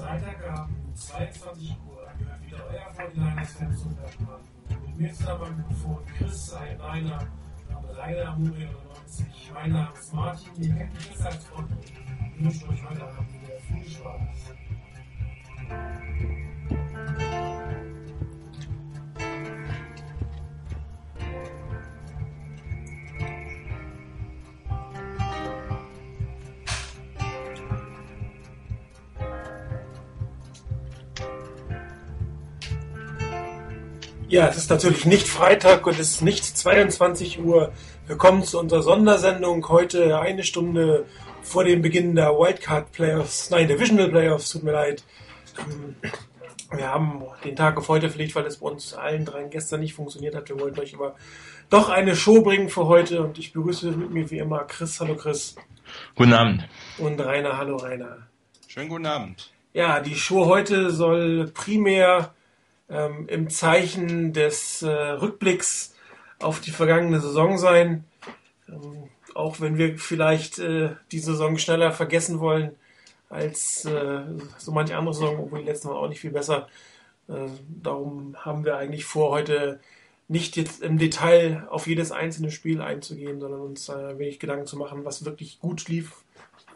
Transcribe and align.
Freitagabend 0.00 0.78
um 0.86 0.94
22 0.94 1.76
Uhr 1.86 2.08
gehört 2.18 2.46
wieder 2.46 2.64
euer 2.70 2.90
49ers 2.96 3.58
Fans 3.58 3.82
und 3.82 4.86
Mit 4.86 4.98
mir 4.98 5.12
zusammen 5.12 5.44
am 5.44 5.56
Mikrofon 5.58 5.98
Chris, 6.16 6.54
ein 6.54 6.80
Rainer, 6.80 7.26
Rainer 7.96 8.36
Muriel 8.36 8.70
90. 9.04 9.26
Mein 9.52 9.72
Name 9.72 9.92
ist 9.92 10.14
Martin, 10.14 10.50
ihr 10.62 10.74
kennt 10.74 10.94
mich 10.94 11.24
als 11.24 11.44
Freund. 11.44 11.68
Ich 11.84 12.44
wünsche 12.44 12.68
euch 12.68 12.88
heute 12.88 13.02
Abend 13.02 13.42
wieder 13.42 13.60
viel 13.60 13.90
Spaß. 13.90 14.54
Ja, 34.30 34.46
es 34.46 34.58
ist 34.58 34.70
natürlich 34.70 35.06
nicht 35.06 35.26
Freitag 35.26 35.84
und 35.88 35.98
es 35.98 36.12
ist 36.12 36.22
nicht 36.22 36.44
22 36.44 37.40
Uhr. 37.40 37.72
Willkommen 38.06 38.44
zu 38.44 38.60
unserer 38.60 38.80
Sondersendung 38.80 39.68
heute 39.68 40.20
eine 40.20 40.44
Stunde 40.44 41.04
vor 41.42 41.64
dem 41.64 41.82
Beginn 41.82 42.14
der 42.14 42.28
Wildcard 42.38 42.92
Playoffs, 42.92 43.50
nein, 43.50 43.66
Divisional 43.66 44.08
Playoffs, 44.08 44.52
tut 44.52 44.62
mir 44.62 44.70
leid. 44.70 45.02
Ähm, 45.58 45.96
wir 46.70 46.86
haben 46.86 47.24
den 47.44 47.56
Tag 47.56 47.76
auf 47.76 47.88
heute 47.88 48.08
verlegt, 48.08 48.36
weil 48.36 48.46
es 48.46 48.58
bei 48.58 48.68
uns 48.68 48.94
allen 48.94 49.24
dreien 49.24 49.50
gestern 49.50 49.80
nicht 49.80 49.94
funktioniert 49.94 50.36
hat. 50.36 50.48
Wir 50.48 50.60
wollten 50.60 50.78
euch 50.78 50.94
aber 50.94 51.16
doch 51.68 51.88
eine 51.88 52.14
Show 52.14 52.40
bringen 52.40 52.68
für 52.68 52.86
heute 52.86 53.24
und 53.24 53.36
ich 53.36 53.52
begrüße 53.52 53.90
mit 53.90 54.12
mir 54.12 54.30
wie 54.30 54.38
immer 54.38 54.60
Chris. 54.60 55.00
Hallo 55.00 55.16
Chris. 55.16 55.56
Guten 56.14 56.34
Abend. 56.34 56.68
Und 56.98 57.20
Rainer. 57.20 57.58
Hallo 57.58 57.78
Rainer. 57.78 58.18
Schönen 58.68 58.90
guten 58.90 59.06
Abend. 59.06 59.50
Ja, 59.72 59.98
die 59.98 60.14
Show 60.14 60.46
heute 60.46 60.92
soll 60.92 61.50
primär 61.52 62.32
ähm, 62.90 63.28
im 63.28 63.48
Zeichen 63.50 64.32
des 64.32 64.82
äh, 64.82 64.90
Rückblicks 64.90 65.94
auf 66.40 66.60
die 66.60 66.70
vergangene 66.70 67.20
Saison 67.20 67.58
sein. 67.58 68.04
Ähm, 68.68 69.08
auch 69.34 69.60
wenn 69.60 69.78
wir 69.78 69.96
vielleicht 69.98 70.58
äh, 70.58 70.90
die 71.12 71.20
Saison 71.20 71.56
schneller 71.56 71.92
vergessen 71.92 72.40
wollen 72.40 72.72
als 73.28 73.84
äh, 73.84 74.22
so 74.58 74.72
manche 74.72 74.96
andere 74.96 75.14
Saison, 75.14 75.38
obwohl 75.38 75.60
die 75.60 75.66
letzten 75.66 75.88
Mal 75.88 75.94
auch 75.94 76.08
nicht 76.08 76.20
viel 76.20 76.32
besser. 76.32 76.68
Äh, 77.28 77.46
darum 77.68 78.36
haben 78.38 78.64
wir 78.64 78.76
eigentlich 78.76 79.04
vor, 79.04 79.30
heute 79.30 79.80
nicht 80.26 80.56
jetzt 80.56 80.82
im 80.82 80.98
Detail 80.98 81.66
auf 81.70 81.86
jedes 81.86 82.12
einzelne 82.12 82.50
Spiel 82.50 82.80
einzugehen, 82.80 83.40
sondern 83.40 83.60
uns 83.60 83.88
ein 83.88 84.18
wenig 84.18 84.38
Gedanken 84.40 84.66
zu 84.66 84.76
machen, 84.76 85.04
was 85.04 85.24
wirklich 85.24 85.60
gut 85.60 85.88
lief, 85.88 86.24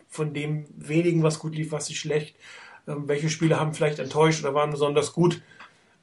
von 0.09 0.33
dem 0.33 0.67
wenigen, 0.77 1.23
was 1.25 1.41
gut 1.41 1.55
lief, 1.57 1.73
was 1.73 1.87
sich 1.87 1.99
schlecht, 1.99 2.37
ähm, 2.87 3.09
welche 3.09 3.29
Spiele 3.29 3.59
haben 3.59 3.75
vielleicht 3.75 3.99
enttäuscht 3.99 4.45
oder 4.45 4.55
waren 4.55 4.71
besonders 4.71 5.13
gut 5.13 5.43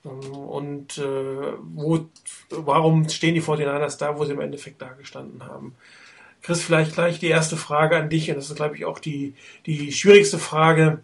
und 0.04 0.98
äh, 0.98 1.54
wo, 1.62 2.06
warum 2.50 3.08
stehen 3.10 3.36
die 3.36 3.42
49ers 3.42 3.98
da, 3.98 4.18
wo 4.18 4.26
sie 4.26 4.34
im 4.34 4.42
Endeffekt 4.42 4.82
da 4.82 4.90
gestanden 4.90 5.46
haben? 5.46 5.76
Chris, 6.42 6.64
vielleicht 6.64 6.96
gleich 6.96 7.20
die 7.20 7.28
erste 7.28 7.56
Frage 7.56 7.98
an 7.98 8.10
dich, 8.10 8.30
und 8.30 8.36
das 8.36 8.50
ist, 8.50 8.56
glaube 8.56 8.76
ich, 8.76 8.86
auch 8.86 8.98
die, 8.98 9.36
die 9.68 9.92
schwierigste 9.92 10.40
Frage. 10.40 11.04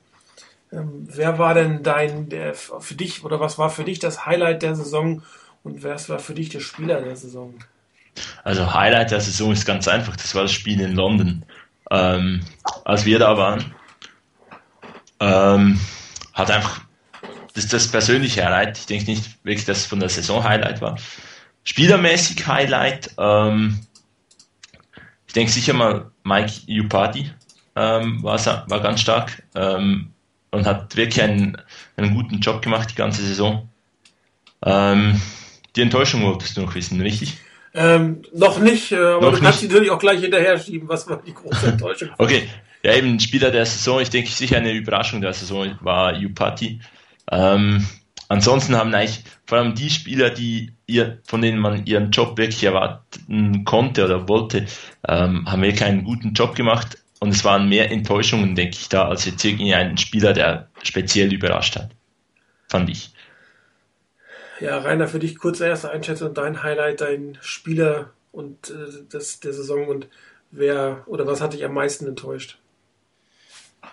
Ähm, 0.71 1.07
wer 1.11 1.37
war 1.37 1.53
denn 1.53 1.83
dein, 1.83 2.29
der, 2.29 2.55
für 2.55 2.95
dich, 2.95 3.23
oder 3.23 3.39
was 3.39 3.59
war 3.59 3.69
für 3.69 3.83
dich 3.83 3.99
das 3.99 4.25
Highlight 4.25 4.63
der 4.63 4.75
Saison 4.75 5.21
und 5.63 5.83
wer 5.83 5.95
war 6.09 6.19
für 6.19 6.33
dich 6.33 6.49
der 6.49 6.59
Spieler 6.59 7.01
der 7.01 7.15
Saison? 7.15 7.53
Also 8.43 8.73
Highlight 8.73 9.11
der 9.11 9.21
Saison 9.21 9.51
ist 9.51 9.65
ganz 9.65 9.87
einfach, 9.87 10.15
das 10.15 10.33
war 10.33 10.41
das 10.41 10.51
Spiel 10.51 10.81
in 10.81 10.93
London. 10.93 11.45
Ähm, 11.91 12.41
als 12.83 13.05
wir 13.05 13.19
da 13.19 13.37
waren, 13.37 13.75
ähm, 15.19 15.79
hat 16.33 16.49
einfach 16.49 16.86
das 17.57 17.65
ist 17.65 17.73
das 17.73 17.87
persönliche 17.87 18.45
Highlight. 18.45 18.77
Ich 18.77 18.85
denke 18.85 19.09
nicht 19.09 19.43
wirklich, 19.43 19.65
dass 19.65 19.79
es 19.79 19.85
von 19.87 19.99
der 19.99 20.09
Saison 20.09 20.43
Highlight 20.43 20.79
war. 20.79 20.95
Spielermäßig 21.63 22.45
Highlight, 22.45 23.15
ähm, 23.17 23.79
ich 25.25 25.33
denke 25.33 25.51
sicher 25.51 25.73
mal 25.73 26.11
Mike 26.23 26.51
Upati 26.69 27.31
ähm, 27.75 28.21
war, 28.21 28.37
war 28.45 28.79
ganz 28.79 29.01
stark 29.01 29.41
ähm, 29.55 30.11
und 30.51 30.67
hat 30.67 30.95
wirklich 30.95 31.19
einen, 31.23 31.57
einen 31.95 32.13
guten 32.13 32.41
Job 32.41 32.61
gemacht 32.61 32.91
die 32.91 32.95
ganze 32.95 33.23
Saison. 33.23 33.67
Ähm, 34.63 35.19
die 35.75 35.81
Enttäuschung 35.81 36.21
wolltest 36.21 36.57
du 36.57 36.61
noch 36.61 36.75
wissen, 36.75 37.01
richtig? 37.01 37.39
Ähm, 37.73 38.21
noch 38.33 38.59
nicht, 38.59 38.91
äh, 38.91 38.97
aber 38.97 39.31
noch 39.31 39.33
du 39.33 39.41
kannst 39.41 39.63
nicht. 39.63 39.71
natürlich 39.71 39.89
auch 39.89 39.99
gleich 39.99 40.21
hinterher 40.21 40.59
schieben, 40.59 40.87
was 40.87 41.09
war 41.09 41.23
die 41.25 41.33
große 41.33 41.69
Enttäuschung. 41.69 42.09
okay, 42.19 42.47
ja 42.83 42.93
eben 42.93 43.19
Spieler 43.19 43.49
der 43.49 43.65
Saison, 43.65 43.99
ich 43.99 44.11
denke 44.11 44.29
sicher 44.29 44.57
eine 44.57 44.73
Überraschung 44.73 45.21
der 45.21 45.33
Saison 45.33 45.75
war 45.81 46.15
Upati. 46.15 46.79
Ähm, 47.31 47.85
ansonsten 48.29 48.75
haben 48.75 48.93
eigentlich 48.93 49.23
vor 49.45 49.57
allem 49.57 49.75
die 49.75 49.89
Spieler, 49.89 50.29
die 50.29 50.73
ihr, 50.85 51.19
von 51.25 51.41
denen 51.41 51.59
man 51.59 51.85
ihren 51.85 52.11
Job 52.11 52.37
wirklich 52.37 52.63
erwarten 52.63 53.63
konnte 53.65 54.05
oder 54.05 54.27
wollte, 54.27 54.65
ähm, 55.07 55.49
haben 55.49 55.61
wirklich 55.61 55.83
einen 55.83 56.03
guten 56.03 56.33
Job 56.33 56.55
gemacht. 56.55 56.97
Und 57.19 57.29
es 57.29 57.43
waren 57.43 57.67
mehr 57.67 57.91
Enttäuschungen, 57.91 58.55
denke 58.55 58.77
ich, 58.79 58.89
da, 58.89 59.07
als 59.07 59.25
jetzt 59.25 59.43
irgendwie 59.43 59.97
Spieler, 59.97 60.33
der 60.33 60.69
speziell 60.83 61.33
überrascht 61.33 61.75
hat. 61.75 61.89
Fand 62.69 62.89
ich. 62.89 63.11
Ja, 64.59 64.79
Rainer, 64.79 65.07
für 65.07 65.19
dich 65.19 65.37
kurze 65.37 65.65
erste 65.67 65.89
Einschätzung, 65.89 66.33
dein 66.33 66.63
Highlight, 66.63 67.01
dein 67.01 67.37
Spieler 67.41 68.11
und 68.31 68.69
äh, 68.69 69.03
das, 69.09 69.39
der 69.39 69.53
Saison 69.53 69.87
und 69.87 70.07
wer 70.51 71.03
oder 71.05 71.27
was 71.27 71.41
hat 71.41 71.53
dich 71.53 71.63
am 71.63 71.73
meisten 71.73 72.07
enttäuscht? 72.07 72.59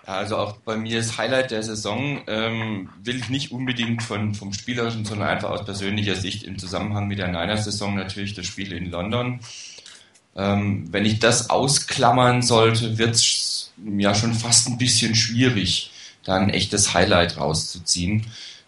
Also 0.05 0.37
auch 0.37 0.57
bei 0.57 0.77
mir 0.77 0.97
das 0.97 1.17
Highlight 1.17 1.51
der 1.51 1.63
Saison 1.63 2.21
ähm, 2.27 2.89
will 3.03 3.17
ich 3.17 3.29
nicht 3.29 3.51
unbedingt 3.51 4.03
von, 4.03 4.35
vom 4.35 4.53
Spielerischen, 4.53 5.03
sondern 5.03 5.29
einfach 5.29 5.49
aus 5.49 5.65
persönlicher 5.65 6.15
Sicht 6.15 6.43
im 6.43 6.59
Zusammenhang 6.59 7.07
mit 7.07 7.17
der 7.17 7.27
Niners-Saison 7.27 7.95
natürlich 7.95 8.35
das 8.35 8.45
Spiel 8.45 8.71
in 8.71 8.91
London. 8.91 9.39
Ähm, 10.35 10.87
wenn 10.91 11.05
ich 11.05 11.19
das 11.19 11.49
ausklammern 11.49 12.41
sollte, 12.41 12.97
wird 12.97 13.15
es 13.15 13.71
ja 13.97 14.13
schon 14.13 14.33
fast 14.33 14.67
ein 14.67 14.77
bisschen 14.77 15.15
schwierig, 15.15 15.91
da 16.23 16.35
ein 16.35 16.49
echtes 16.49 16.93
Highlight 16.93 17.37
rauszuziehen. 17.37 18.25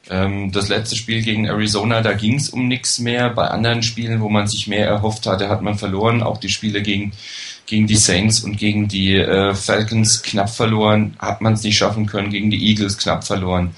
Ähm, 0.10 0.52
das 0.52 0.70
letzte 0.70 0.96
Spiel 0.96 1.22
gegen 1.22 1.46
Arizona, 1.46 2.02
da 2.02 2.14
ging 2.14 2.36
es 2.36 2.50
um 2.50 2.68
nichts 2.68 3.00
mehr. 3.00 3.30
Bei 3.30 3.50
anderen 3.50 3.84
Spielen, 3.84 4.22
wo 4.22 4.30
man 4.30 4.48
sich 4.48 4.68
mehr 4.68 4.88
erhofft 4.88 5.26
hatte, 5.28 5.50
hat 5.50 5.62
man 5.62 5.78
verloren. 5.78 6.24
Auch 6.24 6.38
die 6.38 6.50
Spiele 6.50 6.82
gegen, 6.82 7.12
gegen 7.68 7.86
die 7.86 7.98
Saints 7.98 8.44
und 8.44 8.58
gegen 8.58 8.88
die 8.88 9.16
äh, 9.16 9.54
Falcons 9.54 10.24
knapp 10.24 10.50
verloren, 10.50 11.16
hat 11.20 11.42
man 11.42 11.54
es 11.54 11.64
nicht 11.64 11.78
schaffen 11.78 12.08
können, 12.08 12.32
gegen 12.32 12.50
die 12.50 12.70
Eagles 12.70 12.98
knapp 12.98 13.24
verloren. 13.24 13.76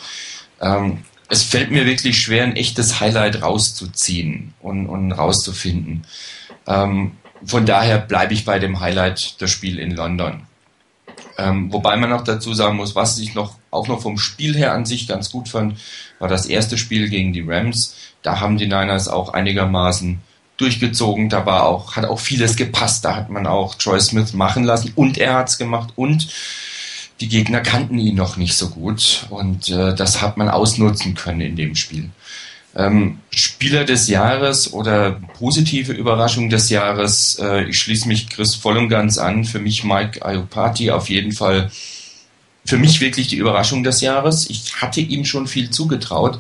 Ähm, 0.61 0.99
es 1.27 1.43
fällt 1.43 1.71
mir 1.71 1.85
wirklich 1.85 2.21
schwer, 2.21 2.43
ein 2.43 2.55
echtes 2.55 2.99
Highlight 2.99 3.41
rauszuziehen 3.41 4.53
und, 4.61 4.87
und 4.87 5.11
rauszufinden. 5.11 6.05
Ähm, 6.65 7.17
von 7.43 7.65
daher 7.65 7.97
bleibe 7.97 8.33
ich 8.33 8.45
bei 8.45 8.59
dem 8.59 8.79
Highlight 8.79 9.41
das 9.41 9.51
Spiel 9.51 9.79
in 9.79 9.91
London. 9.91 10.43
Ähm, 11.37 11.71
wobei 11.71 11.97
man 11.97 12.09
noch 12.09 12.23
dazu 12.23 12.53
sagen 12.53 12.77
muss, 12.77 12.95
was 12.95 13.17
ich 13.19 13.33
noch 13.33 13.55
auch 13.71 13.87
noch 13.87 14.01
vom 14.01 14.17
Spiel 14.17 14.55
her 14.55 14.73
an 14.73 14.85
sich 14.85 15.07
ganz 15.07 15.31
gut 15.31 15.49
fand, 15.49 15.79
war 16.19 16.27
das 16.27 16.45
erste 16.45 16.77
Spiel 16.77 17.09
gegen 17.09 17.33
die 17.33 17.45
Rams. 17.47 17.95
Da 18.21 18.39
haben 18.39 18.57
die 18.57 18.67
Niners 18.67 19.07
auch 19.07 19.33
einigermaßen 19.33 20.19
durchgezogen. 20.59 21.29
Da 21.29 21.45
war 21.45 21.65
auch, 21.65 21.95
hat 21.95 22.05
auch 22.05 22.19
vieles 22.19 22.55
gepasst. 22.55 23.05
Da 23.05 23.15
hat 23.15 23.29
man 23.29 23.47
auch 23.47 23.75
Troy 23.75 23.99
Smith 23.99 24.33
machen 24.33 24.63
lassen 24.63 24.91
und 24.95 25.17
er 25.17 25.35
hat's 25.35 25.57
gemacht 25.57 25.93
und 25.95 26.27
die 27.21 27.27
Gegner 27.27 27.61
kannten 27.61 27.97
ihn 27.97 28.15
noch 28.15 28.37
nicht 28.37 28.55
so 28.55 28.69
gut 28.69 29.25
und 29.29 29.69
äh, 29.69 29.93
das 29.93 30.21
hat 30.21 30.37
man 30.37 30.49
ausnutzen 30.49 31.15
können 31.15 31.41
in 31.41 31.55
dem 31.55 31.75
Spiel. 31.75 32.09
Ähm, 32.75 33.19
Spieler 33.31 33.83
des 33.83 34.07
Jahres 34.07 34.71
oder 34.71 35.19
positive 35.37 35.91
Überraschung 35.91 36.49
des 36.49 36.69
Jahres, 36.69 37.39
äh, 37.41 37.65
ich 37.65 37.79
schließe 37.79 38.07
mich 38.07 38.29
Chris 38.29 38.55
voll 38.55 38.77
und 38.77 38.89
ganz 38.89 39.17
an. 39.17 39.43
Für 39.43 39.59
mich 39.59 39.83
Mike 39.83 40.25
Ayopati 40.25 40.91
auf 40.91 41.09
jeden 41.09 41.31
Fall 41.31 41.71
für 42.65 42.77
mich 42.77 43.01
wirklich 43.01 43.27
die 43.27 43.37
Überraschung 43.37 43.83
des 43.83 44.01
Jahres. 44.01 44.49
Ich 44.49 44.75
hatte 44.75 45.01
ihm 45.01 45.25
schon 45.25 45.47
viel 45.47 45.71
zugetraut. 45.71 46.39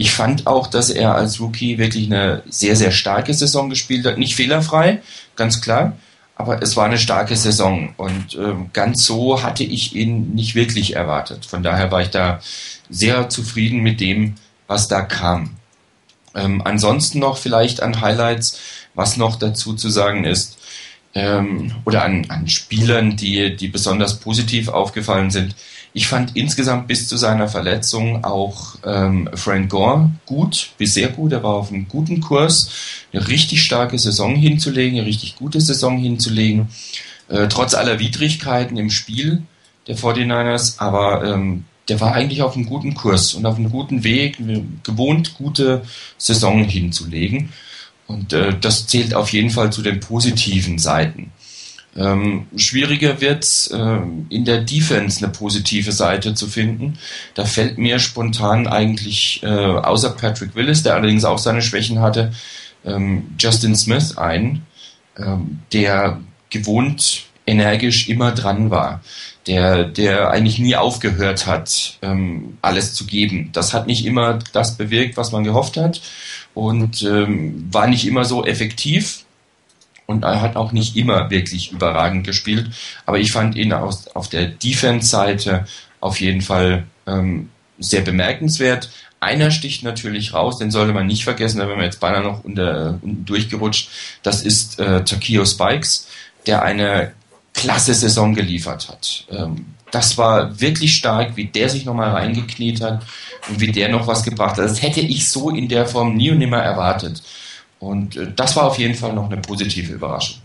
Ich 0.00 0.12
fand 0.12 0.46
auch, 0.46 0.68
dass 0.68 0.90
er 0.90 1.16
als 1.16 1.40
Rookie 1.40 1.76
wirklich 1.76 2.06
eine 2.06 2.44
sehr, 2.48 2.76
sehr 2.76 2.92
starke 2.92 3.34
Saison 3.34 3.68
gespielt 3.68 4.06
hat. 4.06 4.16
Nicht 4.16 4.36
fehlerfrei, 4.36 5.02
ganz 5.34 5.60
klar, 5.60 5.96
aber 6.36 6.62
es 6.62 6.76
war 6.76 6.84
eine 6.84 6.98
starke 6.98 7.34
Saison 7.34 7.94
und 7.96 8.36
äh, 8.36 8.54
ganz 8.72 9.04
so 9.04 9.42
hatte 9.42 9.64
ich 9.64 9.96
ihn 9.96 10.36
nicht 10.36 10.54
wirklich 10.54 10.94
erwartet. 10.94 11.46
Von 11.46 11.64
daher 11.64 11.90
war 11.90 12.00
ich 12.00 12.10
da 12.10 12.38
sehr 12.88 13.28
zufrieden 13.28 13.80
mit 13.80 14.00
dem, 14.00 14.36
was 14.68 14.86
da 14.86 15.00
kam. 15.00 15.56
Ähm, 16.32 16.62
ansonsten 16.64 17.18
noch 17.18 17.36
vielleicht 17.36 17.82
an 17.82 18.00
Highlights, 18.00 18.56
was 18.94 19.16
noch 19.16 19.34
dazu 19.34 19.74
zu 19.74 19.90
sagen 19.90 20.24
ist, 20.24 20.58
ähm, 21.14 21.72
oder 21.84 22.04
an, 22.04 22.26
an 22.28 22.48
Spielern, 22.48 23.16
die, 23.16 23.56
die 23.56 23.66
besonders 23.66 24.20
positiv 24.20 24.68
aufgefallen 24.68 25.32
sind. 25.32 25.56
Ich 25.98 26.06
fand 26.06 26.36
insgesamt 26.36 26.86
bis 26.86 27.08
zu 27.08 27.16
seiner 27.16 27.48
Verletzung 27.48 28.22
auch 28.22 28.76
ähm, 28.86 29.28
Frank 29.34 29.68
Gore 29.68 30.12
gut, 30.26 30.70
bis 30.78 30.94
sehr 30.94 31.08
gut. 31.08 31.32
Er 31.32 31.42
war 31.42 31.54
auf 31.54 31.72
einem 31.72 31.88
guten 31.88 32.20
Kurs, 32.20 32.70
eine 33.12 33.26
richtig 33.26 33.64
starke 33.64 33.98
Saison 33.98 34.36
hinzulegen, 34.36 34.96
eine 34.96 35.08
richtig 35.08 35.34
gute 35.34 35.60
Saison 35.60 35.98
hinzulegen, 35.98 36.68
äh, 37.26 37.48
trotz 37.48 37.74
aller 37.74 37.98
Widrigkeiten 37.98 38.76
im 38.76 38.90
Spiel 38.90 39.42
der 39.88 39.96
49ers. 39.98 40.78
Aber 40.78 41.24
ähm, 41.24 41.64
der 41.88 42.00
war 42.00 42.12
eigentlich 42.14 42.42
auf 42.42 42.54
einem 42.54 42.66
guten 42.66 42.94
Kurs 42.94 43.34
und 43.34 43.44
auf 43.44 43.56
einem 43.56 43.72
guten 43.72 44.04
Weg, 44.04 44.38
gewohnt 44.84 45.34
gute 45.34 45.82
Saison 46.16 46.62
hinzulegen. 46.62 47.48
Und 48.06 48.32
äh, 48.32 48.56
das 48.56 48.86
zählt 48.86 49.14
auf 49.14 49.32
jeden 49.32 49.50
Fall 49.50 49.72
zu 49.72 49.82
den 49.82 49.98
positiven 49.98 50.78
Seiten. 50.78 51.32
Ähm, 51.98 52.46
schwieriger 52.56 53.20
wird 53.20 53.42
es, 53.42 53.66
äh, 53.68 53.98
in 54.28 54.44
der 54.44 54.60
Defense 54.60 55.24
eine 55.24 55.32
positive 55.32 55.90
Seite 55.90 56.34
zu 56.34 56.46
finden. 56.46 56.96
Da 57.34 57.44
fällt 57.44 57.76
mir 57.76 57.98
spontan 57.98 58.68
eigentlich, 58.68 59.42
äh, 59.42 59.46
außer 59.46 60.10
Patrick 60.10 60.54
Willis, 60.54 60.84
der 60.84 60.94
allerdings 60.94 61.24
auch 61.24 61.38
seine 61.38 61.60
Schwächen 61.60 62.00
hatte, 62.00 62.32
ähm, 62.84 63.34
Justin 63.38 63.74
Smith 63.74 64.16
ein, 64.16 64.62
ähm, 65.18 65.58
der 65.72 66.20
gewohnt 66.50 67.24
energisch 67.46 68.08
immer 68.08 68.30
dran 68.30 68.70
war, 68.70 69.00
der, 69.48 69.84
der 69.84 70.30
eigentlich 70.30 70.60
nie 70.60 70.76
aufgehört 70.76 71.46
hat, 71.46 71.98
ähm, 72.02 72.58
alles 72.62 72.94
zu 72.94 73.06
geben. 73.06 73.50
Das 73.52 73.74
hat 73.74 73.88
nicht 73.88 74.04
immer 74.06 74.38
das 74.52 74.76
bewirkt, 74.76 75.16
was 75.16 75.32
man 75.32 75.42
gehofft 75.42 75.76
hat 75.76 76.00
und 76.54 77.02
ähm, 77.02 77.66
war 77.72 77.88
nicht 77.88 78.06
immer 78.06 78.24
so 78.24 78.44
effektiv 78.44 79.24
und 80.08 80.24
er 80.24 80.40
hat 80.40 80.56
auch 80.56 80.72
nicht 80.72 80.96
immer 80.96 81.30
wirklich 81.30 81.70
überragend 81.70 82.26
gespielt. 82.26 82.70
Aber 83.04 83.18
ich 83.18 83.30
fand 83.30 83.54
ihn 83.56 83.72
aus, 83.74 84.08
auf 84.08 84.28
der 84.28 84.46
Defense-Seite 84.46 85.66
auf 86.00 86.20
jeden 86.20 86.40
Fall 86.40 86.84
ähm, 87.06 87.50
sehr 87.78 88.00
bemerkenswert. 88.00 88.88
Einer 89.20 89.50
sticht 89.50 89.84
natürlich 89.84 90.32
raus, 90.32 90.58
den 90.58 90.70
sollte 90.70 90.94
man 90.94 91.06
nicht 91.06 91.24
vergessen, 91.24 91.58
da 91.58 91.68
wären 91.68 91.78
wir 91.78 91.84
jetzt 91.84 92.00
beinahe 92.00 92.22
noch 92.22 92.42
unter, 92.42 92.98
unten 93.02 93.26
durchgerutscht. 93.26 93.90
Das 94.22 94.42
ist 94.42 94.80
äh, 94.80 95.04
Takio 95.04 95.44
Spikes, 95.44 96.08
der 96.46 96.62
eine 96.62 97.12
klasse 97.52 97.92
Saison 97.92 98.34
geliefert 98.34 98.88
hat. 98.88 99.26
Ähm, 99.30 99.66
das 99.90 100.16
war 100.16 100.58
wirklich 100.58 100.94
stark, 100.94 101.36
wie 101.36 101.46
der 101.46 101.68
sich 101.68 101.84
nochmal 101.84 102.10
reingekniet 102.10 102.80
hat 102.80 103.04
und 103.48 103.60
wie 103.60 103.72
der 103.72 103.90
noch 103.90 104.06
was 104.06 104.22
gebracht 104.22 104.56
hat. 104.56 104.64
Das 104.64 104.80
hätte 104.80 105.00
ich 105.00 105.28
so 105.28 105.50
in 105.50 105.68
der 105.68 105.86
Form 105.86 106.14
nie 106.14 106.30
und 106.30 106.38
nimmer 106.38 106.58
erwartet. 106.58 107.22
Und 107.78 108.16
äh, 108.16 108.32
das 108.34 108.56
war 108.56 108.64
auf 108.64 108.78
jeden 108.78 108.94
Fall 108.94 109.12
noch 109.12 109.30
eine 109.30 109.40
positive 109.40 109.92
Überraschung. 109.92 110.38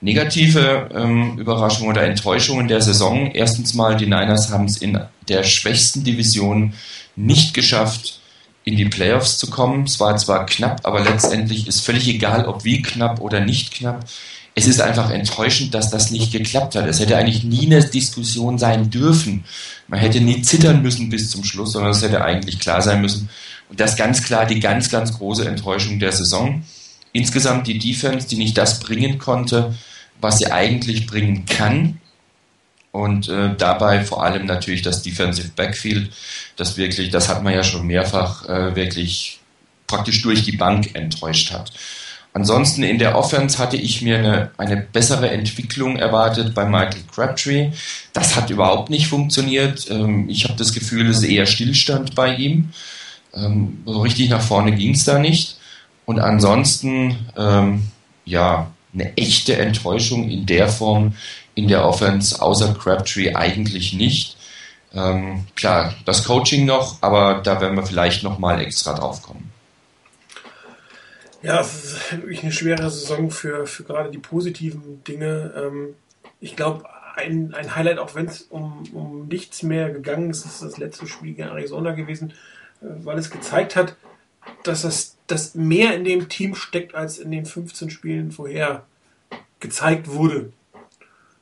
Negative 0.00 0.88
ähm, 0.94 1.38
Überraschungen 1.38 1.90
oder 1.90 2.02
Enttäuschungen 2.02 2.68
der 2.68 2.80
Saison. 2.80 3.32
Erstens 3.32 3.74
mal, 3.74 3.96
die 3.96 4.06
Niners 4.06 4.50
haben 4.50 4.66
es 4.66 4.76
in 4.76 4.98
der 5.28 5.42
schwächsten 5.42 6.04
Division 6.04 6.74
nicht 7.16 7.52
geschafft, 7.52 8.20
in 8.64 8.76
die 8.76 8.84
Playoffs 8.84 9.38
zu 9.38 9.50
kommen. 9.50 9.84
Es 9.84 9.98
war 9.98 10.16
zwar 10.16 10.46
knapp, 10.46 10.82
aber 10.84 11.00
letztendlich 11.00 11.66
ist 11.66 11.80
völlig 11.80 12.06
egal, 12.06 12.46
ob 12.46 12.64
wie 12.64 12.82
knapp 12.82 13.20
oder 13.20 13.40
nicht 13.40 13.72
knapp 13.72 14.04
es 14.58 14.66
ist 14.66 14.80
einfach 14.80 15.10
enttäuschend, 15.10 15.72
dass 15.72 15.88
das 15.90 16.10
nicht 16.10 16.32
geklappt 16.32 16.74
hat. 16.74 16.84
Es 16.88 16.98
hätte 16.98 17.16
eigentlich 17.16 17.44
nie 17.44 17.66
eine 17.66 17.84
Diskussion 17.84 18.58
sein 18.58 18.90
dürfen. 18.90 19.44
Man 19.86 20.00
hätte 20.00 20.20
nie 20.20 20.42
zittern 20.42 20.82
müssen 20.82 21.10
bis 21.10 21.30
zum 21.30 21.44
Schluss, 21.44 21.72
sondern 21.72 21.92
es 21.92 22.02
hätte 22.02 22.24
eigentlich 22.24 22.58
klar 22.58 22.82
sein 22.82 23.00
müssen. 23.00 23.28
Und 23.68 23.78
das 23.78 23.96
ganz 23.96 24.24
klar 24.24 24.46
die 24.46 24.58
ganz, 24.58 24.90
ganz 24.90 25.16
große 25.16 25.46
Enttäuschung 25.46 26.00
der 26.00 26.10
Saison. 26.10 26.64
Insgesamt 27.12 27.68
die 27.68 27.78
Defense, 27.78 28.26
die 28.26 28.36
nicht 28.36 28.58
das 28.58 28.80
bringen 28.80 29.18
konnte, 29.18 29.76
was 30.20 30.38
sie 30.38 30.50
eigentlich 30.50 31.06
bringen 31.06 31.46
kann. 31.46 32.00
Und 32.90 33.28
äh, 33.28 33.54
dabei 33.56 34.04
vor 34.04 34.24
allem 34.24 34.44
natürlich 34.46 34.82
das 34.82 35.02
Defensive 35.02 35.50
Backfield, 35.54 36.10
das 36.56 36.76
wirklich, 36.76 37.10
das 37.10 37.28
hat 37.28 37.44
man 37.44 37.54
ja 37.54 37.62
schon 37.62 37.86
mehrfach 37.86 38.48
äh, 38.48 38.74
wirklich 38.74 39.38
praktisch 39.86 40.20
durch 40.22 40.42
die 40.42 40.56
Bank 40.56 40.96
enttäuscht 40.96 41.52
hat. 41.52 41.70
Ansonsten 42.34 42.82
in 42.82 42.98
der 42.98 43.16
Offense 43.16 43.58
hatte 43.58 43.76
ich 43.76 44.02
mir 44.02 44.18
eine, 44.18 44.50
eine 44.58 44.76
bessere 44.76 45.30
Entwicklung 45.30 45.96
erwartet 45.96 46.54
bei 46.54 46.64
Michael 46.66 47.02
Crabtree. 47.12 47.70
Das 48.12 48.36
hat 48.36 48.50
überhaupt 48.50 48.90
nicht 48.90 49.08
funktioniert. 49.08 49.90
Ähm, 49.90 50.28
ich 50.28 50.44
habe 50.44 50.54
das 50.54 50.72
Gefühl, 50.72 51.08
es 51.08 51.18
ist 51.18 51.24
eher 51.24 51.46
Stillstand 51.46 52.14
bei 52.14 52.34
ihm. 52.34 52.70
Ähm, 53.34 53.82
so 53.86 54.00
richtig 54.02 54.28
nach 54.28 54.42
vorne 54.42 54.72
ging 54.72 54.94
es 54.94 55.04
da 55.04 55.18
nicht. 55.18 55.56
Und 56.04 56.20
ansonsten, 56.20 57.28
ähm, 57.36 57.88
ja, 58.24 58.70
eine 58.94 59.16
echte 59.16 59.56
Enttäuschung 59.56 60.30
in 60.30 60.46
der 60.46 60.68
Form 60.68 61.14
in 61.54 61.66
der 61.66 61.84
Offense, 61.84 62.40
außer 62.40 62.74
Crabtree 62.74 63.34
eigentlich 63.34 63.92
nicht. 63.92 64.36
Klar, 65.54 65.94
das 66.06 66.24
Coaching 66.24 66.64
noch, 66.64 66.96
aber 67.02 67.42
da 67.44 67.60
werden 67.60 67.76
wir 67.76 67.84
vielleicht 67.84 68.22
nochmal 68.22 68.62
extra 68.62 68.94
drauf 68.94 69.22
kommen. 69.22 69.47
Ja, 71.42 71.60
es 71.60 71.84
ist 71.84 72.12
wirklich 72.12 72.42
eine 72.42 72.52
schwere 72.52 72.90
Saison 72.90 73.30
für, 73.30 73.66
für 73.66 73.84
gerade 73.84 74.10
die 74.10 74.18
positiven 74.18 75.04
Dinge. 75.04 75.52
Ähm, 75.56 75.94
ich 76.40 76.56
glaube, 76.56 76.84
ein, 77.14 77.54
ein 77.54 77.76
Highlight, 77.76 77.98
auch 77.98 78.14
wenn 78.14 78.26
es 78.26 78.42
um, 78.42 78.82
um 78.92 79.28
nichts 79.28 79.62
mehr 79.62 79.90
gegangen 79.90 80.30
ist, 80.30 80.44
ist 80.44 80.62
das 80.62 80.78
letzte 80.78 81.06
Spiel 81.06 81.34
gegen 81.34 81.48
Arizona 81.48 81.92
gewesen, 81.92 82.32
äh, 82.80 82.86
weil 83.04 83.18
es 83.18 83.30
gezeigt 83.30 83.76
hat, 83.76 83.96
dass 84.64 84.82
das 84.82 85.18
dass 85.28 85.54
mehr 85.54 85.94
in 85.94 86.04
dem 86.04 86.28
Team 86.28 86.54
steckt, 86.54 86.94
als 86.94 87.18
in 87.18 87.30
den 87.30 87.44
15 87.44 87.90
Spielen 87.90 88.32
vorher 88.32 88.84
gezeigt 89.60 90.08
wurde. 90.08 90.52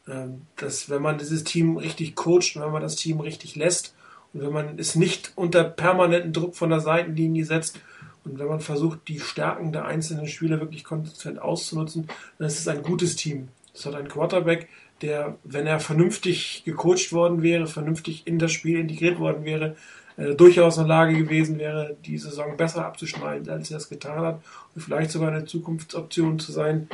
Ähm, 0.09 0.43
dass 0.57 0.91
wenn 0.91 1.03
man 1.03 1.19
dieses 1.19 1.45
Team 1.45 1.77
richtig 1.77 2.17
coacht 2.17 2.57
und 2.57 2.63
wenn 2.63 2.73
man 2.73 2.83
das 2.83 2.97
Team 2.97 3.21
richtig 3.21 3.57
lässt 3.57 3.95
und 4.33 4.43
wenn 4.43 4.53
man 4.53 4.79
es 4.79 4.97
nicht 4.97 5.33
unter 5.37 5.65
permanenten 5.65 6.33
Druck 6.33 6.57
von 6.57 6.71
der 6.71 6.81
Seitenlinie 6.81 7.45
setzt 7.45 7.79
und 8.27 8.39
wenn 8.39 8.49
man 8.49 8.61
versucht, 8.61 9.07
die 9.09 9.21
Stärken 9.21 9.73
der 9.73 9.85
einzelnen 9.85 10.27
Spieler 10.27 10.61
wirklich 10.61 10.85
konsequent 10.85 11.41
auszunutzen, 11.41 12.09
dann 12.39 12.49
ist 12.49 12.59
es 12.59 12.69
ein 12.69 12.83
gutes 12.83 13.15
Team. 13.17 13.49
Es 13.73 13.87
hat 13.87 13.95
einen 13.95 14.09
Quarterback, 14.09 14.69
der, 15.03 15.37
wenn 15.45 15.67
er 15.67 15.79
vernünftig 15.79 16.63
gecoacht 16.65 17.13
worden 17.13 17.43
wäre, 17.43 17.67
vernünftig 17.67 18.27
in 18.27 18.39
das 18.39 18.53
Spiel 18.53 18.81
integriert 18.81 19.19
worden 19.19 19.45
wäre, 19.45 19.77
äh, 20.17 20.35
durchaus 20.35 20.77
in 20.77 20.85
der 20.85 20.89
Lage 20.89 21.17
gewesen 21.17 21.59
wäre, 21.59 21.97
die 22.05 22.19
Saison 22.19 22.57
besser 22.57 22.85
abzuschneiden, 22.85 23.49
als 23.49 23.71
er 23.71 23.77
es 23.77 23.89
getan 23.89 24.21
hat 24.21 24.43
und 24.75 24.81
vielleicht 24.81 25.11
sogar 25.11 25.31
eine 25.31 25.45
Zukunftsoption 25.45 26.39
zu 26.39 26.51
sein. 26.53 26.89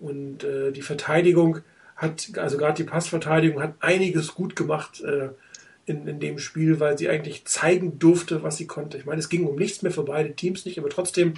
Und 0.00 0.42
äh, 0.42 0.72
die 0.72 0.82
Verteidigung 0.82 1.58
hat, 1.94 2.30
also 2.36 2.56
gerade 2.56 2.82
die 2.82 2.88
Passverteidigung 2.88 3.62
hat 3.62 3.74
einiges 3.80 4.34
gut 4.34 4.56
gemacht. 4.56 5.00
Äh, 5.02 5.28
in, 5.86 6.06
in 6.06 6.20
dem 6.20 6.38
Spiel, 6.38 6.80
weil 6.80 6.96
sie 6.96 7.08
eigentlich 7.08 7.44
zeigen 7.44 7.98
durfte, 7.98 8.42
was 8.42 8.56
sie 8.56 8.66
konnte. 8.66 8.98
Ich 8.98 9.04
meine, 9.04 9.18
es 9.18 9.28
ging 9.28 9.46
um 9.46 9.56
nichts 9.56 9.82
mehr 9.82 9.92
für 9.92 10.04
beide 10.04 10.34
Teams 10.34 10.64
nicht, 10.64 10.78
aber 10.78 10.88
trotzdem 10.88 11.34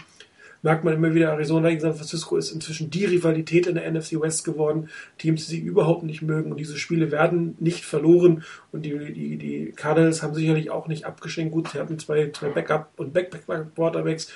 merkt 0.65 0.83
man 0.83 0.95
immer 0.95 1.15
wieder, 1.15 1.31
Arizona 1.31 1.69
gegen 1.69 1.83
San 1.83 1.95
Francisco 1.95 2.39
ist 2.39 2.51
inzwischen 2.51 2.91
die 2.91 3.05
Rivalität 3.05 3.67
in 3.67 3.75
der 3.75 3.91
NFC 3.91 4.19
West 4.19 4.45
geworden. 4.45 4.89
Teams, 5.19 5.47
die 5.47 5.57
sie 5.57 5.61
überhaupt 5.61 6.05
nicht 6.05 6.23
mögen 6.23 6.51
und 6.51 6.59
diese 6.59 6.79
Spiele 6.79 7.11
werden 7.11 7.55
nicht 7.61 7.85
verloren 7.85 8.45
und 8.73 8.83
die, 8.83 9.13
die, 9.13 9.37
die 9.37 9.73
Cardinals 9.77 10.23
haben 10.23 10.35
sicherlich 10.35 10.71
auch 10.71 10.89
nicht 10.89 11.05
abgeschenkt. 11.05 11.53
Gut, 11.53 11.69
sie 11.69 11.79
hatten 11.79 11.99
zwei, 11.99 12.31
zwei 12.31 12.49
Backup- 12.49 12.93
und 12.97 13.13
Backpack-Quarterbacks, 13.13 14.33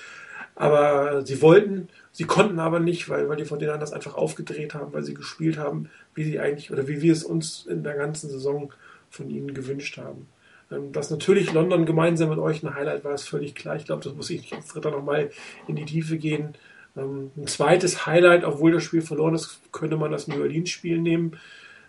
aber 0.55 1.25
sie 1.25 1.41
wollten, 1.41 1.88
sie 2.12 2.25
konnten 2.25 2.59
aber 2.59 2.79
nicht, 2.79 3.09
weil, 3.09 3.29
weil 3.31 3.37
die 3.38 3.47
von 3.47 3.59
denen 3.59 3.73
anders 3.73 3.95
einfach 3.95 4.15
aufgedreht 4.15 4.75
haben, 4.75 4.93
weil 4.93 5.05
sie 5.05 5.15
gespielt 5.15 5.57
haben, 5.57 5.88
wie 6.15 6.25
sie 6.25 6.41
eigentlich 6.41 6.71
oder 6.71 6.87
wie 6.88 7.00
wir 7.00 7.12
es 7.12 7.25
uns 7.25 7.65
in 7.67 7.83
der 7.85 7.95
ganzen 7.95 8.29
Saison 8.29 8.71
von 9.11 9.31
ihnen 9.31 9.55
gewünscht 9.55 9.99
haben. 9.99 10.29
Ähm, 10.71 10.93
dass 10.93 11.11
natürlich 11.11 11.53
London 11.53 11.87
gemeinsam 11.87 12.31
mit 12.31 12.38
euch 12.38 12.62
ein 12.62 12.75
Highlight 12.75 13.05
war, 13.05 13.15
ist 13.15 13.29
völlig 13.29 13.55
klar. 13.55 13.77
Ich 13.77 13.85
glaube, 13.85 14.05
das 14.05 14.15
muss 14.15 14.31
ich 14.31 14.53
als 14.53 14.69
Dritter 14.69 14.91
nochmal 14.91 15.31
in 15.67 15.77
die 15.77 15.85
Tiefe 15.85 16.19
gehen. 16.19 16.55
Ähm, 16.97 17.31
ein 17.37 17.47
zweites 17.47 18.07
Highlight, 18.07 18.45
obwohl 18.45 18.73
das 18.73 18.85
Spiel 18.85 19.03
verloren 19.03 19.35
ist, 19.35 19.61
könnte 19.73 19.97
man 19.97 20.11
das 20.11 20.29
New 20.29 20.41
Orleans-Spiel 20.41 20.99
nehmen. 20.99 21.38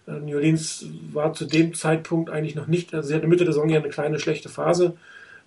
Äh, 0.08 0.20
New 0.20 0.36
Orleans 0.36 0.86
war 1.12 1.34
zu 1.34 1.46
dem 1.46 1.74
Zeitpunkt 1.74 2.30
eigentlich 2.30 2.56
noch 2.56 2.68
nicht, 2.68 2.94
also 2.94 3.10
sie 3.10 3.16
hatte 3.16 3.28
Mitte 3.28 3.46
der 3.46 3.54
Saison 3.54 3.70
ja 3.70 3.80
eine 3.80 3.90
kleine 3.90 4.20
schlechte 4.20 4.50
Phase, 4.50 4.96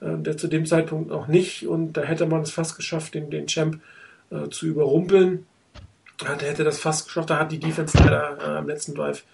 äh, 0.01 0.17
der 0.19 0.37
zu 0.37 0.49
dem 0.49 0.67
Zeitpunkt 0.67 1.09
noch 1.09 1.29
nicht 1.29 1.67
und 1.67 1.95
da 1.95 2.03
hätte 2.03 2.27
man 2.27 2.43
es 2.43 2.51
fast 2.51 2.77
geschafft, 2.77 3.15
den, 3.15 3.31
den 3.31 3.47
Champ 3.47 3.81
äh, 4.31 4.49
zu 4.49 4.67
überrumpeln. 4.67 5.47
Da 6.19 6.39
hätte 6.39 6.65
das 6.65 6.79
fast 6.79 7.07
geschafft, 7.07 7.31
da 7.31 7.39
hat 7.39 7.51
die 7.51 7.59
Defense 7.59 7.99
leider 7.99 8.39
äh, 8.41 8.59
am 8.59 8.69
letzten 8.69 8.95
Drive 8.95 9.25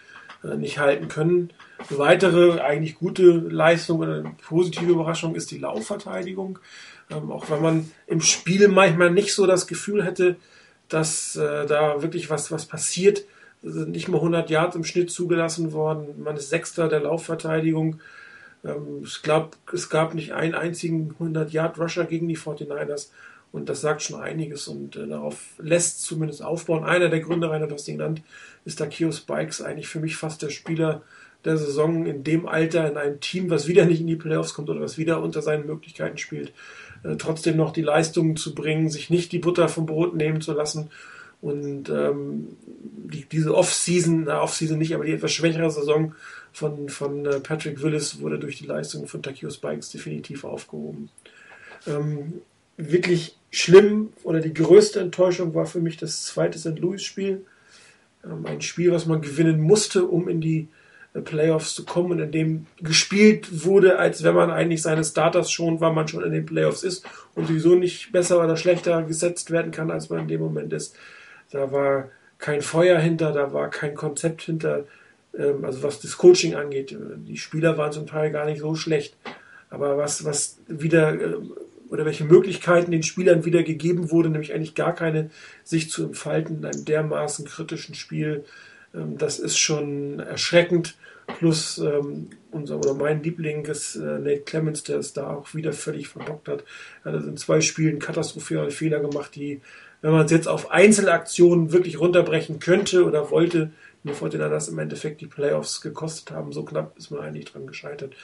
nicht 0.57 0.79
halten 0.79 1.09
können. 1.09 1.51
Eine 1.79 1.99
weitere 1.99 2.61
eigentlich 2.61 2.99
gute 2.99 3.31
Leistung 3.31 4.01
oder 4.01 4.23
positive 4.47 4.91
Überraschung 4.91 5.35
ist 5.35 5.51
die 5.51 5.59
Laufverteidigung. 5.59 6.59
Ähm, 7.11 7.31
auch 7.31 7.49
wenn 7.51 7.63
man 7.63 7.91
im 8.07 8.21
Spiel 8.21 8.69
manchmal 8.69 9.11
nicht 9.11 9.35
so 9.35 9.47
das 9.47 9.67
Gefühl 9.67 10.05
hätte, 10.05 10.37
dass 10.89 11.37
äh, 11.37 11.67
da 11.67 12.03
wirklich 12.03 12.31
was, 12.31 12.51
was 12.51 12.67
passiert. 12.67 13.25
Sind 13.63 13.91
nicht 13.91 14.09
mal 14.09 14.19
100 14.19 14.51
Yards 14.51 14.77
im 14.77 14.85
Schnitt 14.85 15.11
zugelassen 15.11 15.73
worden. 15.73 16.23
Man 16.23 16.37
ist 16.37 16.51
Sechster 16.51 16.89
der 16.89 17.01
Laufverteidigung. 17.01 18.01
Ähm, 18.65 19.03
ich 19.05 19.23
glaube, 19.23 19.51
es 19.73 19.89
gab 19.89 20.15
nicht 20.15 20.33
einen 20.33 20.55
einzigen 20.55 21.15
100-Yard-Rusher 21.21 22.05
gegen 22.05 22.29
die 22.29 22.37
49ers. 22.37 23.09
Und 23.51 23.69
das 23.69 23.81
sagt 23.81 24.03
schon 24.03 24.21
einiges 24.21 24.69
und 24.69 24.97
äh, 24.97 25.07
darauf 25.07 25.55
lässt 25.59 26.03
zumindest 26.03 26.43
aufbauen. 26.43 26.85
Einer 26.85 27.09
der 27.09 27.21
Gründe, 27.21 27.51
Rainer, 27.51 27.67
du 27.67 27.75
hast 27.75 27.89
ihn 27.89 27.99
genannt, 27.99 28.21
ist 28.65 28.79
Takio 28.79 29.11
Spikes 29.11 29.63
eigentlich 29.63 29.89
für 29.89 30.01
mich 30.01 30.17
fast 30.17 30.43
der 30.43 30.51
Spieler 30.51 31.03
der 31.45 31.57
Saison 31.57 32.07
in 32.07 32.25
dem 32.25 32.47
Alter, 32.47 32.91
in 32.91 32.97
einem 32.97 33.21
Team, 33.21 33.51
was 33.51 33.69
wieder 33.69 33.85
nicht 33.85 34.01
in 34.01 34.07
die 34.07 34.17
Playoffs 34.17 34.55
kommt 34.55 34.71
oder 34.71 34.81
was 34.81 34.99
wieder 34.99 35.23
unter 35.23 35.43
seinen 35.43 35.67
Möglichkeiten 35.67 36.19
spielt, 36.19 36.53
äh, 37.05 37.17
trotzdem 37.17 37.57
noch 37.57 37.73
die 37.73 37.83
Leistungen 37.83 38.37
zu 38.37 38.55
bringen, 38.55 38.91
sich 38.91 39.11
nicht 39.11 39.33
die 39.33 39.39
Butter 39.39 39.69
vom 39.69 39.87
Brot 39.87 40.15
nehmen 40.15 40.41
zu 40.41 40.53
lassen 40.53 40.91
und 41.41 41.89
ähm, 41.89 42.57
die, 42.67 43.25
diese 43.25 43.55
Off-Season, 43.55 44.25
na, 44.25 44.43
Off-Season 44.43 44.79
nicht, 44.79 44.95
aber 44.95 45.05
die 45.05 45.13
etwas 45.13 45.33
schwächere 45.33 45.71
Saison 45.71 46.15
von, 46.53 46.89
von 46.89 47.25
äh, 47.27 47.41
Patrick 47.41 47.83
Willis 47.83 48.21
wurde 48.21 48.39
durch 48.39 48.59
die 48.59 48.67
Leistung 48.67 49.07
von 49.07 49.23
Takio 49.23 49.51
Spikes 49.51 49.91
definitiv 49.91 50.45
aufgehoben. 50.45 51.11
Ähm, 51.87 52.43
wirklich 52.77 53.37
schlimm 53.51 54.13
oder 54.25 54.41
die 54.41 54.53
größte 54.53 55.01
Enttäuschung 55.01 55.55
war 55.55 55.67
für 55.67 55.81
mich 55.81 55.97
das 55.97 56.25
zweite 56.25 56.59
St. 56.59 56.79
Louis-Spiel. 56.79 57.45
Ähm, 58.25 58.45
ein 58.47 58.61
Spiel, 58.61 58.91
was 58.91 59.07
man 59.07 59.23
gewinnen 59.23 59.61
musste, 59.61 60.07
um 60.07 60.29
in 60.29 60.41
die 60.41 60.69
Playoffs 61.25 61.75
zu 61.75 61.85
kommen 61.85 62.13
und 62.13 62.21
in 62.21 62.33
dem 62.33 62.67
gespielt 62.81 63.65
wurde, 63.65 63.99
als 63.99 64.23
wenn 64.23 64.35
man 64.35 64.51
eigentlich 64.51 64.83
seine 64.83 65.05
Starters 65.05 65.51
schon, 65.51 65.81
weil 65.81 65.93
man 65.93 66.07
schon 66.07 66.23
in 66.23 66.33
den 66.33 66.47
Playoffs 66.47 66.83
ist 66.83 67.05
und 67.35 67.49
sowieso 67.49 67.75
nicht 67.75 68.13
besser 68.13 68.43
oder 68.43 68.57
schlechter 68.57 69.03
gesetzt 69.03 69.51
werden 69.51 69.73
kann, 69.73 69.91
als 69.91 70.11
man 70.11 70.21
in 70.21 70.29
dem 70.29 70.41
Moment 70.41 70.73
ist. 70.73 70.97
Da 71.51 71.73
war 71.73 72.11
kein 72.39 72.63
Feuer 72.63 72.99
hinter, 72.99 73.33
da 73.33 73.53
war 73.53 73.71
kein 73.71 73.95
Konzept 73.95 74.43
hinter, 74.43 74.85
ähm, 75.37 75.65
also 75.65 75.83
was 75.83 76.01
das 76.01 76.17
Coaching 76.17 76.55
angeht. 76.55 76.97
Die 76.99 77.37
Spieler 77.37 77.77
waren 77.79 77.93
zum 77.93 78.07
Teil 78.07 78.31
gar 78.31 78.47
nicht 78.47 78.61
so 78.61 78.75
schlecht, 78.75 79.17
aber 79.71 79.97
was, 79.99 80.25
was 80.25 80.59
wieder 80.69 81.15
äh, 81.15 81.35
oder 81.91 82.05
welche 82.05 82.25
Möglichkeiten 82.25 82.91
den 82.91 83.03
Spielern 83.03 83.47
wieder 83.47 83.63
gegeben 83.63 84.11
wurde, 84.11 84.29
nämlich 84.29 84.53
eigentlich 84.53 84.75
gar 84.75 84.95
keine, 84.95 85.31
sich 85.65 85.91
zu 85.91 86.05
entfalten 86.05 86.59
in 86.59 86.67
einem 86.67 86.85
dermaßen 86.85 87.47
kritischen 87.47 87.95
Spiel. 87.95 88.45
Ähm, 88.95 89.19
das 89.19 89.39
ist 89.39 89.59
schon 89.59 90.21
erschreckend. 90.21 90.97
Plus 91.39 91.77
ähm, 91.79 92.31
unser 92.51 92.79
oder 92.79 92.95
mein 92.95 93.23
Liebling 93.23 93.67
ist 93.67 93.97
äh, 93.97 94.19
Nate 94.19 94.41
Clemens, 94.41 94.83
der 94.83 94.99
es 94.99 95.13
da 95.13 95.35
auch 95.35 95.55
wieder 95.55 95.75
völlig 95.75 96.09
verbockt 96.09 96.49
hat. 96.49 96.65
Er 97.05 97.13
hat 97.13 97.25
in 97.25 97.37
zwei 97.37 97.61
Spielen 97.61 97.99
katastrophale 97.99 98.71
Fehler 98.71 99.01
gemacht, 99.01 99.35
die, 99.35 99.61
wenn 100.01 100.13
man 100.13 100.25
es 100.25 100.31
jetzt 100.31 100.49
auf 100.49 100.71
Einzelaktionen 100.71 101.71
wirklich 101.71 102.01
runterbrechen 102.01 102.61
könnte 102.61 103.05
oder 103.05 103.31
wollte, 103.31 103.73
mir 104.05 104.19
wollte 104.21 104.39
dann 104.39 104.51
das 104.51 104.69
im 104.69 104.79
Endeffekt 104.79 105.21
die 105.21 105.27
Playoffs 105.27 105.83
gekostet 105.83 106.31
haben. 106.31 106.53
So 106.53 106.65
knapp 106.65 106.97
ist 106.97 107.11
man 107.11 107.21
eigentlich 107.21 107.47
dran 107.47 107.67
gescheitert. 107.67 108.15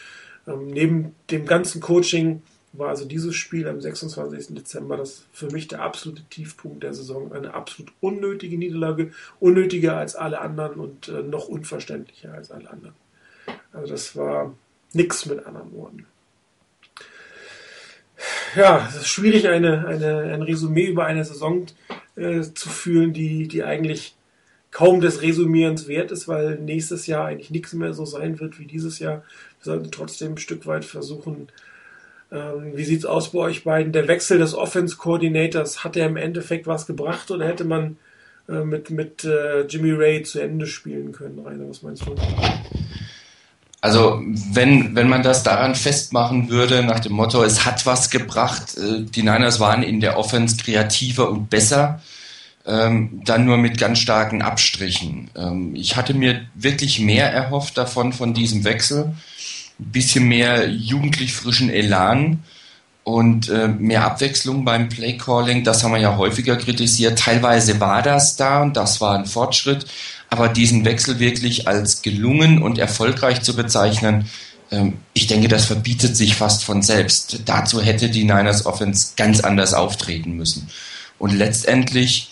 Ähm, 0.46 0.68
neben 0.68 1.14
dem 1.30 1.44
ganzen 1.44 1.82
Coaching 1.82 2.42
war 2.76 2.88
also 2.88 3.04
dieses 3.04 3.34
Spiel 3.36 3.68
am 3.68 3.80
26. 3.80 4.54
Dezember 4.54 4.96
das 4.96 5.24
für 5.32 5.50
mich 5.50 5.68
der 5.68 5.82
absolute 5.82 6.22
Tiefpunkt 6.24 6.82
der 6.82 6.92
Saison. 6.92 7.32
Eine 7.32 7.54
absolut 7.54 7.92
unnötige 8.00 8.58
Niederlage, 8.58 9.12
unnötiger 9.40 9.96
als 9.96 10.16
alle 10.16 10.40
anderen 10.40 10.80
und 10.80 11.08
äh, 11.08 11.22
noch 11.22 11.48
unverständlicher 11.48 12.32
als 12.32 12.50
alle 12.50 12.70
anderen. 12.70 12.94
Also 13.72 13.92
das 13.92 14.16
war 14.16 14.54
nichts 14.92 15.26
mit 15.26 15.46
anderen 15.46 15.72
Worten. 15.72 16.06
Ja, 18.56 18.86
es 18.88 18.96
ist 18.96 19.08
schwierig, 19.08 19.48
eine, 19.48 19.86
eine, 19.86 20.32
ein 20.32 20.42
Resümee 20.42 20.86
über 20.86 21.06
eine 21.06 21.24
Saison 21.24 21.66
äh, 22.16 22.42
zu 22.42 22.68
fühlen, 22.68 23.12
die, 23.12 23.48
die 23.48 23.64
eigentlich 23.64 24.14
kaum 24.70 25.00
des 25.00 25.22
Resümierens 25.22 25.88
wert 25.88 26.10
ist, 26.10 26.26
weil 26.28 26.58
nächstes 26.58 27.06
Jahr 27.06 27.26
eigentlich 27.26 27.50
nichts 27.50 27.72
mehr 27.74 27.94
so 27.94 28.04
sein 28.04 28.40
wird 28.40 28.58
wie 28.58 28.66
dieses 28.66 28.98
Jahr. 28.98 29.24
Wir 29.62 29.72
sollten 29.72 29.90
trotzdem 29.90 30.32
ein 30.32 30.38
Stück 30.38 30.66
weit 30.66 30.84
versuchen, 30.84 31.48
wie 32.74 32.84
sieht's 32.84 33.04
aus 33.04 33.30
bei 33.30 33.38
euch 33.40 33.64
beiden? 33.64 33.92
Der 33.92 34.08
Wechsel 34.08 34.38
des 34.38 34.54
Offense 34.54 34.96
Coordinators, 34.96 35.84
hat 35.84 35.96
er 35.96 36.06
im 36.06 36.16
Endeffekt 36.16 36.66
was 36.66 36.86
gebracht 36.86 37.30
oder 37.30 37.46
hätte 37.46 37.64
man 37.64 37.96
äh, 38.48 38.64
mit, 38.64 38.90
mit 38.90 39.24
äh, 39.24 39.62
Jimmy 39.62 39.92
Ray 39.92 40.22
zu 40.22 40.40
Ende 40.40 40.66
spielen 40.66 41.12
können, 41.12 41.38
Rainer? 41.38 41.68
Was 41.68 41.82
meinst 41.82 42.04
du? 42.06 42.14
Also 43.80 44.22
wenn, 44.52 44.96
wenn 44.96 45.08
man 45.08 45.22
das 45.22 45.42
daran 45.42 45.74
festmachen 45.74 46.48
würde, 46.48 46.82
nach 46.82 47.00
dem 47.00 47.12
Motto, 47.12 47.42
es 47.42 47.66
hat 47.66 47.84
was 47.86 48.10
gebracht, 48.10 48.76
äh, 48.78 49.02
die 49.02 49.22
Niners 49.22 49.60
waren 49.60 49.82
in 49.82 50.00
der 50.00 50.18
Offense 50.18 50.56
kreativer 50.56 51.30
und 51.30 51.50
besser, 51.50 52.00
ähm, 52.66 53.20
dann 53.24 53.44
nur 53.44 53.58
mit 53.58 53.78
ganz 53.78 53.98
starken 53.98 54.42
Abstrichen. 54.42 55.30
Ähm, 55.36 55.74
ich 55.74 55.96
hatte 55.96 56.14
mir 56.14 56.46
wirklich 56.54 56.98
mehr 56.98 57.30
erhofft 57.30 57.76
davon, 57.76 58.12
von 58.12 58.32
diesem 58.32 58.64
Wechsel 58.64 59.12
bisschen 59.78 60.28
mehr 60.28 60.68
jugendlich 60.68 61.34
frischen 61.34 61.70
Elan 61.70 62.42
und 63.02 63.48
äh, 63.48 63.68
mehr 63.68 64.04
Abwechslung 64.04 64.64
beim 64.64 64.88
Playcalling. 64.88 65.64
Das 65.64 65.84
haben 65.84 65.92
wir 65.92 66.00
ja 66.00 66.16
häufiger 66.16 66.56
kritisiert. 66.56 67.18
Teilweise 67.18 67.80
war 67.80 68.02
das 68.02 68.36
da 68.36 68.62
und 68.62 68.76
das 68.76 69.00
war 69.00 69.16
ein 69.18 69.26
Fortschritt, 69.26 69.86
aber 70.30 70.48
diesen 70.48 70.84
Wechsel 70.84 71.18
wirklich 71.18 71.68
als 71.68 72.02
gelungen 72.02 72.62
und 72.62 72.78
erfolgreich 72.78 73.42
zu 73.42 73.54
bezeichnen, 73.54 74.26
ähm, 74.70 74.94
ich 75.12 75.26
denke, 75.26 75.48
das 75.48 75.66
verbietet 75.66 76.16
sich 76.16 76.34
fast 76.34 76.64
von 76.64 76.82
selbst. 76.82 77.40
Dazu 77.44 77.80
hätte 77.80 78.08
die 78.08 78.24
Niners 78.24 78.66
Offense 78.66 79.12
ganz 79.16 79.40
anders 79.40 79.74
auftreten 79.74 80.32
müssen. 80.32 80.68
Und 81.18 81.32
letztendlich 81.32 82.30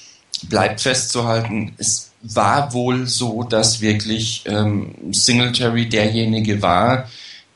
bleibt 0.49 0.81
festzuhalten, 0.81 1.73
es 1.79 2.11
war 2.23 2.73
wohl 2.73 3.07
so, 3.07 3.43
dass 3.43 3.81
wirklich 3.81 4.45
ähm, 4.47 4.95
Singletary 5.11 5.89
derjenige 5.89 6.63
war, 6.63 7.09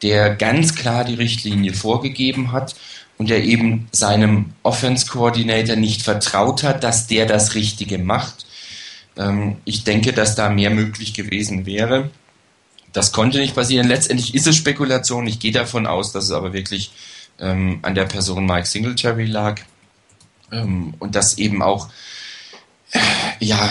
der 0.02 0.34
ganz 0.34 0.74
klar 0.74 1.04
die 1.04 1.14
Richtlinie 1.14 1.72
vorgegeben 1.72 2.52
hat 2.52 2.74
und 3.18 3.30
der 3.30 3.44
eben 3.44 3.88
seinem 3.92 4.52
Offense 4.62 5.06
Coordinator 5.06 5.76
nicht 5.76 6.02
vertraut 6.02 6.62
hat, 6.62 6.84
dass 6.84 7.06
der 7.06 7.26
das 7.26 7.54
Richtige 7.54 7.98
macht. 7.98 8.46
Ähm, 9.16 9.56
ich 9.64 9.84
denke, 9.84 10.12
dass 10.12 10.34
da 10.34 10.50
mehr 10.50 10.70
möglich 10.70 11.14
gewesen 11.14 11.66
wäre. 11.66 12.10
Das 12.92 13.12
konnte 13.12 13.38
nicht 13.38 13.54
passieren. 13.54 13.88
Letztendlich 13.88 14.34
ist 14.34 14.46
es 14.46 14.56
Spekulation. 14.56 15.26
Ich 15.26 15.38
gehe 15.38 15.52
davon 15.52 15.86
aus, 15.86 16.12
dass 16.12 16.24
es 16.24 16.30
aber 16.30 16.52
wirklich 16.52 16.92
ähm, 17.38 17.78
an 17.82 17.94
der 17.94 18.04
Person 18.04 18.46
Mike 18.46 18.66
Singletary 18.66 19.26
lag 19.26 19.60
ähm, 20.52 20.94
und 20.98 21.14
dass 21.14 21.38
eben 21.38 21.62
auch 21.62 21.88
äh, 22.92 22.98
ja 23.40 23.70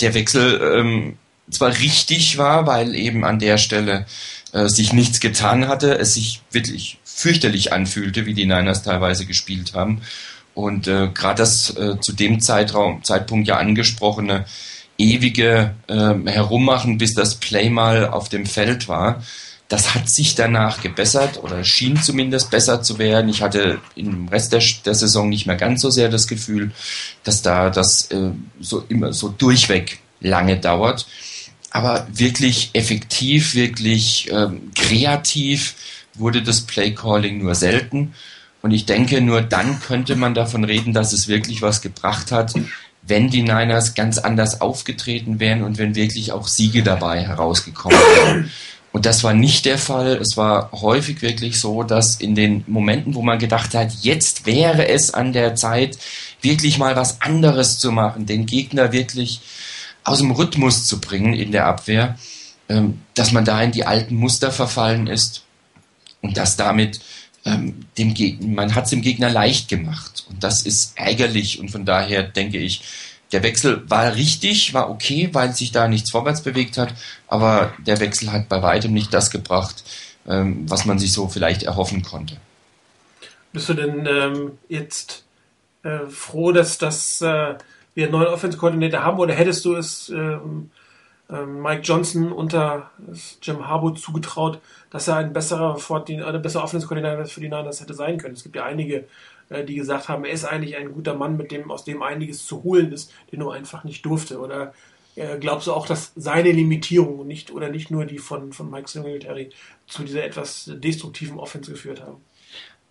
der 0.00 0.14
Wechsel 0.14 1.14
zwar 1.50 1.78
richtig 1.78 2.38
war, 2.38 2.66
weil 2.66 2.94
eben 2.94 3.24
an 3.24 3.38
der 3.38 3.58
Stelle 3.58 4.06
äh, 4.52 4.68
sich 4.68 4.92
nichts 4.92 5.20
getan 5.20 5.68
hatte, 5.68 5.98
es 5.98 6.14
sich 6.14 6.42
wirklich 6.50 6.98
fürchterlich 7.04 7.72
anfühlte, 7.72 8.26
wie 8.26 8.34
die 8.34 8.46
Niners 8.46 8.82
teilweise 8.82 9.26
gespielt 9.26 9.74
haben. 9.74 10.02
Und 10.54 10.86
äh, 10.86 11.08
gerade 11.12 11.38
das 11.38 11.76
äh, 11.76 12.00
zu 12.00 12.12
dem 12.12 12.40
Zeitraum, 12.40 13.02
Zeitpunkt 13.02 13.48
ja 13.48 13.56
angesprochene 13.56 14.44
ewige 14.98 15.74
äh, 15.88 16.14
Herummachen, 16.30 16.98
bis 16.98 17.14
das 17.14 17.34
Play 17.36 17.70
mal 17.70 18.08
auf 18.08 18.28
dem 18.28 18.46
Feld 18.46 18.88
war, 18.88 19.22
das 19.68 19.94
hat 19.94 20.08
sich 20.08 20.34
danach 20.34 20.82
gebessert 20.82 21.42
oder 21.42 21.64
schien 21.64 22.00
zumindest 22.00 22.50
besser 22.50 22.82
zu 22.82 22.98
werden. 22.98 23.28
Ich 23.28 23.42
hatte 23.42 23.80
im 23.96 24.28
Rest 24.28 24.52
der, 24.52 24.62
der 24.84 24.94
Saison 24.94 25.28
nicht 25.28 25.46
mehr 25.46 25.56
ganz 25.56 25.80
so 25.80 25.90
sehr 25.90 26.08
das 26.08 26.28
Gefühl, 26.28 26.70
dass 27.24 27.42
da 27.42 27.70
das 27.70 28.10
äh, 28.10 28.30
so 28.60 28.84
immer 28.88 29.12
so 29.12 29.28
durchweg 29.30 29.98
lange 30.20 30.58
dauert 30.58 31.06
aber 31.74 32.06
wirklich 32.08 32.70
effektiv, 32.72 33.56
wirklich 33.56 34.30
ähm, 34.30 34.70
kreativ 34.76 35.74
wurde 36.14 36.40
das 36.40 36.60
Playcalling 36.60 37.42
nur 37.42 37.56
selten. 37.56 38.14
Und 38.62 38.70
ich 38.70 38.86
denke, 38.86 39.20
nur 39.20 39.42
dann 39.42 39.80
könnte 39.80 40.14
man 40.14 40.34
davon 40.34 40.62
reden, 40.62 40.92
dass 40.92 41.12
es 41.12 41.26
wirklich 41.26 41.62
was 41.62 41.82
gebracht 41.82 42.30
hat, 42.30 42.54
wenn 43.02 43.28
die 43.28 43.42
Niners 43.42 43.96
ganz 43.96 44.18
anders 44.18 44.60
aufgetreten 44.60 45.40
wären 45.40 45.64
und 45.64 45.76
wenn 45.76 45.96
wirklich 45.96 46.30
auch 46.30 46.46
Siege 46.46 46.84
dabei 46.84 47.26
herausgekommen 47.26 47.98
wären. 47.98 48.50
Und 48.92 49.04
das 49.04 49.24
war 49.24 49.34
nicht 49.34 49.64
der 49.64 49.78
Fall. 49.78 50.16
Es 50.18 50.36
war 50.36 50.70
häufig 50.70 51.22
wirklich 51.22 51.58
so, 51.58 51.82
dass 51.82 52.14
in 52.14 52.36
den 52.36 52.62
Momenten, 52.68 53.16
wo 53.16 53.22
man 53.22 53.40
gedacht 53.40 53.74
hat, 53.74 53.92
jetzt 54.02 54.46
wäre 54.46 54.86
es 54.86 55.12
an 55.12 55.32
der 55.32 55.56
Zeit, 55.56 55.98
wirklich 56.40 56.78
mal 56.78 56.94
was 56.94 57.20
anderes 57.20 57.80
zu 57.80 57.90
machen, 57.90 58.26
den 58.26 58.46
Gegner 58.46 58.92
wirklich 58.92 59.40
aus 60.04 60.18
dem 60.18 60.30
Rhythmus 60.30 60.86
zu 60.86 61.00
bringen 61.00 61.34
in 61.34 61.52
der 61.52 61.66
Abwehr, 61.66 62.18
ähm, 62.68 63.00
dass 63.14 63.32
man 63.32 63.44
da 63.44 63.60
in 63.62 63.72
die 63.72 63.86
alten 63.86 64.14
Muster 64.14 64.52
verfallen 64.52 65.06
ist 65.06 65.44
und 66.20 66.36
dass 66.36 66.56
damit 66.56 67.00
ähm, 67.44 67.86
dem 67.98 68.14
Gegner, 68.14 68.46
man 68.46 68.74
hat 68.74 68.84
es 68.84 68.90
dem 68.90 69.02
Gegner 69.02 69.30
leicht 69.30 69.68
gemacht 69.68 70.24
und 70.30 70.44
das 70.44 70.62
ist 70.62 70.96
ärgerlich 70.96 71.58
und 71.58 71.70
von 71.70 71.84
daher 71.84 72.22
denke 72.22 72.58
ich, 72.58 72.82
der 73.32 73.42
Wechsel 73.42 73.82
war 73.90 74.14
richtig, 74.14 74.74
war 74.74 74.90
okay, 74.90 75.30
weil 75.32 75.54
sich 75.54 75.72
da 75.72 75.88
nichts 75.88 76.10
vorwärts 76.10 76.42
bewegt 76.42 76.78
hat, 76.78 76.94
aber 77.26 77.74
der 77.84 77.98
Wechsel 78.00 78.30
hat 78.30 78.48
bei 78.48 78.62
weitem 78.62 78.92
nicht 78.92 79.12
das 79.12 79.30
gebracht, 79.30 79.82
ähm, 80.26 80.70
was 80.70 80.84
man 80.84 80.98
sich 80.98 81.12
so 81.12 81.28
vielleicht 81.28 81.64
erhoffen 81.64 82.02
konnte. 82.02 82.36
Bist 83.52 83.68
du 83.68 83.74
denn 83.74 84.06
ähm, 84.06 84.52
jetzt 84.68 85.24
äh, 85.82 86.06
froh, 86.08 86.52
dass 86.52 86.78
das 86.78 87.20
äh, 87.22 87.54
wir 87.94 88.04
einen 88.04 88.12
neuen 88.12 88.32
Offense-Koordinator 88.32 89.02
haben 89.02 89.18
oder 89.18 89.34
hättest 89.34 89.64
du 89.64 89.74
es 89.74 90.08
ähm, 90.08 90.70
ähm, 91.30 91.62
Mike 91.62 91.82
Johnson 91.82 92.32
unter 92.32 92.90
Jim 93.40 93.66
Harbaugh 93.66 93.94
zugetraut, 93.94 94.60
dass 94.90 95.08
er 95.08 95.16
ein 95.16 95.32
besserer, 95.32 95.78
eine 95.98 96.38
bessere 96.38 96.62
Offense-Koordinator 96.62 97.24
für 97.26 97.40
die 97.40 97.48
Niners 97.48 97.80
hätte 97.80 97.94
sein 97.94 98.18
können? 98.18 98.34
Es 98.34 98.42
gibt 98.42 98.56
ja 98.56 98.64
einige, 98.64 99.04
äh, 99.48 99.64
die 99.64 99.76
gesagt 99.76 100.08
haben, 100.08 100.24
er 100.24 100.32
ist 100.32 100.44
eigentlich 100.44 100.76
ein 100.76 100.92
guter 100.92 101.14
Mann, 101.14 101.36
mit 101.36 101.50
dem, 101.50 101.70
aus 101.70 101.84
dem 101.84 102.02
einiges 102.02 102.44
zu 102.46 102.62
holen 102.62 102.92
ist, 102.92 103.12
den 103.32 103.40
er 103.40 103.52
einfach 103.52 103.84
nicht 103.84 104.04
durfte. 104.04 104.38
Oder 104.38 104.74
äh, 105.16 105.38
glaubst 105.38 105.66
du 105.66 105.72
auch, 105.72 105.86
dass 105.86 106.12
seine 106.16 106.52
Limitierung 106.52 107.26
nicht 107.26 107.50
oder 107.50 107.70
nicht 107.70 107.90
nur 107.90 108.04
die 108.04 108.18
von, 108.18 108.52
von 108.52 108.70
Mike 108.70 108.88
Singletary 108.88 109.50
zu 109.86 110.02
dieser 110.02 110.24
etwas 110.24 110.70
destruktiven 110.74 111.38
Offense 111.38 111.70
geführt 111.70 112.02
haben? 112.02 112.18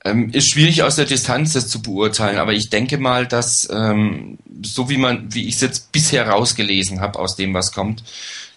Ähm, 0.06 0.32
ist 0.32 0.52
schwierig 0.52 0.84
aus 0.84 0.98
der 0.98 1.06
Distanz 1.06 1.54
das 1.54 1.70
zu 1.70 1.82
beurteilen, 1.82 2.38
aber 2.38 2.52
ich 2.54 2.70
denke 2.70 2.98
mal, 2.98 3.26
dass 3.26 3.70
ähm, 3.72 4.38
so 4.62 4.90
wie 4.90 4.98
man, 4.98 5.34
wie 5.34 5.48
ich 5.48 5.56
es 5.56 5.62
jetzt 5.62 5.92
bisher 5.94 6.28
rausgelesen 6.28 7.00
habe 7.00 7.20
aus 7.20 7.38
dem, 7.38 7.54
was 7.54 7.72
kommt, 7.72 8.04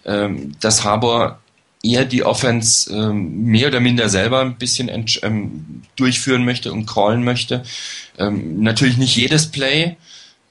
ähm, 0.05 0.53
dass 0.59 0.83
Harbour 0.83 1.39
eher 1.83 2.05
die 2.05 2.23
Offense 2.23 2.91
ähm, 2.93 3.43
mehr 3.43 3.67
oder 3.67 3.79
minder 3.79 4.09
selber 4.09 4.41
ein 4.41 4.57
bisschen 4.57 4.89
ähm, 5.21 5.83
durchführen 5.95 6.43
möchte 6.43 6.71
und 6.71 6.85
callen 6.85 7.23
möchte. 7.23 7.63
Ähm, 8.17 8.61
natürlich 8.61 8.97
nicht 8.97 9.15
jedes 9.15 9.47
Play, 9.47 9.95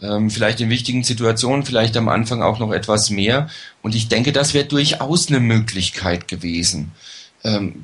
ähm, 0.00 0.30
vielleicht 0.30 0.60
in 0.60 0.70
wichtigen 0.70 1.04
Situationen, 1.04 1.64
vielleicht 1.64 1.96
am 1.96 2.08
Anfang 2.08 2.42
auch 2.42 2.58
noch 2.58 2.72
etwas 2.72 3.10
mehr. 3.10 3.48
Und 3.82 3.94
ich 3.94 4.08
denke, 4.08 4.32
das 4.32 4.54
wäre 4.54 4.66
durchaus 4.66 5.28
eine 5.28 5.40
Möglichkeit 5.40 6.28
gewesen, 6.28 6.92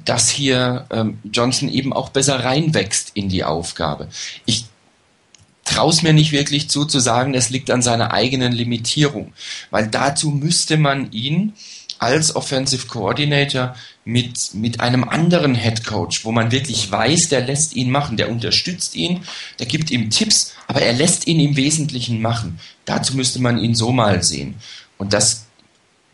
dass 0.04 0.28
hier 0.28 0.86
ähm, 0.90 1.18
Johnson 1.24 1.68
eben 1.68 1.92
auch 1.92 2.08
besser 2.08 2.44
reinwächst 2.44 3.12
in 3.14 3.28
die 3.28 3.44
Aufgabe. 3.44 4.08
Ich 4.44 4.66
traue 5.64 5.90
es 5.90 6.02
mir 6.02 6.12
nicht 6.12 6.32
wirklich 6.32 6.68
zu, 6.68 6.84
zu 6.84 7.00
sagen, 7.00 7.34
es 7.34 7.50
liegt 7.50 7.70
an 7.70 7.82
seiner 7.82 8.12
eigenen 8.12 8.52
Limitierung, 8.52 9.32
weil 9.70 9.86
dazu 9.86 10.30
müsste 10.30 10.76
man 10.76 11.12
ihn 11.12 11.54
als 11.98 12.34
Offensive 12.34 12.88
Coordinator 12.88 13.76
mit, 14.04 14.54
mit 14.54 14.80
einem 14.80 15.04
anderen 15.04 15.54
Head 15.54 15.84
Coach, 15.84 16.24
wo 16.24 16.32
man 16.32 16.50
wirklich 16.50 16.90
weiß, 16.90 17.28
der 17.28 17.42
lässt 17.42 17.76
ihn 17.76 17.92
machen, 17.92 18.16
der 18.16 18.28
unterstützt 18.28 18.96
ihn, 18.96 19.22
der 19.60 19.66
gibt 19.66 19.92
ihm 19.92 20.10
Tipps, 20.10 20.54
aber 20.66 20.82
er 20.82 20.94
lässt 20.94 21.28
ihn 21.28 21.38
im 21.38 21.56
Wesentlichen 21.56 22.20
machen. 22.20 22.58
Dazu 22.86 23.14
müsste 23.14 23.40
man 23.40 23.58
ihn 23.60 23.76
so 23.76 23.92
mal 23.92 24.20
sehen. 24.24 24.56
Und 24.98 25.12
das, 25.12 25.46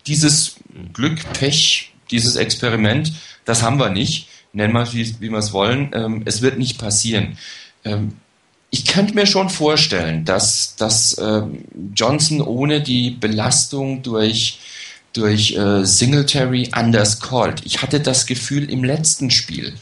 dieses 0.06 0.56
Glück, 0.92 1.20
Pech, 1.32 1.94
dieses 2.10 2.36
Experiment, 2.36 3.12
das 3.48 3.62
haben 3.62 3.78
wir 3.78 3.88
nicht. 3.88 4.28
Nennen 4.52 4.74
wir 4.74 4.82
es, 4.82 4.94
wie, 4.94 5.20
wie 5.20 5.30
wir 5.30 5.38
es 5.38 5.52
wollen. 5.52 5.90
Ähm, 5.94 6.22
es 6.26 6.42
wird 6.42 6.58
nicht 6.58 6.78
passieren. 6.78 7.38
Ähm, 7.84 8.16
ich 8.70 8.84
könnte 8.84 9.14
mir 9.14 9.26
schon 9.26 9.48
vorstellen, 9.48 10.24
dass, 10.26 10.76
dass 10.76 11.16
ähm, 11.18 11.64
Johnson 11.94 12.42
ohne 12.42 12.82
die 12.82 13.10
Belastung 13.10 14.02
durch 14.02 14.60
durch 15.14 15.56
äh, 15.56 15.84
Singletary 15.84 16.68
anders 16.72 17.20
called. 17.20 17.62
Ich 17.64 17.82
hatte 17.82 17.98
das 17.98 18.26
Gefühl 18.26 18.70
im 18.70 18.84
letzten 18.84 19.30
Spiel, 19.30 19.74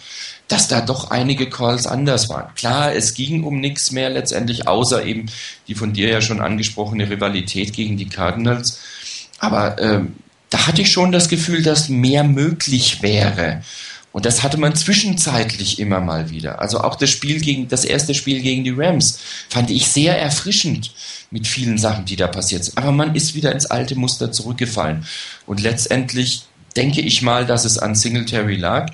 dass 0.46 0.68
da 0.68 0.80
doch 0.80 1.10
einige 1.10 1.50
Calls 1.50 1.86
anders 1.86 2.28
waren. 2.28 2.54
Klar, 2.54 2.94
es 2.94 3.12
ging 3.12 3.42
um 3.42 3.58
nichts 3.58 3.90
mehr 3.90 4.08
letztendlich, 4.08 4.68
außer 4.68 5.04
eben 5.04 5.26
die 5.66 5.74
von 5.74 5.92
dir 5.92 6.08
ja 6.08 6.20
schon 6.20 6.40
angesprochene 6.40 7.10
Rivalität 7.10 7.72
gegen 7.72 7.96
die 7.96 8.08
Cardinals. 8.08 8.78
Aber 9.40 9.78
ähm, 9.80 10.14
da 10.50 10.66
hatte 10.66 10.82
ich 10.82 10.92
schon 10.92 11.12
das 11.12 11.28
Gefühl, 11.28 11.62
dass 11.62 11.88
mehr 11.88 12.24
möglich 12.24 13.02
wäre. 13.02 13.62
Und 14.12 14.24
das 14.24 14.42
hatte 14.42 14.56
man 14.56 14.74
zwischenzeitlich 14.74 15.78
immer 15.78 16.00
mal 16.00 16.30
wieder. 16.30 16.60
Also 16.62 16.80
auch 16.80 16.94
das 16.94 17.10
Spiel 17.10 17.38
gegen, 17.38 17.68
das 17.68 17.84
erste 17.84 18.14
Spiel 18.14 18.40
gegen 18.40 18.64
die 18.64 18.74
Rams 18.74 19.18
fand 19.50 19.70
ich 19.70 19.88
sehr 19.88 20.18
erfrischend 20.18 20.92
mit 21.30 21.46
vielen 21.46 21.76
Sachen, 21.76 22.06
die 22.06 22.16
da 22.16 22.26
passiert 22.26 22.64
sind. 22.64 22.78
Aber 22.78 22.92
man 22.92 23.14
ist 23.14 23.34
wieder 23.34 23.52
ins 23.52 23.66
alte 23.66 23.94
Muster 23.94 24.32
zurückgefallen. 24.32 25.04
Und 25.44 25.60
letztendlich 25.60 26.44
denke 26.76 27.02
ich 27.02 27.20
mal, 27.20 27.44
dass 27.44 27.66
es 27.66 27.78
an 27.78 27.94
Singletary 27.94 28.56
lag. 28.56 28.90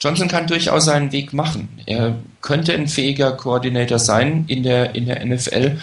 Johnson 0.00 0.28
kann 0.28 0.46
durchaus 0.46 0.86
seinen 0.86 1.12
Weg 1.12 1.32
machen. 1.32 1.68
Er 1.86 2.16
könnte 2.40 2.72
ein 2.72 2.88
fähiger 2.88 3.32
Koordinator 3.32 3.98
sein 3.98 4.44
in 4.48 4.62
der, 4.62 4.94
in 4.94 5.06
der 5.06 5.24
NFL. 5.24 5.78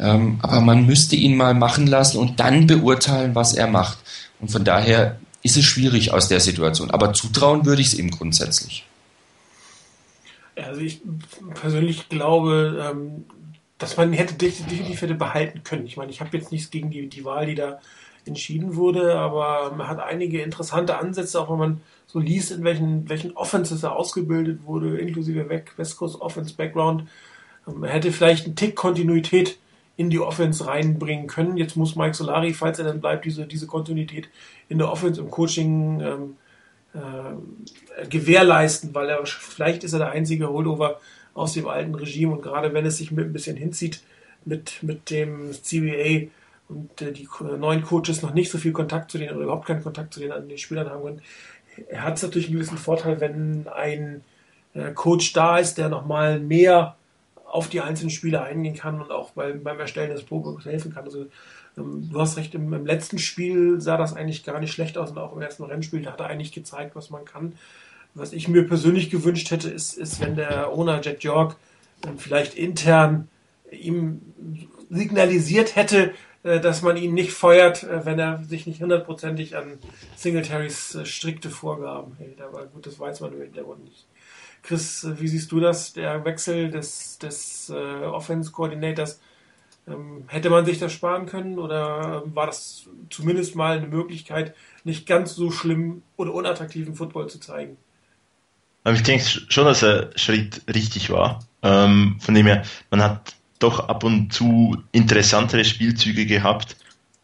Ähm, 0.00 0.38
aber 0.42 0.60
man 0.60 0.86
müsste 0.86 1.16
ihn 1.16 1.36
mal 1.36 1.54
machen 1.54 1.86
lassen 1.86 2.18
und 2.18 2.40
dann 2.40 2.66
beurteilen, 2.66 3.34
was 3.34 3.54
er 3.54 3.66
macht. 3.66 3.98
Und 4.44 4.50
von 4.50 4.62
daher 4.62 5.16
ist 5.42 5.56
es 5.56 5.64
schwierig 5.64 6.12
aus 6.12 6.28
der 6.28 6.38
Situation. 6.38 6.90
Aber 6.90 7.14
zutrauen 7.14 7.64
würde 7.64 7.80
ich 7.80 7.88
es 7.88 7.94
ihm 7.94 8.10
grundsätzlich. 8.10 8.84
Also 10.54 10.82
ich 10.82 11.00
persönlich 11.54 12.10
glaube, 12.10 12.92
ähm, 12.92 13.24
dass 13.78 13.96
man 13.96 14.12
hätte 14.12 14.34
definitiv 14.34 15.00
hätte 15.00 15.14
behalten 15.14 15.62
können. 15.64 15.86
Ich 15.86 15.96
meine, 15.96 16.10
ich 16.10 16.20
habe 16.20 16.36
jetzt 16.36 16.52
nichts 16.52 16.70
gegen 16.70 16.90
die, 16.90 17.08
die 17.08 17.24
Wahl, 17.24 17.46
die 17.46 17.54
da 17.54 17.80
entschieden 18.26 18.76
wurde, 18.76 19.14
aber 19.14 19.74
man 19.74 19.88
hat 19.88 19.98
einige 19.98 20.42
interessante 20.42 20.98
Ansätze, 20.98 21.40
auch 21.40 21.50
wenn 21.50 21.58
man 21.58 21.80
so 22.06 22.18
liest, 22.18 22.50
in 22.50 22.64
welchen, 22.64 23.08
welchen 23.08 23.32
Offenses 23.32 23.82
er 23.82 23.96
ausgebildet 23.96 24.64
wurde, 24.64 24.98
inklusive 24.98 25.48
West 25.48 25.96
Coast 25.96 26.20
Offense 26.20 26.52
Background. 26.52 27.08
Man 27.64 27.76
ähm, 27.76 27.84
hätte 27.84 28.12
vielleicht 28.12 28.44
einen 28.44 28.56
Tick 28.56 28.76
Kontinuität 28.76 29.56
in 29.96 30.10
die 30.10 30.18
Offense 30.18 30.66
reinbringen 30.66 31.26
können. 31.26 31.56
Jetzt 31.56 31.76
muss 31.76 31.96
Mike 31.96 32.14
Solari, 32.14 32.52
falls 32.52 32.78
er 32.78 32.86
dann 32.86 33.00
bleibt, 33.00 33.24
diese, 33.24 33.46
diese 33.46 33.66
Kontinuität 33.66 34.28
in 34.68 34.78
der 34.78 34.90
Offense, 34.90 35.20
im 35.20 35.30
Coaching 35.30 36.00
ähm, 36.00 36.36
äh, 36.94 38.06
gewährleisten, 38.08 38.94
weil 38.94 39.08
er 39.08 39.24
vielleicht 39.24 39.84
ist 39.84 39.92
er 39.92 40.00
der 40.00 40.10
einzige 40.10 40.48
Holdover 40.48 41.00
aus 41.32 41.52
dem 41.52 41.68
alten 41.68 41.94
Regime 41.94 42.32
und 42.32 42.42
gerade 42.42 42.72
wenn 42.72 42.86
es 42.86 42.98
sich 42.98 43.10
mit 43.10 43.26
ein 43.26 43.32
bisschen 43.32 43.56
hinzieht 43.56 44.02
mit, 44.44 44.82
mit 44.82 45.10
dem 45.10 45.52
CBA 45.52 46.28
und 46.68 47.02
äh, 47.02 47.12
die 47.12 47.28
neuen 47.58 47.82
Coaches 47.82 48.22
noch 48.22 48.34
nicht 48.34 48.50
so 48.50 48.58
viel 48.58 48.72
Kontakt 48.72 49.10
zu 49.10 49.18
denen 49.18 49.34
oder 49.34 49.44
überhaupt 49.44 49.66
keinen 49.66 49.82
Kontakt 49.82 50.14
zu 50.14 50.20
den, 50.20 50.32
an 50.32 50.48
den 50.48 50.58
Spielern 50.58 50.90
haben 50.90 51.02
können, 51.02 51.22
hat 51.96 52.22
natürlich 52.22 52.46
einen 52.46 52.56
gewissen 52.56 52.78
Vorteil, 52.78 53.20
wenn 53.20 53.66
ein 53.68 54.22
äh, 54.74 54.92
Coach 54.92 55.32
da 55.32 55.58
ist, 55.58 55.78
der 55.78 55.88
nochmal 55.88 56.40
mehr 56.40 56.96
auf 57.54 57.68
die 57.68 57.80
einzelnen 57.80 58.10
Spiele 58.10 58.42
eingehen 58.42 58.74
kann 58.74 59.00
und 59.00 59.12
auch 59.12 59.30
beim, 59.30 59.62
beim 59.62 59.78
Erstellen 59.78 60.10
des 60.10 60.24
Playbooks 60.24 60.64
helfen 60.64 60.92
kann. 60.92 61.04
Also 61.04 61.26
ähm, 61.78 62.08
du 62.10 62.20
hast 62.20 62.36
recht, 62.36 62.52
im, 62.56 62.72
im, 62.72 62.84
letzten 62.84 63.20
Spiel 63.20 63.80
sah 63.80 63.96
das 63.96 64.12
eigentlich 64.12 64.42
gar 64.42 64.58
nicht 64.58 64.72
schlecht 64.72 64.98
aus 64.98 65.12
und 65.12 65.18
auch 65.18 65.32
im 65.36 65.40
ersten 65.40 65.62
Rennspiel 65.62 66.04
hat 66.10 66.18
er 66.18 66.26
eigentlich 66.26 66.50
gezeigt, 66.50 66.96
was 66.96 67.10
man 67.10 67.24
kann. 67.24 67.52
Was 68.14 68.32
ich 68.32 68.48
mir 68.48 68.66
persönlich 68.66 69.08
gewünscht 69.08 69.52
hätte, 69.52 69.70
ist, 69.70 69.96
ist 69.96 70.18
wenn 70.18 70.34
der 70.34 70.72
Owner 70.72 71.00
Jet 71.00 71.22
York 71.22 71.54
ähm, 72.04 72.18
vielleicht 72.18 72.54
intern 72.54 73.28
ihm 73.70 74.20
signalisiert 74.90 75.76
hätte, 75.76 76.12
dass 76.44 76.82
man 76.82 76.98
ihn 76.98 77.14
nicht 77.14 77.32
feuert, 77.32 77.82
äh, 77.84 78.04
wenn 78.04 78.18
er 78.18 78.44
sich 78.44 78.66
nicht 78.66 78.82
hundertprozentig 78.82 79.56
an 79.56 79.78
Singletarys 80.14 80.94
äh, 80.94 81.06
strikte 81.06 81.48
Vorgaben 81.48 82.16
hält. 82.18 82.40
Aber 82.42 82.66
gut, 82.66 82.86
das 82.86 83.00
weiß 83.00 83.20
man 83.20 83.32
im 83.32 83.40
Hintergrund 83.40 83.84
nicht. 83.84 84.06
Chris, 84.62 85.06
wie 85.18 85.28
siehst 85.28 85.50
du 85.52 85.60
das? 85.60 85.94
Der 85.94 86.24
Wechsel 86.24 86.70
des, 86.70 87.18
des 87.18 87.70
äh, 87.70 87.74
Offense-Coordinators, 87.74 89.20
ähm, 89.86 90.24
hätte 90.26 90.50
man 90.50 90.66
sich 90.66 90.78
das 90.78 90.92
sparen 90.92 91.26
können 91.26 91.58
oder 91.58 92.22
ähm, 92.24 92.34
war 92.34 92.46
das 92.46 92.88
zumindest 93.10 93.54
mal 93.56 93.78
eine 93.78 93.86
Möglichkeit, 93.86 94.54
nicht 94.84 95.06
ganz 95.06 95.34
so 95.34 95.50
schlimm 95.50 96.02
oder 96.16 96.34
unattraktiven 96.34 96.94
Football 96.94 97.28
zu 97.28 97.40
zeigen? 97.40 97.78
Ähm, 98.84 98.94
ich 98.94 99.02
denke 99.02 99.24
schon, 99.24 99.64
dass 99.64 99.80
der 99.80 100.10
Schritt 100.16 100.62
richtig 100.72 101.10
war. 101.10 101.40
Von 101.62 102.34
dem 102.34 102.44
her, 102.44 102.62
man 102.90 103.02
hat 103.02 103.34
doch 103.64 103.88
ab 103.88 104.04
und 104.04 104.32
zu 104.32 104.76
interessantere 104.92 105.64
Spielzüge 105.64 106.26
gehabt. 106.26 106.76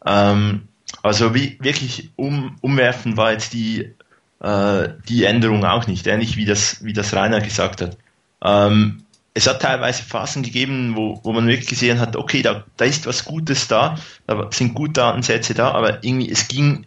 Ähm, 0.05 0.69
also 1.03 1.35
wie, 1.35 1.57
wirklich 1.61 2.11
um, 2.17 2.57
umwerfen 2.61 3.17
war 3.17 3.33
jetzt 3.33 3.53
die 3.53 3.95
äh, 4.41 4.89
die 5.09 5.25
Änderung 5.25 5.65
auch 5.65 5.87
nicht, 5.87 6.07
ähnlich 6.07 6.37
wie 6.37 6.47
das, 6.47 6.83
wie 6.83 6.93
das 6.93 7.15
Rainer 7.15 7.41
gesagt 7.41 7.83
hat. 7.83 7.97
Ähm, 8.43 9.05
es 9.35 9.47
hat 9.47 9.63
teilweise 9.63 10.03
Phasen 10.03 10.43
gegeben, 10.43 10.97
wo, 10.97 11.21
wo 11.23 11.33
man 11.33 11.47
wirklich 11.47 11.69
gesehen 11.69 12.01
hat, 12.01 12.17
okay, 12.17 12.43
da, 12.43 12.65
da 12.77 12.85
ist 12.85 13.07
was 13.07 13.25
Gutes 13.25 13.69
da, 13.69 13.97
da 14.27 14.49
sind 14.51 14.75
gute 14.75 14.95
Datensätze 14.95 15.55
da, 15.55 15.71
aber 15.73 16.03
irgendwie, 16.03 16.31
es 16.31 16.49
ging, 16.49 16.87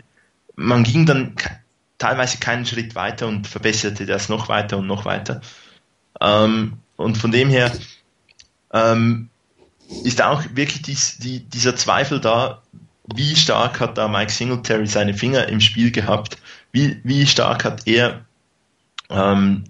man 0.56 0.84
ging 0.84 1.06
dann 1.06 1.36
teilweise 2.00 2.40
keinen 2.40 2.66
Schritt 2.66 2.96
weiter 2.96 3.28
und 3.28 3.48
verbesserte 3.48 4.06
das 4.06 4.30
noch 4.30 4.50
weiter 4.50 4.78
und 4.78 4.88
noch 4.88 5.06
weiter. 5.06 5.42
Ähm, 6.20 6.80
und 6.98 7.18
von 7.18 7.32
dem 7.32 7.50
her 7.50 7.72
ähm, 8.74 9.30
ist 10.04 10.22
auch 10.22 10.44
wirklich 10.54 10.82
dies, 10.82 11.18
die, 11.18 11.40
dieser 11.42 11.76
Zweifel 11.76 12.20
da, 12.20 12.62
wie 13.14 13.36
stark 13.36 13.80
hat 13.80 13.98
da 13.98 14.08
Mike 14.08 14.32
Singletary 14.32 14.88
seine 14.88 15.14
Finger 15.14 15.48
im 15.50 15.60
Spiel 15.60 15.92
gehabt 15.92 16.38
wie, 16.74 17.00
wie 17.04 17.26
stark 17.26 17.64
hat 17.64 17.88
er 17.88 18.26
ähm, 19.10 19.64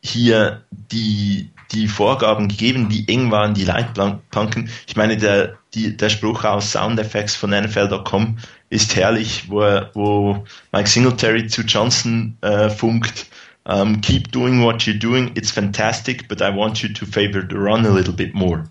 hier 0.00 0.64
die, 0.70 1.50
die 1.70 1.86
Vorgaben 1.86 2.48
gegeben, 2.48 2.90
wie 2.90 3.06
eng 3.06 3.30
waren 3.30 3.54
die 3.54 3.64
Leitplanken. 3.64 4.70
Ich 4.86 4.96
meine, 4.96 5.16
der, 5.16 5.58
die, 5.74 5.96
der 5.96 6.08
Spruch 6.08 6.44
aus 6.44 6.72
Soundeffects 6.72 7.36
von 7.36 7.50
NFL.com 7.50 8.38
ist 8.70 8.96
herrlich, 8.96 9.44
wo, 9.48 9.60
er, 9.60 9.90
wo 9.94 10.44
Mike 10.72 10.88
Singletary 10.88 11.46
zu 11.46 11.62
Johnson 11.62 12.36
äh, 12.40 12.70
funkt. 12.70 13.26
Um, 13.68 13.94
ähm, 13.94 14.00
keep 14.00 14.30
doing 14.30 14.62
what 14.62 14.82
you're 14.82 14.96
doing, 14.96 15.32
it's 15.34 15.50
fantastic, 15.50 16.28
but 16.28 16.40
I 16.40 16.54
want 16.54 16.84
you 16.84 16.88
to 16.88 17.04
favor 17.04 17.42
the 17.42 17.56
run 17.56 17.84
a 17.84 17.90
little 17.90 18.14
bit 18.14 18.32
more. 18.32 18.62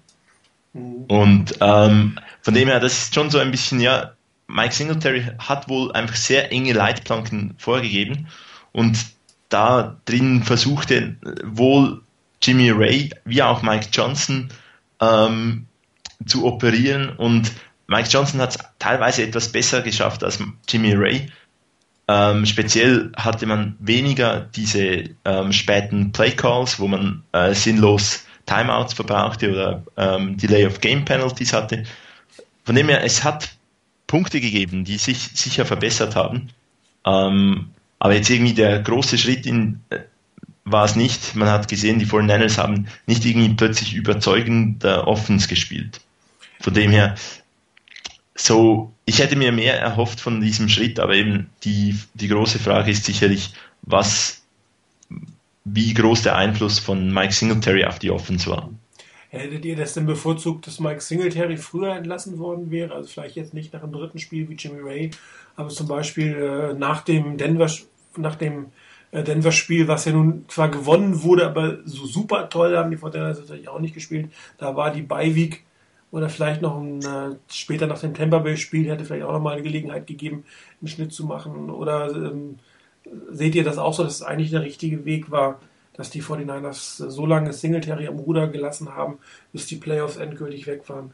Und 0.75 1.55
ähm, 1.61 2.19
von 2.41 2.53
dem 2.53 2.67
her, 2.67 2.81
das 2.81 2.93
ist 2.93 3.15
schon 3.15 3.29
so 3.29 3.39
ein 3.39 3.51
bisschen, 3.51 3.79
ja, 3.79 4.11
Mike 4.47 4.75
Singletary 4.75 5.25
hat 5.39 5.69
wohl 5.69 5.91
einfach 5.93 6.15
sehr 6.15 6.51
enge 6.51 6.73
Leitplanken 6.73 7.55
vorgegeben 7.57 8.27
und 8.73 8.97
da 9.49 9.97
drin 10.05 10.43
versuchte 10.43 11.15
wohl 11.43 12.01
Jimmy 12.41 12.71
Ray 12.71 13.09
wie 13.23 13.41
auch 13.41 13.61
Mike 13.61 13.87
Johnson 13.91 14.49
ähm, 14.99 15.65
zu 16.25 16.45
operieren 16.45 17.09
und 17.09 17.51
Mike 17.87 18.09
Johnson 18.09 18.41
hat 18.41 18.51
es 18.51 18.59
teilweise 18.77 19.23
etwas 19.23 19.51
besser 19.51 19.81
geschafft 19.81 20.23
als 20.23 20.39
Jimmy 20.67 20.93
Ray. 20.93 21.31
Ähm, 22.07 22.45
speziell 22.45 23.11
hatte 23.15 23.45
man 23.45 23.77
weniger 23.79 24.41
diese 24.41 25.09
ähm, 25.23 25.51
späten 25.53 26.11
Playcalls, 26.11 26.79
wo 26.79 26.87
man 26.87 27.23
äh, 27.31 27.53
sinnlos 27.53 28.24
Timeouts 28.45 28.93
verbrauchte 28.93 29.51
oder 29.51 29.83
ähm, 29.97 30.37
Delay 30.37 30.65
of 30.65 30.81
Game 30.81 31.05
Penalties 31.05 31.53
hatte. 31.53 31.83
Von 32.63 32.75
dem 32.75 32.89
her, 32.89 33.03
es 33.03 33.23
hat 33.23 33.55
Punkte 34.07 34.39
gegeben, 34.39 34.85
die 34.85 34.97
sich 34.97 35.29
sicher 35.33 35.65
verbessert 35.65 36.15
haben. 36.15 36.49
Ähm, 37.05 37.69
aber 37.99 38.13
jetzt 38.13 38.29
irgendwie 38.29 38.53
der 38.53 38.81
große 38.81 39.17
Schritt 39.17 39.45
in, 39.45 39.81
äh, 39.89 39.99
war 40.63 40.85
es 40.85 40.95
nicht. 40.95 41.35
Man 41.35 41.49
hat 41.49 41.67
gesehen, 41.67 41.99
die 41.99 42.05
49ers 42.05 42.57
haben 42.57 42.87
nicht 43.05 43.25
irgendwie 43.25 43.53
plötzlich 43.53 43.93
überzeugend 43.93 44.83
äh, 44.83 44.93
Offens 44.93 45.47
gespielt. 45.47 46.01
Von 46.59 46.73
dem 46.73 46.91
her, 46.91 47.15
so, 48.35 48.91
ich 49.05 49.19
hätte 49.19 49.35
mir 49.35 49.51
mehr 49.51 49.79
erhofft 49.79 50.19
von 50.19 50.41
diesem 50.41 50.67
Schritt, 50.67 50.99
aber 50.99 51.13
eben 51.13 51.49
die, 51.63 51.97
die 52.15 52.27
große 52.27 52.59
Frage 52.59 52.91
ist 52.91 53.05
sicherlich, 53.05 53.53
was, 53.83 54.41
wie 55.65 55.93
groß 55.93 56.21
der 56.21 56.35
Einfluss 56.35 56.79
von 56.79 57.11
Mike 57.11 57.33
Singletary 57.33 57.85
auf 57.85 57.99
die 57.99 58.11
Offense 58.11 58.49
war. 58.49 58.69
Hättet 59.29 59.65
ihr 59.65 59.75
das 59.75 59.93
denn 59.93 60.05
bevorzugt, 60.05 60.65
dass 60.65 60.79
Mike 60.79 61.01
Singletary 61.01 61.57
früher 61.57 61.95
entlassen 61.95 62.39
worden 62.39 62.71
wäre? 62.71 62.93
Also 62.93 63.09
vielleicht 63.09 63.35
jetzt 63.35 63.53
nicht 63.53 63.73
nach 63.73 63.81
dem 63.81 63.91
dritten 63.91 64.19
Spiel 64.19 64.47
wie 64.47 64.53
Jimmy 64.53 64.79
Ray, 64.81 65.11
aber 65.57 65.69
zum 65.69 65.87
Beispiel 65.87 66.35
äh, 66.35 66.73
nach 66.73 67.01
dem 67.01 67.37
Denver, 67.37 67.69
nach 68.15 68.35
dem 68.35 68.67
äh, 69.11 69.23
Denver-Spiel, 69.23 69.87
was 69.87 70.05
ja 70.05 70.13
nun 70.13 70.45
zwar 70.47 70.69
gewonnen 70.69 71.23
wurde, 71.23 71.47
aber 71.47 71.79
so 71.85 72.05
super 72.05 72.47
toll 72.49 72.77
haben 72.77 72.91
die 72.91 72.97
Fortinanders 72.97 73.39
natürlich 73.39 73.67
auch 73.67 73.79
nicht 73.79 73.93
gespielt. 73.93 74.29
Da 74.57 74.75
war 74.75 74.91
die 74.91 75.01
Beiweek 75.01 75.63
oder 76.11 76.29
vielleicht 76.29 76.61
noch 76.61 76.79
ein, 76.79 77.01
äh, 77.01 77.35
später 77.51 77.87
nach 77.87 77.99
dem 77.99 78.13
Tampa 78.13 78.39
Bay-Spiel 78.39 78.89
hätte 78.89 79.03
vielleicht 79.03 79.25
auch 79.25 79.33
noch 79.33 79.41
mal 79.41 79.53
eine 79.53 79.63
Gelegenheit 79.63 80.07
gegeben, 80.07 80.45
einen 80.79 80.87
Schnitt 80.87 81.11
zu 81.11 81.25
machen. 81.25 81.69
Oder 81.69 82.09
ähm, 82.11 82.59
seht 83.31 83.55
ihr 83.55 83.63
das 83.63 83.77
auch 83.77 83.93
so, 83.93 84.03
dass 84.03 84.15
es 84.15 84.21
eigentlich 84.21 84.51
der 84.51 84.61
richtige 84.61 85.05
Weg 85.05 85.31
war, 85.31 85.59
dass 85.93 86.09
die 86.09 86.21
49ers 86.21 87.09
so 87.09 87.25
lange 87.25 87.53
Singletary 87.53 88.07
am 88.07 88.19
Ruder 88.19 88.47
gelassen 88.47 88.95
haben, 88.95 89.19
bis 89.53 89.67
die 89.67 89.77
Playoffs 89.77 90.17
endgültig 90.17 90.67
weg 90.67 90.87
waren? 90.89 91.11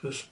Chris. 0.00 0.26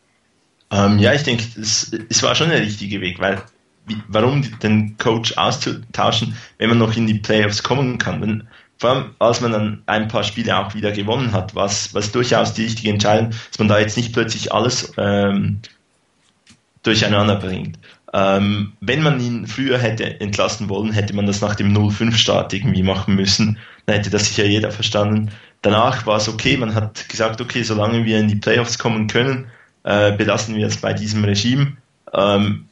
Ähm, 0.71 0.99
ja, 0.99 1.13
ich 1.13 1.23
denke, 1.23 1.45
es, 1.61 1.93
es 2.09 2.23
war 2.23 2.35
schon 2.35 2.49
der 2.49 2.61
richtige 2.61 3.01
Weg, 3.01 3.19
weil 3.21 3.43
wie, 3.87 3.97
warum 4.09 4.43
den 4.61 4.97
Coach 4.99 5.37
auszutauschen, 5.37 6.35
wenn 6.59 6.71
man 6.71 6.79
noch 6.79 6.97
in 6.97 7.07
die 7.07 7.15
Playoffs 7.15 7.63
kommen 7.63 7.99
kann? 7.99 8.21
Wenn, 8.21 8.49
vor 8.79 8.91
allem 8.91 9.15
als 9.19 9.41
man 9.41 9.53
dann 9.53 9.83
ein 9.87 10.09
paar 10.09 10.25
Spiele 10.25 10.57
auch 10.57 10.75
wieder 10.75 10.93
gewonnen 10.93 11.33
hat, 11.33 11.55
was, 11.55 11.95
was 11.95 12.13
durchaus 12.13 12.53
die 12.55 12.65
richtige 12.65 12.91
Entscheidung, 12.91 13.31
dass 13.31 13.59
man 13.59 13.69
da 13.69 13.79
jetzt 13.79 13.97
nicht 13.97 14.13
plötzlich 14.13 14.53
alles 14.53 14.93
ähm, 14.97 15.61
durcheinander 16.83 17.37
bringt. 17.37 17.79
Ähm, 18.17 18.73
wenn 18.81 19.03
man 19.03 19.21
ihn 19.21 19.47
früher 19.47 19.77
hätte 19.77 20.21
entlassen 20.21 20.71
wollen, 20.71 20.91
hätte 20.91 21.15
man 21.15 21.27
das 21.27 21.43
nach 21.43 21.55
dem 21.55 21.77
0-5-Start 21.77 22.55
irgendwie 22.55 22.83
machen 22.83 23.15
müssen. 23.15 23.59
Dann 23.85 23.97
hätte 23.97 24.09
das 24.09 24.25
sicher 24.25 24.47
jeder 24.47 24.71
verstanden. 24.71 25.31
Danach 25.61 26.07
war 26.07 26.17
es 26.17 26.27
okay, 26.27 26.57
man 26.57 26.75
hat 26.75 27.11
gesagt, 27.11 27.43
okay, 27.43 27.63
solange 27.63 28.07
wir 28.07 28.19
in 28.19 28.29
die 28.29 28.37
Playoffs 28.37 28.79
kommen 28.79 29.07
können, 29.07 29.49
äh, 29.85 30.13
belassen 30.13 30.57
wir 30.57 30.67
es 30.67 30.79
bei 30.79 30.95
diesem 30.95 31.25
Regime. 31.25 31.77
Ähm, 32.15 32.65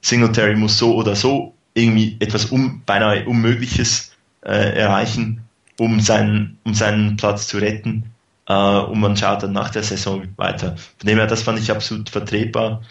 Singletary 0.00 0.56
muss 0.56 0.76
so 0.76 0.96
oder 0.96 1.14
so 1.14 1.54
irgendwie 1.74 2.16
etwas 2.18 2.46
um, 2.46 2.82
beinahe 2.84 3.26
Unmögliches 3.26 4.10
äh, 4.44 4.76
erreichen, 4.76 5.44
um 5.78 6.00
seinen, 6.00 6.58
um 6.64 6.74
seinen 6.74 7.16
Platz 7.16 7.46
zu 7.46 7.58
retten. 7.58 8.12
Äh, 8.48 8.54
und 8.54 8.98
man 8.98 9.16
schaut 9.16 9.44
dann 9.44 9.52
nach 9.52 9.70
der 9.70 9.84
Saison 9.84 10.24
weiter. 10.34 10.76
Von 10.98 11.06
dem 11.06 11.18
her, 11.18 11.28
das 11.28 11.42
fand 11.42 11.60
ich 11.60 11.70
absolut 11.70 12.10
vertretbar 12.10 12.82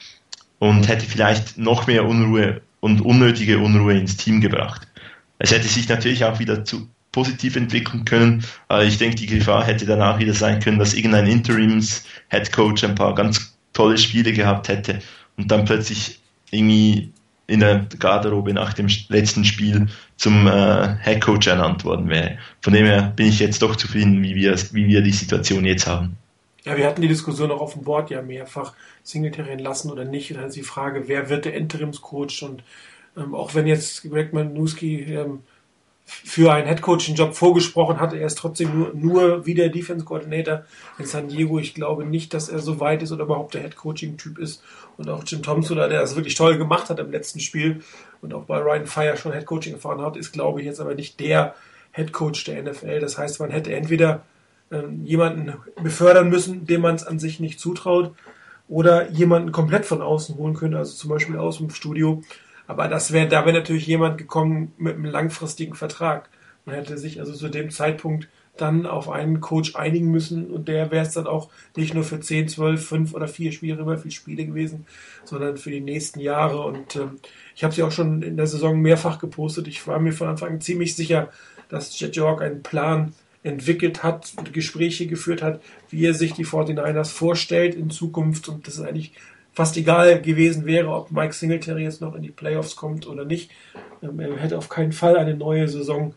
und 0.59 0.87
hätte 0.87 1.05
vielleicht 1.05 1.57
noch 1.57 1.87
mehr 1.87 2.05
Unruhe 2.05 2.61
und 2.79 3.01
unnötige 3.01 3.59
Unruhe 3.59 3.97
ins 3.97 4.17
Team 4.17 4.41
gebracht. 4.41 4.87
Es 5.39 5.51
hätte 5.51 5.67
sich 5.67 5.87
natürlich 5.87 6.25
auch 6.25 6.39
wieder 6.39 6.65
zu 6.65 6.87
positiv 7.11 7.55
entwickeln 7.55 8.05
können. 8.05 8.43
Aber 8.67 8.83
ich 8.83 8.97
denke, 8.99 9.15
die 9.15 9.25
Gefahr 9.25 9.65
hätte 9.65 9.85
danach 9.85 10.19
wieder 10.19 10.33
sein 10.33 10.59
können, 10.59 10.77
dass 10.77 10.93
irgendein 10.93 11.25
Interims-Headcoach 11.27 12.83
ein 12.83 12.95
paar 12.95 13.15
ganz 13.15 13.57
tolle 13.73 13.97
Spiele 13.97 14.33
gehabt 14.33 14.67
hätte 14.67 14.99
und 15.35 15.49
dann 15.49 15.65
plötzlich 15.65 16.19
irgendwie 16.51 17.11
in 17.47 17.61
der 17.61 17.87
Garderobe 17.97 18.53
nach 18.53 18.73
dem 18.73 18.87
letzten 19.07 19.45
Spiel 19.45 19.87
zum 20.17 20.47
äh, 20.47 20.97
Head 21.03 21.21
Coach 21.21 21.47
ernannt 21.47 21.85
worden 21.85 22.09
wäre. 22.09 22.37
Von 22.61 22.73
dem 22.73 22.85
her 22.85 23.13
bin 23.15 23.27
ich 23.27 23.39
jetzt 23.39 23.61
doch 23.61 23.75
zufrieden, 23.75 24.21
wie 24.21 24.35
wir, 24.35 24.55
wie 24.73 24.87
wir 24.87 25.01
die 25.01 25.11
Situation 25.11 25.65
jetzt 25.65 25.87
haben. 25.87 26.17
Ja, 26.67 26.75
wir 26.75 26.85
hatten 26.85 27.01
die 27.01 27.07
Diskussion 27.07 27.49
auch 27.49 27.61
auf 27.61 27.73
dem 27.73 27.83
Board 27.83 28.09
ja 28.09 28.21
mehrfach, 28.21 28.73
Singletary 29.01 29.51
entlassen 29.51 29.89
oder 29.89 30.03
nicht. 30.03 30.31
Und 30.31 30.37
dann 30.37 30.47
ist 30.47 30.57
die 30.57 30.63
Frage, 30.63 31.07
wer 31.07 31.29
wird 31.29 31.45
der 31.45 31.53
Interimscoach? 31.53 32.43
Und 32.43 32.61
ähm, 33.15 33.33
auch 33.33 33.55
wenn 33.55 33.67
jetzt 33.67 34.03
Greg 34.03 34.33
Manuski 34.33 35.03
ähm, 35.03 35.43
für 36.03 36.51
einen 36.51 36.67
Headcoaching-Job 36.67 37.35
vorgesprochen 37.35 38.01
hatte. 38.01 38.17
Er 38.17 38.27
ist 38.27 38.37
trotzdem 38.37 38.77
nur, 38.77 38.93
nur 38.93 39.45
wie 39.45 39.53
der 39.53 39.69
Defense 39.69 40.03
Coordinator 40.03 40.65
in 40.99 41.05
San 41.05 41.29
Diego. 41.29 41.57
Ich 41.57 41.73
glaube 41.73 42.05
nicht, 42.05 42.33
dass 42.33 42.49
er 42.49 42.59
so 42.59 42.81
weit 42.81 43.01
ist 43.01 43.13
oder 43.13 43.23
überhaupt 43.23 43.53
der 43.53 43.61
Headcoaching-Typ 43.61 44.37
ist. 44.37 44.61
Und 44.97 45.09
auch 45.09 45.23
Jim 45.25 45.43
Thompson, 45.43 45.77
der 45.77 45.87
das 45.87 46.15
wirklich 46.17 46.35
toll 46.35 46.57
gemacht 46.57 46.89
hat 46.89 46.99
im 46.99 47.11
letzten 47.11 47.39
Spiel 47.39 47.81
und 48.21 48.33
auch 48.33 48.43
bei 48.43 48.57
Ryan 48.57 48.87
Fire 48.87 49.15
schon 49.15 49.31
Headcoaching 49.31 49.75
erfahren 49.75 50.01
hat, 50.01 50.17
ist, 50.17 50.33
glaube 50.33 50.59
ich, 50.59 50.65
jetzt 50.65 50.81
aber 50.81 50.95
nicht 50.95 51.17
der 51.21 51.55
Headcoach 51.91 52.43
der 52.45 52.61
NFL. 52.61 52.99
Das 52.99 53.17
heißt, 53.17 53.39
man 53.39 53.51
hätte 53.51 53.73
entweder 53.73 54.23
jemanden 55.03 55.53
befördern 55.81 56.29
müssen, 56.29 56.65
dem 56.65 56.81
man 56.81 56.95
es 56.95 57.05
an 57.05 57.19
sich 57.19 57.39
nicht 57.39 57.59
zutraut, 57.59 58.13
oder 58.69 59.09
jemanden 59.11 59.53
komplett 59.53 59.85
von 59.85 60.01
außen 60.01 60.35
holen 60.35 60.53
können, 60.53 60.75
also 60.75 60.93
zum 60.93 61.09
Beispiel 61.09 61.37
aus 61.37 61.59
dem 61.59 61.69
Studio 61.69 62.21
aber 62.67 62.89
das 62.89 63.13
wäre, 63.13 63.27
da 63.27 63.45
wäre 63.45 63.57
natürlich 63.57 63.87
jemand 63.87 64.17
gekommen 64.17 64.73
mit 64.77 64.95
einem 64.95 65.05
langfristigen 65.05 65.73
Vertrag. 65.73 66.29
Man 66.65 66.75
hätte 66.75 66.97
sich 66.97 67.19
also 67.21 67.33
zu 67.33 67.47
dem 67.47 67.71
Zeitpunkt 67.71 68.27
dann 68.57 68.85
auf 68.85 69.09
einen 69.09 69.39
Coach 69.39 69.75
einigen 69.75 70.11
müssen 70.11 70.47
und 70.47 70.67
der 70.67 70.91
wäre 70.91 71.05
es 71.05 71.13
dann 71.13 71.27
auch 71.27 71.49
nicht 71.75 71.93
nur 71.93 72.03
für 72.03 72.19
10, 72.19 72.49
12, 72.49 72.85
5 72.85 73.13
oder 73.13 73.27
4 73.27 73.51
Spiele, 73.51 73.79
immer 73.79 73.97
viel 73.97 74.11
Spiele 74.11 74.45
gewesen, 74.45 74.85
sondern 75.23 75.57
für 75.57 75.69
die 75.69 75.79
nächsten 75.79 76.19
Jahre. 76.19 76.61
Und 76.61 76.95
ähm, 76.95 77.19
ich 77.55 77.63
habe 77.63 77.73
sie 77.73 77.83
auch 77.83 77.91
schon 77.91 78.21
in 78.21 78.35
der 78.35 78.47
Saison 78.47 78.81
mehrfach 78.81 79.19
gepostet. 79.19 79.67
Ich 79.67 79.85
war 79.87 79.99
mir 79.99 80.11
von 80.11 80.27
Anfang 80.27 80.53
an 80.53 80.61
ziemlich 80.61 80.95
sicher, 80.95 81.29
dass 81.69 81.97
Jet 81.99 82.15
York 82.15 82.41
einen 82.41 82.63
Plan 82.63 83.13
entwickelt 83.47 84.03
hat, 84.03 84.33
Gespräche 84.53 85.07
geführt 85.07 85.41
hat, 85.41 85.61
wie 85.89 86.05
er 86.05 86.13
sich 86.13 86.33
die 86.33 86.45
49ers 86.45 87.09
vorstellt 87.09 87.75
in 87.75 87.89
Zukunft. 87.89 88.49
Und 88.49 88.67
das 88.67 88.75
ist 88.75 88.81
eigentlich 88.81 89.13
fast 89.53 89.75
egal 89.77 90.21
gewesen 90.21 90.65
wäre, 90.65 90.89
ob 90.89 91.11
Mike 91.11 91.33
Singletary 91.33 91.83
jetzt 91.83 92.01
noch 92.01 92.15
in 92.15 92.21
die 92.21 92.29
Playoffs 92.29 92.75
kommt 92.75 93.07
oder 93.07 93.25
nicht. 93.25 93.51
Ähm, 94.03 94.19
er 94.19 94.37
hätte 94.37 94.57
auf 94.57 94.69
keinen 94.69 94.91
Fall 94.91 95.17
eine 95.17 95.35
neue 95.35 95.67
Saison 95.67 96.07
ähm, 96.07 96.13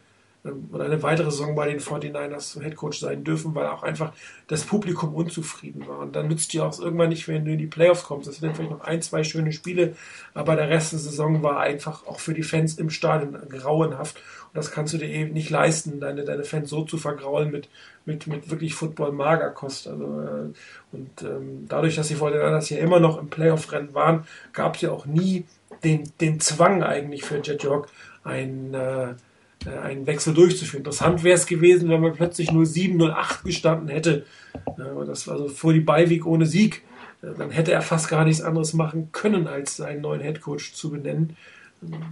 oder 0.72 0.86
eine 0.86 1.02
weitere 1.02 1.30
Saison 1.30 1.54
bei 1.54 1.68
den 1.68 1.80
49ers 1.80 2.60
Headcoach 2.62 2.94
sein 2.94 3.24
dürfen, 3.24 3.54
weil 3.54 3.66
auch 3.66 3.82
einfach 3.82 4.12
das 4.46 4.64
Publikum 4.64 5.14
unzufrieden 5.14 5.86
war. 5.86 5.98
Und 5.98 6.16
dann 6.16 6.28
nützt 6.28 6.52
dir 6.52 6.64
auch 6.64 6.78
irgendwann 6.80 7.10
nicht, 7.10 7.28
wenn 7.28 7.44
du 7.44 7.52
in 7.52 7.58
die 7.58 7.66
Playoffs 7.66 8.04
kommst. 8.04 8.26
Das 8.26 8.36
sind 8.36 8.56
vielleicht 8.56 8.70
noch 8.70 8.80
ein, 8.80 9.02
zwei 9.02 9.22
schöne 9.22 9.52
Spiele, 9.52 9.94
aber 10.32 10.56
der 10.56 10.70
Rest 10.70 10.92
der 10.92 10.98
Saison 10.98 11.42
war 11.42 11.60
einfach 11.60 12.06
auch 12.06 12.20
für 12.20 12.32
die 12.32 12.42
Fans 12.42 12.78
im 12.78 12.88
Stadion 12.88 13.36
grauenhaft. 13.50 14.16
Und 14.16 14.56
das 14.56 14.70
kannst 14.70 14.94
du 14.94 14.98
dir 14.98 15.08
eben 15.08 15.34
nicht 15.34 15.50
leisten, 15.50 16.00
deine, 16.00 16.24
deine 16.24 16.44
Fans 16.44 16.70
so 16.70 16.84
zu 16.84 16.96
vergraulen 16.96 17.50
mit, 17.50 17.68
mit, 18.06 18.26
mit 18.26 18.50
wirklich 18.50 18.74
Football-Magerkost. 18.74 19.88
Also, 19.88 20.04
äh, 20.04 20.52
und 20.92 21.22
ähm, 21.22 21.66
dadurch, 21.68 21.96
dass 21.96 22.08
die 22.08 22.14
Fortinanders 22.14 22.70
ja 22.70 22.78
immer 22.78 22.98
noch 22.98 23.18
im 23.18 23.28
Playoff-Rennen 23.28 23.92
waren, 23.92 24.24
gab 24.52 24.76
es 24.76 24.80
ja 24.80 24.90
auch 24.90 25.04
nie 25.04 25.44
den, 25.84 26.10
den 26.20 26.40
Zwang 26.40 26.82
eigentlich 26.82 27.24
für 27.24 27.40
Jet 27.40 27.62
York, 27.62 27.88
ein, 28.24 28.74
äh, 28.74 29.14
einen 29.66 30.06
Wechsel 30.06 30.34
durchzuführen. 30.34 30.80
Interessant 30.80 31.22
wäre 31.22 31.36
es 31.36 31.46
gewesen, 31.46 31.90
wenn 31.90 32.00
man 32.00 32.14
plötzlich 32.14 32.50
nur 32.50 32.64
7-0-8 32.64 33.44
gestanden 33.44 33.88
hätte. 33.88 34.24
Äh, 34.54 35.06
das 35.06 35.26
war 35.26 35.34
also 35.34 35.48
vor 35.48 35.72
die 35.72 35.80
Beiweg 35.80 36.26
ohne 36.26 36.46
Sieg. 36.46 36.82
Äh, 37.22 37.28
dann 37.36 37.50
hätte 37.50 37.72
er 37.72 37.82
fast 37.82 38.08
gar 38.08 38.24
nichts 38.24 38.42
anderes 38.42 38.72
machen 38.72 39.10
können, 39.12 39.46
als 39.46 39.80
einen 39.80 40.00
neuen 40.00 40.20
Headcoach 40.20 40.72
zu 40.74 40.90
benennen. 40.90 41.36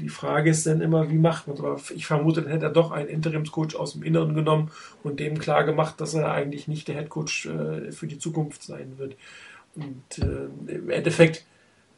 Die 0.00 0.08
Frage 0.08 0.50
ist 0.50 0.66
dann 0.66 0.80
immer, 0.80 1.10
wie 1.10 1.18
macht 1.18 1.46
man 1.46 1.56
es? 1.56 1.62
Aber 1.62 1.78
ich 1.94 2.06
vermute, 2.06 2.40
dann 2.40 2.50
hätte 2.50 2.66
er 2.66 2.72
doch 2.72 2.90
einen 2.90 3.08
Interimscoach 3.08 3.76
aus 3.76 3.92
dem 3.92 4.02
Inneren 4.02 4.34
genommen 4.34 4.70
und 5.02 5.20
dem 5.20 5.38
klar 5.38 5.64
gemacht, 5.64 6.00
dass 6.00 6.14
er 6.14 6.32
eigentlich 6.32 6.68
nicht 6.68 6.88
der 6.88 6.94
Headcoach 6.94 7.46
äh, 7.46 7.92
für 7.92 8.06
die 8.06 8.18
Zukunft 8.18 8.62
sein 8.62 8.94
wird. 8.96 9.16
Und 9.76 10.18
äh, 10.18 10.72
im 10.72 10.88
Endeffekt, 10.88 11.44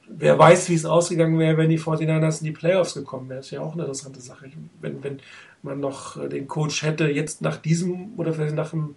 wer 0.08 0.38
weiß, 0.38 0.68
wie 0.68 0.74
es 0.74 0.84
ausgegangen 0.84 1.38
wäre, 1.38 1.56
wenn 1.56 1.70
die 1.70 1.78
49ers 1.78 2.40
in 2.40 2.46
die 2.46 2.52
Playoffs 2.52 2.94
gekommen 2.94 3.28
wären. 3.28 3.38
Das 3.38 3.46
ist 3.46 3.52
ja 3.52 3.60
auch 3.60 3.72
eine 3.72 3.82
interessante 3.82 4.20
Sache. 4.20 4.50
Wenn, 4.80 5.02
wenn 5.02 5.20
man 5.62 5.80
noch 5.80 6.16
äh, 6.16 6.28
den 6.28 6.48
Coach 6.48 6.82
hätte, 6.82 7.08
jetzt 7.08 7.42
nach 7.42 7.56
diesem 7.56 8.18
oder 8.18 8.32
vielleicht 8.32 8.54
nach 8.54 8.70
dem, 8.70 8.96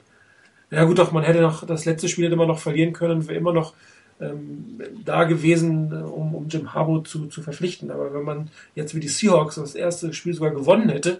ja 0.72 0.84
gut, 0.86 1.00
doch, 1.00 1.12
man 1.12 1.24
hätte 1.24 1.42
noch 1.42 1.66
das 1.66 1.86
letzte 1.86 2.08
Spiel 2.08 2.34
man 2.36 2.48
noch 2.48 2.60
verlieren 2.60 2.94
können, 2.94 3.28
wäre 3.28 3.38
immer 3.38 3.54
noch 3.54 3.74
ähm, 4.20 4.82
da 5.04 5.24
gewesen, 5.26 5.92
äh, 5.92 5.96
um, 6.04 6.36
um 6.36 6.48
Jim 6.48 6.74
Harbaugh 6.74 7.04
zu, 7.04 7.28
zu 7.28 7.42
verpflichten. 7.42 7.92
Aber 7.92 8.14
wenn 8.14 8.24
man 8.24 8.50
jetzt 8.76 8.96
wie 8.96 9.00
die 9.00 9.08
Seahawks 9.08 9.56
das 9.56 9.76
erste 9.76 10.14
Spiel 10.14 10.34
sogar 10.34 10.52
gewonnen 10.52 10.90
hätte, 10.90 11.20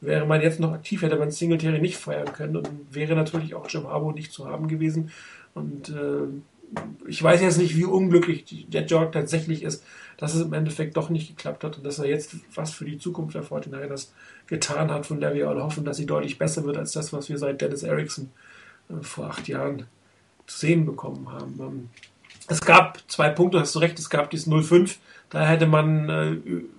wäre 0.00 0.26
man 0.26 0.40
jetzt 0.40 0.60
noch 0.60 0.72
aktiv, 0.72 1.02
hätte 1.02 1.16
man 1.16 1.30
Singletary 1.30 1.80
nicht 1.80 1.96
feiern 1.96 2.32
können 2.32 2.56
und 2.56 2.68
wäre 2.90 3.14
natürlich 3.14 3.54
auch 3.54 3.68
Jim 3.68 3.88
Harbaugh 3.88 4.12
nicht 4.12 4.32
zu 4.32 4.46
haben 4.46 4.68
gewesen. 4.68 5.10
Und 5.54 5.88
äh, 5.90 6.26
ich 7.06 7.22
weiß 7.22 7.40
jetzt 7.40 7.58
nicht, 7.58 7.76
wie 7.76 7.84
unglücklich 7.84 8.66
der 8.68 8.84
Jorg 8.86 9.12
tatsächlich 9.12 9.62
ist, 9.62 9.84
dass 10.16 10.34
es 10.34 10.42
im 10.42 10.52
Endeffekt 10.52 10.96
doch 10.96 11.10
nicht 11.10 11.28
geklappt 11.28 11.64
hat 11.64 11.76
und 11.76 11.84
dass 11.84 11.98
er 11.98 12.06
jetzt 12.06 12.36
was 12.54 12.72
für 12.72 12.84
die 12.84 12.98
Zukunft 12.98 13.34
der 13.34 13.44
49ers 13.44 14.08
getan 14.46 14.90
hat, 14.90 15.06
von 15.06 15.20
der 15.20 15.34
wir 15.34 15.48
alle 15.48 15.62
hoffen, 15.62 15.84
dass 15.84 15.96
sie 15.96 16.06
deutlich 16.06 16.38
besser 16.38 16.64
wird 16.64 16.76
als 16.76 16.92
das, 16.92 17.12
was 17.12 17.28
wir 17.28 17.38
seit 17.38 17.60
Dennis 17.60 17.82
Erickson 17.82 18.30
äh, 18.88 19.02
vor 19.02 19.26
acht 19.26 19.48
Jahren 19.48 19.86
zu 20.46 20.58
sehen 20.58 20.86
bekommen 20.86 21.30
haben. 21.30 21.58
Ähm, 21.60 21.88
es 22.48 22.60
gab 22.60 22.98
zwei 23.08 23.30
Punkte, 23.30 23.60
hast 23.60 23.74
du 23.74 23.78
recht, 23.78 23.98
es 23.98 24.10
gab 24.10 24.30
dieses 24.30 24.48
0-5, 24.48 24.96
da 25.34 25.46
hätte 25.46 25.66
man 25.66 26.08
äh, 26.08 26.30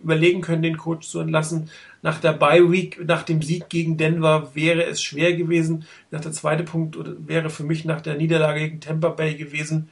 überlegen 0.04 0.42
können, 0.42 0.64
den 0.64 0.78
Coach 0.78 1.08
zu 1.08 1.20
entlassen. 1.20 1.70
Nach 2.02 2.20
der 2.20 2.34
Bye 2.34 2.72
Week, 2.72 3.06
nach 3.06 3.24
dem 3.24 3.42
Sieg 3.42 3.70
gegen 3.70 3.98
Denver 3.98 4.52
wäre 4.56 4.86
es 4.86 5.02
schwer 5.02 5.36
gewesen. 5.36 5.86
Nach 6.10 6.22
der 6.22 6.32
zweite 6.32 6.64
Punkt 6.64 6.98
wäre 7.28 7.50
für 7.50 7.64
mich 7.64 7.84
nach 7.86 8.02
der 8.02 8.16
Niederlage 8.16 8.62
gegen 8.62 8.80
Tampa 8.80 9.10
Bay 9.10 9.36
gewesen, 9.36 9.90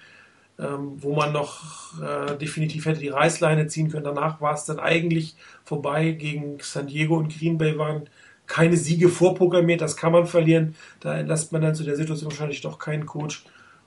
ähm, 0.58 0.93
wo 0.97 1.13
man 1.13 1.34
noch 1.34 2.02
äh, 2.02 2.38
definitiv 2.38 2.86
hätte 2.86 3.02
die 3.02 3.10
Reißleine 3.10 3.67
ziehen 3.67 3.91
können. 3.91 4.06
Danach 4.06 4.39
war 4.39 4.54
es 4.54 4.65
dann 4.65 4.80
eigentlich 4.80 5.36
vorbei. 5.65 6.12
Gegen 6.12 6.58
San 6.62 6.88
Diego 6.88 7.17
und 7.17 7.38
Green 7.38 7.58
Bay 7.58 7.78
waren 7.78 8.04
keine 8.47 8.78
Siege 8.78 9.10
vorprogrammiert, 9.10 9.82
das 9.82 9.97
kann 9.97 10.12
man 10.12 10.26
verlieren. 10.26 10.76
Da 10.99 11.17
entlässt 11.17 11.52
man 11.52 11.62
dann 11.62 11.76
zu 11.76 11.84
der 11.84 11.95
Situation 11.95 12.32
wahrscheinlich 12.32 12.62
doch 12.62 12.80
keinen 12.80 13.06
Coach. 13.06 13.43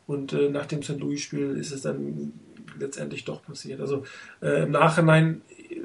Und 0.06 0.32
äh, 0.32 0.50
nach 0.50 0.66
dem 0.66 0.82
St. 0.82 0.98
Louis-Spiel 0.98 1.56
ist 1.56 1.72
es 1.72 1.82
dann 1.82 2.32
letztendlich 2.78 3.24
doch 3.24 3.42
passiert. 3.42 3.80
Also 3.80 4.04
äh, 4.40 4.64
im 4.64 4.70
Nachhinein 4.70 5.42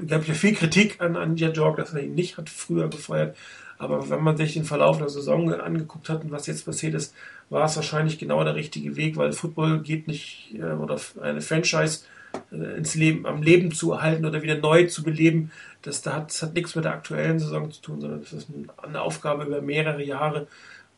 gab 0.07 0.21
es 0.21 0.27
ja 0.27 0.33
viel 0.33 0.55
Kritik 0.55 1.01
an, 1.01 1.15
an 1.15 1.35
Jet 1.35 1.57
Jorg, 1.57 1.77
dass 1.77 1.93
er 1.93 2.03
ihn 2.03 2.15
nicht 2.15 2.37
hat 2.37 2.49
früher 2.49 2.89
gefeuert. 2.89 3.35
Aber 3.77 4.09
wenn 4.09 4.21
man 4.21 4.37
sich 4.37 4.53
den 4.53 4.63
Verlauf 4.63 4.99
der 4.99 5.09
Saison 5.09 5.51
angeguckt 5.53 6.07
hat 6.09 6.23
und 6.23 6.31
was 6.31 6.45
jetzt 6.45 6.65
passiert 6.65 6.93
ist, 6.93 7.15
war 7.49 7.65
es 7.65 7.75
wahrscheinlich 7.75 8.19
genau 8.19 8.43
der 8.43 8.55
richtige 8.55 8.95
Weg, 8.95 9.17
weil 9.17 9.33
Football 9.33 9.79
geht 9.79 10.07
nicht, 10.07 10.53
äh, 10.55 10.73
oder 10.73 10.99
eine 11.21 11.41
Franchise 11.41 12.05
äh, 12.51 12.77
ins 12.77 12.95
Leben, 12.95 13.25
am 13.25 13.41
Leben 13.41 13.71
zu 13.71 13.91
erhalten 13.93 14.25
oder 14.25 14.41
wieder 14.41 14.55
neu 14.55 14.85
zu 14.85 15.03
beleben, 15.03 15.51
das, 15.81 16.01
das, 16.01 16.13
hat, 16.13 16.29
das 16.29 16.41
hat 16.43 16.53
nichts 16.53 16.75
mit 16.75 16.85
der 16.85 16.93
aktuellen 16.93 17.39
Saison 17.39 17.71
zu 17.71 17.81
tun, 17.81 18.01
sondern 18.01 18.21
das 18.21 18.33
ist 18.33 18.49
eine 18.77 19.01
Aufgabe 19.01 19.45
über 19.45 19.61
mehrere 19.61 20.03
Jahre. 20.03 20.47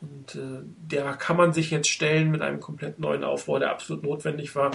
Und 0.01 0.35
äh, 0.35 0.61
der 0.91 1.13
kann 1.13 1.37
man 1.37 1.53
sich 1.53 1.71
jetzt 1.71 1.87
stellen 1.87 2.31
mit 2.31 2.41
einem 2.41 2.59
komplett 2.59 2.99
neuen 2.99 3.23
Aufbau, 3.23 3.59
der 3.59 3.71
absolut 3.71 4.03
notwendig 4.03 4.53
war. 4.55 4.71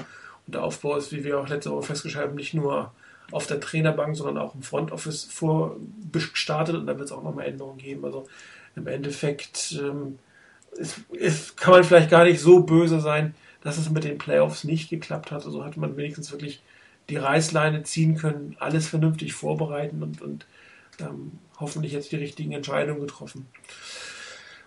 Der 0.48 0.64
Aufbau 0.64 0.96
ist, 0.96 1.12
wie 1.12 1.24
wir 1.24 1.38
auch 1.38 1.48
letzte 1.48 1.70
Woche 1.70 1.86
festgestellt 1.86 2.26
haben, 2.26 2.34
nicht 2.34 2.54
nur 2.54 2.92
auf 3.30 3.46
der 3.46 3.60
Trainerbank, 3.60 4.16
sondern 4.16 4.38
auch 4.38 4.54
im 4.54 4.62
Front 4.62 4.92
Office 4.92 5.24
vorgestartet 5.24 6.74
und 6.74 6.86
da 6.86 6.96
wird 6.96 7.06
es 7.06 7.12
auch 7.12 7.22
nochmal 7.22 7.46
Änderungen 7.46 7.78
geben. 7.78 8.04
Also 8.04 8.26
im 8.74 8.86
Endeffekt 8.86 9.78
ähm, 9.80 10.18
ist, 10.76 10.98
ist, 11.12 11.56
kann 11.56 11.74
man 11.74 11.84
vielleicht 11.84 12.10
gar 12.10 12.24
nicht 12.24 12.40
so 12.40 12.60
böse 12.60 13.00
sein, 13.00 13.34
dass 13.62 13.76
es 13.76 13.90
mit 13.90 14.04
den 14.04 14.18
Playoffs 14.18 14.64
nicht 14.64 14.88
geklappt 14.88 15.30
hat. 15.30 15.44
Also 15.44 15.64
hatte 15.64 15.80
man 15.80 15.96
wenigstens 15.96 16.30
wirklich 16.32 16.62
die 17.10 17.16
Reißleine 17.16 17.82
ziehen 17.82 18.16
können, 18.16 18.56
alles 18.58 18.88
vernünftig 18.88 19.34
vorbereiten 19.34 20.02
und, 20.02 20.22
und 20.22 20.46
ähm, 21.00 21.32
hoffentlich 21.58 21.92
jetzt 21.92 22.12
die 22.12 22.16
richtigen 22.16 22.52
Entscheidungen 22.52 23.00
getroffen. 23.00 23.46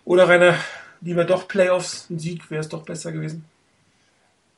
Oder 0.06 0.28
Rainer, 0.28 0.56
lieber 1.02 1.24
doch 1.24 1.48
Playoffs, 1.48 2.10
ein 2.10 2.20
Sieg, 2.20 2.50
wäre 2.50 2.62
es 2.62 2.70
doch 2.70 2.84
besser 2.84 3.12
gewesen? 3.12 3.46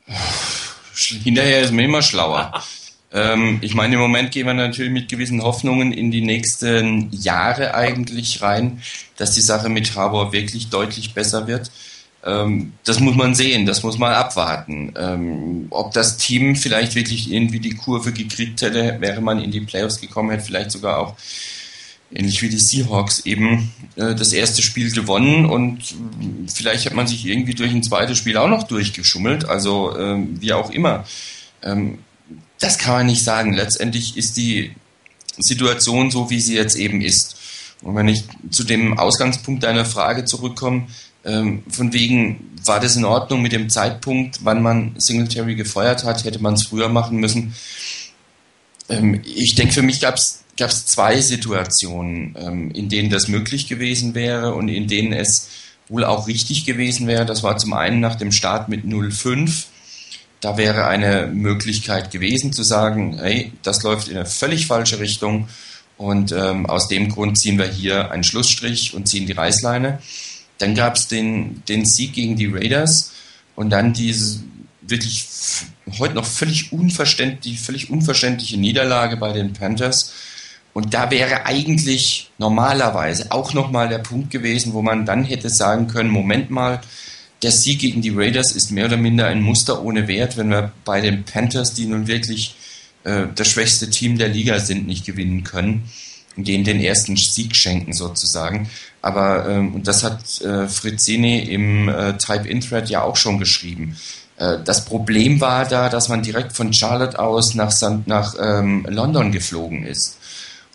Hinterher 0.96 1.62
ist 1.62 1.74
man 1.74 1.86
immer 1.86 2.02
schlauer. 2.02 2.52
Ähm, 3.16 3.60
ich 3.62 3.76
meine, 3.76 3.94
im 3.94 4.02
Moment 4.02 4.32
gehen 4.32 4.48
wir 4.48 4.56
natürlich 4.56 4.92
mit 4.92 5.08
gewissen 5.08 5.44
Hoffnungen 5.44 5.94
in 5.94 6.10
die 6.10 6.22
nächsten 6.22 7.12
Jahre 7.12 7.76
eigentlich 7.76 8.42
rein, 8.42 8.82
dass 9.18 9.34
die 9.34 9.42
Sache 9.42 9.70
mit 9.70 9.96
Harbour 9.96 10.34
wirklich 10.34 10.70
deutlich 10.70 11.14
besser 11.14 11.46
wird. 11.46 11.70
Ähm, 12.26 12.74
das 12.86 13.00
muss 13.00 13.16
man 13.16 13.36
sehen, 13.36 13.66
das 13.66 13.84
muss 13.84 14.00
man 14.00 14.14
abwarten. 14.14 14.94
Ähm, 14.98 15.68
ob 15.70 15.94
das 15.94 16.18
Team 16.18 16.56
vielleicht 16.56 16.96
wirklich 16.96 17.32
irgendwie 17.32 17.60
die 17.60 17.76
Kurve 17.76 18.14
gekriegt 18.14 18.62
hätte, 18.62 19.00
wäre 19.00 19.22
man 19.22 19.40
in 19.40 19.52
die 19.52 19.62
Playoffs 19.62 20.02
gekommen, 20.02 20.32
hätte 20.32 20.46
vielleicht 20.46 20.72
sogar 20.72 20.98
auch 20.98 21.16
ähnlich 22.14 22.42
wie 22.42 22.50
die 22.50 22.60
Seahawks 22.60 23.26
eben 23.26 23.72
äh, 23.96 24.16
das 24.16 24.34
erste 24.34 24.62
Spiel 24.62 24.92
gewonnen 24.92 25.46
und 25.46 25.96
vielleicht 26.54 26.86
hat 26.86 26.94
man 26.94 27.08
sich 27.08 27.26
irgendwie 27.26 27.54
durch 27.54 27.72
ein 27.72 27.84
zweites 27.84 28.18
Spiel 28.18 28.38
auch 28.38 28.48
noch 28.48 28.64
durchgeschummelt, 28.64 29.46
also 29.46 29.98
ähm, 29.98 30.40
wie 30.40 30.54
auch 30.54 30.70
immer. 30.70 31.06
Ähm, 31.62 32.00
das 32.60 32.78
kann 32.78 32.94
man 32.94 33.06
nicht 33.08 33.24
sagen. 33.24 33.54
Letztendlich 33.54 34.16
ist 34.16 34.38
die 34.38 34.72
Situation 35.38 36.12
so, 36.12 36.30
wie 36.30 36.40
sie 36.40 36.56
jetzt 36.56 36.76
eben 36.76 37.02
ist. 37.02 37.36
Und 37.82 37.96
wenn 37.96 38.08
ich 38.08 38.24
zu 38.50 38.64
dem 38.64 38.98
Ausgangspunkt 38.98 39.64
deiner 39.64 39.86
Frage 39.86 40.24
zurückkomme, 40.24 40.88
ähm, 41.26 41.64
von 41.70 41.92
wegen, 41.94 42.52
war 42.64 42.80
das 42.80 42.96
in 42.96 43.06
Ordnung 43.06 43.42
mit 43.42 43.52
dem 43.52 43.70
Zeitpunkt, 43.70 44.40
wann 44.44 44.62
man 44.62 44.94
Singletary 44.98 45.56
gefeuert 45.56 46.04
hat, 46.04 46.24
hätte 46.24 46.40
man 46.40 46.54
es 46.54 46.68
früher 46.68 46.90
machen 46.90 47.18
müssen. 47.18 47.54
Ich 49.24 49.56
denke, 49.56 49.74
für 49.74 49.82
mich 49.82 50.02
gab 50.02 50.16
es 50.16 50.43
gab 50.58 50.70
es 50.70 50.86
zwei 50.86 51.20
Situationen, 51.22 52.36
ähm, 52.40 52.72
in 52.72 52.90
denen 52.90 53.10
das 53.10 53.28
möglich 53.28 53.68
gewesen 53.68 54.14
wäre 54.14 54.54
und 54.54 54.70
in 54.70 54.88
denen 54.88 55.14
es 55.14 55.50
wohl 55.88 56.06
auch 56.06 56.28
richtig 56.28 56.66
gewesen 56.66 57.08
wäre. 57.08 57.26
Das 57.26 57.44
war 57.44 57.58
zum 57.58 57.74
einen 57.74 58.00
nach 58.00 58.16
dem 58.16 58.32
Start 58.32 58.70
mit 58.70 58.84
05. 58.86 59.68
Da 60.42 60.58
wäre 60.58 60.88
eine 60.88 61.28
Möglichkeit 61.28 62.12
gewesen 62.12 62.54
zu 62.54 62.64
sagen, 62.64 63.18
hey, 63.18 63.52
das 63.64 63.84
läuft 63.84 64.08
in 64.08 64.18
eine 64.18 64.26
völlig 64.26 64.68
falsche 64.68 65.00
Richtung 65.00 65.48
und 65.98 66.32
ähm, 66.32 66.66
aus 66.66 66.88
dem 66.88 67.10
Grund 67.10 67.38
ziehen 67.38 67.58
wir 67.58 67.68
hier 67.68 68.12
einen 68.12 68.24
Schlussstrich 68.24 68.94
und 68.94 69.08
ziehen 69.08 69.26
die 69.26 69.34
Reißleine. 69.34 70.00
Dann 70.58 70.76
gab 70.76 70.96
es 70.96 71.08
den, 71.08 71.64
den 71.68 71.86
Sieg 71.86 72.14
gegen 72.14 72.36
die 72.36 72.48
Raiders 72.48 73.12
und 73.56 73.70
dann 73.70 73.94
diese 73.94 74.42
wirklich 74.82 75.28
heute 76.00 76.16
noch 76.16 76.26
völlig 76.26 76.74
unverständliche, 76.74 77.64
völlig 77.64 77.90
unverständliche 77.90 78.58
Niederlage 78.58 79.18
bei 79.18 79.32
den 79.32 79.54
Panthers 79.54 80.14
und 80.74 80.94
da 80.94 81.12
wäre 81.12 81.46
eigentlich 81.46 82.32
normalerweise 82.38 83.32
auch 83.32 83.54
nochmal 83.54 83.90
der 83.90 84.00
Punkt 84.00 84.32
gewesen, 84.32 84.74
wo 84.74 84.82
man 84.82 85.06
dann 85.06 85.24
hätte 85.24 85.50
sagen 85.50 85.88
können, 85.88 86.10
Moment 86.10 86.50
mal, 86.50 86.82
der 87.44 87.52
Sieg 87.52 87.80
gegen 87.80 88.02
die 88.02 88.14
Raiders 88.16 88.54
ist 88.54 88.72
mehr 88.72 88.86
oder 88.86 88.98
minder 88.98 89.28
ein 89.28 89.42
Muster 89.42 89.84
ohne 89.84 90.08
Wert, 90.08 90.38
wenn 90.38 90.50
wir 90.50 90.72
bei 90.86 91.02
den 91.02 91.24
Panthers, 91.26 91.74
die 91.74 91.86
nun 91.86 92.08
wirklich 92.08 92.56
äh, 93.04 93.28
das 93.36 93.50
schwächste 93.50 93.90
Team 93.90 94.18
der 94.18 94.30
Liga 94.30 94.60
sind, 94.60 94.88
nicht 94.88 95.06
gewinnen 95.06 95.44
können 95.44 95.90
und 96.36 96.48
denen 96.48 96.64
den 96.64 96.80
ersten 96.80 97.18
Sieg 97.18 97.56
schenken 97.56 97.94
sozusagen. 97.94 98.70
Aber, 99.02 99.48
ähm, 99.48 99.76
und 99.76 99.88
das 99.88 100.04
hat 100.04 100.42
äh, 100.42 100.68
Frizzini 100.68 101.40
im 101.40 101.90
äh, 101.90 102.18
Type-In-Thread 102.18 102.90
ja 102.90 103.04
auch 103.04 103.18
schon 103.18 103.38
geschrieben. 103.38 103.98
Äh, 104.38 104.60
das 104.64 104.86
Problem 104.86 105.42
war 105.42 105.66
da, 105.66 105.90
dass 105.90 106.10
man 106.10 106.24
direkt 106.24 106.54
von 106.54 106.74
Charlotte 106.74 107.20
aus 107.20 107.54
nach, 107.54 107.72
San, 107.72 108.04
nach 108.06 108.36
ähm, 108.40 108.88
London 108.90 109.32
geflogen 109.32 109.86
ist. 109.86 110.18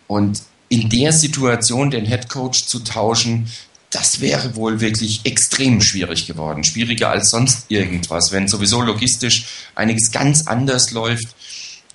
Und 0.09 0.43
in 0.69 0.89
der 0.89 1.13
Situation 1.13 1.93
den 1.93 2.05
Head 2.05 2.29
Coach 2.29 2.67
zu 2.67 2.81
tauschen, 2.81 3.49
das 3.91 4.21
wäre 4.21 4.57
wohl 4.57 4.81
wirklich 4.81 5.21
extrem 5.25 5.81
schwierig 5.81 6.27
geworden. 6.27 6.65
Schwieriger 6.65 7.11
als 7.11 7.31
sonst 7.31 7.67
irgendwas, 7.69 8.33
wenn 8.33 8.49
sowieso 8.49 8.83
logistisch 8.83 9.47
einiges 9.77 10.11
ganz 10.11 10.47
anders 10.47 10.91
läuft 10.91 11.29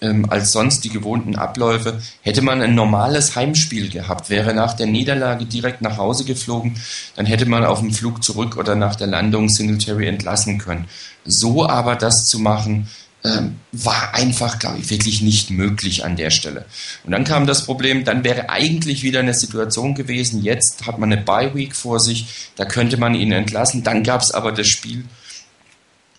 ähm, 0.03 0.29
als 0.29 0.51
sonst 0.51 0.83
die 0.83 0.89
gewohnten 0.89 1.35
Abläufe. 1.35 2.01
Hätte 2.21 2.41
man 2.41 2.61
ein 2.61 2.75
normales 2.75 3.35
Heimspiel 3.35 3.89
gehabt, 3.89 4.29
wäre 4.29 4.53
nach 4.53 4.73
der 4.73 4.87
Niederlage 4.87 5.45
direkt 5.45 5.81
nach 5.81 5.97
Hause 5.97 6.25
geflogen, 6.25 6.75
dann 7.15 7.25
hätte 7.25 7.45
man 7.45 7.65
auf 7.65 7.79
dem 7.79 7.91
Flug 7.91 8.23
zurück 8.23 8.57
oder 8.57 8.75
nach 8.75 8.95
der 8.95 9.07
Landung 9.07 9.49
Singletary 9.49 10.07
entlassen 10.07 10.57
können. 10.57 10.85
So 11.25 11.67
aber 11.67 11.95
das 11.95 12.25
zu 12.25 12.39
machen, 12.39 12.89
ähm, 13.25 13.59
war 13.71 14.13
einfach, 14.13 14.59
glaube 14.59 14.79
ich, 14.79 14.89
wirklich 14.89 15.21
nicht 15.21 15.49
möglich 15.49 16.03
an 16.03 16.15
der 16.15 16.29
Stelle. 16.29 16.65
Und 17.03 17.11
dann 17.11 17.23
kam 17.23 17.47
das 17.47 17.65
Problem, 17.65 18.03
dann 18.03 18.23
wäre 18.23 18.49
eigentlich 18.49 19.03
wieder 19.03 19.19
eine 19.19 19.33
Situation 19.33 19.95
gewesen, 19.95 20.43
jetzt 20.43 20.85
hat 20.85 20.99
man 20.99 21.11
eine 21.11 21.21
Bye-Week 21.21 21.75
vor 21.75 21.99
sich, 21.99 22.51
da 22.55 22.65
könnte 22.65 22.97
man 22.97 23.15
ihn 23.15 23.31
entlassen. 23.31 23.83
Dann 23.83 24.03
gab 24.03 24.21
es 24.21 24.31
aber 24.31 24.51
das 24.51 24.67
Spiel 24.67 25.05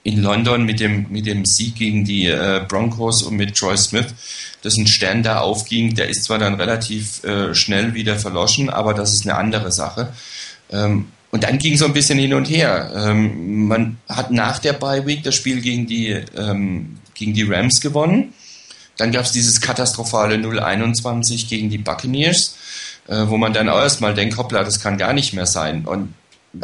in 0.02 0.22
London 0.22 0.64
mit 0.64 0.80
dem, 0.80 1.06
mit 1.10 1.26
dem 1.26 1.44
Sieg 1.44 1.76
gegen 1.76 2.04
die 2.04 2.26
äh, 2.26 2.64
Broncos 2.68 3.22
und 3.22 3.36
mit 3.36 3.56
Troy 3.56 3.76
Smith, 3.76 4.14
dass 4.62 4.76
ein 4.76 4.86
Stern 4.86 5.22
da 5.22 5.40
aufging, 5.40 5.94
der 5.94 6.08
ist 6.08 6.24
zwar 6.24 6.38
dann 6.38 6.54
relativ 6.54 7.24
äh, 7.24 7.54
schnell 7.54 7.94
wieder 7.94 8.18
verloschen, 8.18 8.68
aber 8.70 8.94
das 8.94 9.14
ist 9.14 9.26
eine 9.26 9.36
andere 9.36 9.72
Sache. 9.72 10.12
Ähm, 10.70 11.06
und 11.34 11.42
dann 11.42 11.58
ging 11.58 11.76
so 11.76 11.84
ein 11.84 11.92
bisschen 11.92 12.16
hin 12.16 12.32
und 12.32 12.48
her. 12.48 12.92
Ähm, 12.94 13.66
man 13.66 13.96
hat 14.08 14.30
nach 14.30 14.60
der 14.60 14.72
Bye 14.72 15.04
Week 15.04 15.24
das 15.24 15.34
Spiel 15.34 15.60
gegen 15.60 15.84
die, 15.84 16.10
ähm, 16.36 16.98
gegen 17.12 17.34
die 17.34 17.42
Rams 17.42 17.80
gewonnen. 17.80 18.32
Dann 18.98 19.10
gab 19.10 19.24
es 19.24 19.32
dieses 19.32 19.60
katastrophale 19.60 20.36
0-21 20.36 21.48
gegen 21.48 21.70
die 21.70 21.78
Buccaneers, 21.78 22.56
äh, 23.08 23.24
wo 23.26 23.36
man 23.36 23.52
dann 23.52 23.68
auch 23.68 23.80
erstmal 23.80 24.14
denkt, 24.14 24.36
hoppla, 24.36 24.62
das 24.62 24.78
kann 24.78 24.96
gar 24.96 25.12
nicht 25.12 25.32
mehr 25.32 25.46
sein. 25.46 25.86
Und 25.86 26.14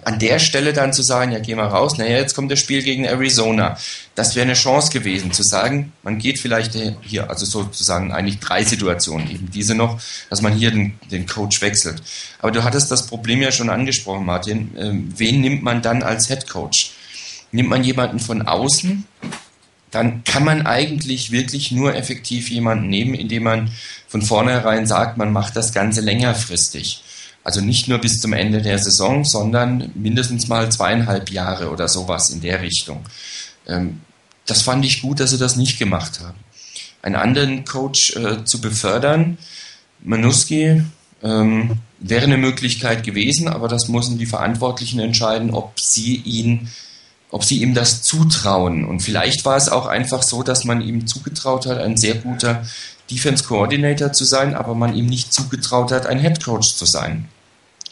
an 0.04 0.18
der 0.18 0.38
Stelle 0.38 0.72
dann 0.72 0.92
zu 0.92 1.02
sagen, 1.02 1.32
ja, 1.32 1.38
geh 1.38 1.54
mal 1.54 1.66
raus, 1.66 1.98
naja, 1.98 2.18
jetzt 2.18 2.34
kommt 2.34 2.50
das 2.50 2.60
Spiel 2.60 2.82
gegen 2.82 3.04
Arizona. 3.04 3.76
Das 4.14 4.36
wäre 4.36 4.44
eine 4.44 4.54
Chance 4.54 4.92
gewesen, 4.92 5.32
zu 5.32 5.42
sagen, 5.42 5.92
man 6.02 6.18
geht 6.18 6.38
vielleicht 6.38 6.76
hier, 7.02 7.28
also 7.28 7.44
sozusagen 7.44 8.12
eigentlich 8.12 8.38
drei 8.38 8.62
Situationen, 8.64 9.30
eben 9.30 9.50
diese 9.50 9.74
noch, 9.74 10.00
dass 10.28 10.42
man 10.42 10.52
hier 10.52 10.70
den, 10.70 10.98
den 11.10 11.26
Coach 11.26 11.60
wechselt. 11.60 12.02
Aber 12.38 12.52
du 12.52 12.62
hattest 12.62 12.90
das 12.90 13.06
Problem 13.06 13.42
ja 13.42 13.50
schon 13.52 13.70
angesprochen, 13.70 14.24
Martin. 14.24 14.74
Ähm, 14.76 15.12
wen 15.16 15.40
nimmt 15.40 15.62
man 15.62 15.82
dann 15.82 16.02
als 16.02 16.28
Head 16.28 16.48
Coach? 16.48 16.92
Nimmt 17.52 17.68
man 17.68 17.82
jemanden 17.82 18.20
von 18.20 18.42
außen 18.42 19.06
dann 19.90 20.22
kann 20.24 20.44
man 20.44 20.66
eigentlich 20.66 21.32
wirklich 21.32 21.72
nur 21.72 21.94
effektiv 21.94 22.48
jemanden 22.48 22.88
nehmen, 22.88 23.14
indem 23.14 23.42
man 23.42 23.70
von 24.06 24.22
vornherein 24.22 24.86
sagt, 24.86 25.18
man 25.18 25.32
macht 25.32 25.56
das 25.56 25.72
Ganze 25.72 26.00
längerfristig. 26.00 27.02
Also 27.42 27.60
nicht 27.60 27.88
nur 27.88 27.98
bis 27.98 28.20
zum 28.20 28.32
Ende 28.32 28.60
der 28.60 28.78
Saison, 28.78 29.24
sondern 29.24 29.90
mindestens 29.94 30.48
mal 30.48 30.70
zweieinhalb 30.70 31.30
Jahre 31.30 31.70
oder 31.70 31.88
sowas 31.88 32.30
in 32.30 32.40
der 32.40 32.60
Richtung. 32.60 33.04
Ähm, 33.66 34.00
das 34.46 34.62
fand 34.62 34.84
ich 34.84 35.02
gut, 35.02 35.20
dass 35.20 35.30
sie 35.30 35.38
das 35.38 35.56
nicht 35.56 35.78
gemacht 35.78 36.20
haben. 36.20 36.38
Einen 37.02 37.16
anderen 37.16 37.64
Coach 37.64 38.16
äh, 38.16 38.44
zu 38.44 38.60
befördern, 38.60 39.38
Manuski, 40.02 40.82
ähm, 41.22 41.78
wäre 41.98 42.24
eine 42.24 42.38
Möglichkeit 42.38 43.04
gewesen, 43.04 43.48
aber 43.48 43.68
das 43.68 43.88
müssen 43.88 44.18
die 44.18 44.26
Verantwortlichen 44.26 45.00
entscheiden, 45.00 45.50
ob 45.50 45.78
sie 45.78 46.16
ihn, 46.16 46.68
ob 47.30 47.44
sie 47.44 47.60
ihm 47.62 47.74
das 47.74 48.02
zutrauen. 48.02 48.84
Und 48.84 49.00
vielleicht 49.00 49.44
war 49.44 49.56
es 49.56 49.68
auch 49.68 49.86
einfach 49.86 50.22
so, 50.22 50.42
dass 50.42 50.64
man 50.64 50.80
ihm 50.80 51.06
zugetraut 51.06 51.66
hat, 51.66 51.78
ein 51.78 51.96
sehr 51.96 52.16
guter 52.16 52.64
Defense 53.10 53.44
Coordinator 53.44 54.12
zu 54.12 54.24
sein, 54.24 54.54
aber 54.54 54.74
man 54.74 54.94
ihm 54.94 55.06
nicht 55.06 55.32
zugetraut 55.32 55.92
hat, 55.92 56.06
ein 56.06 56.20
Head 56.20 56.42
Coach 56.44 56.74
zu 56.74 56.84
sein. 56.84 57.28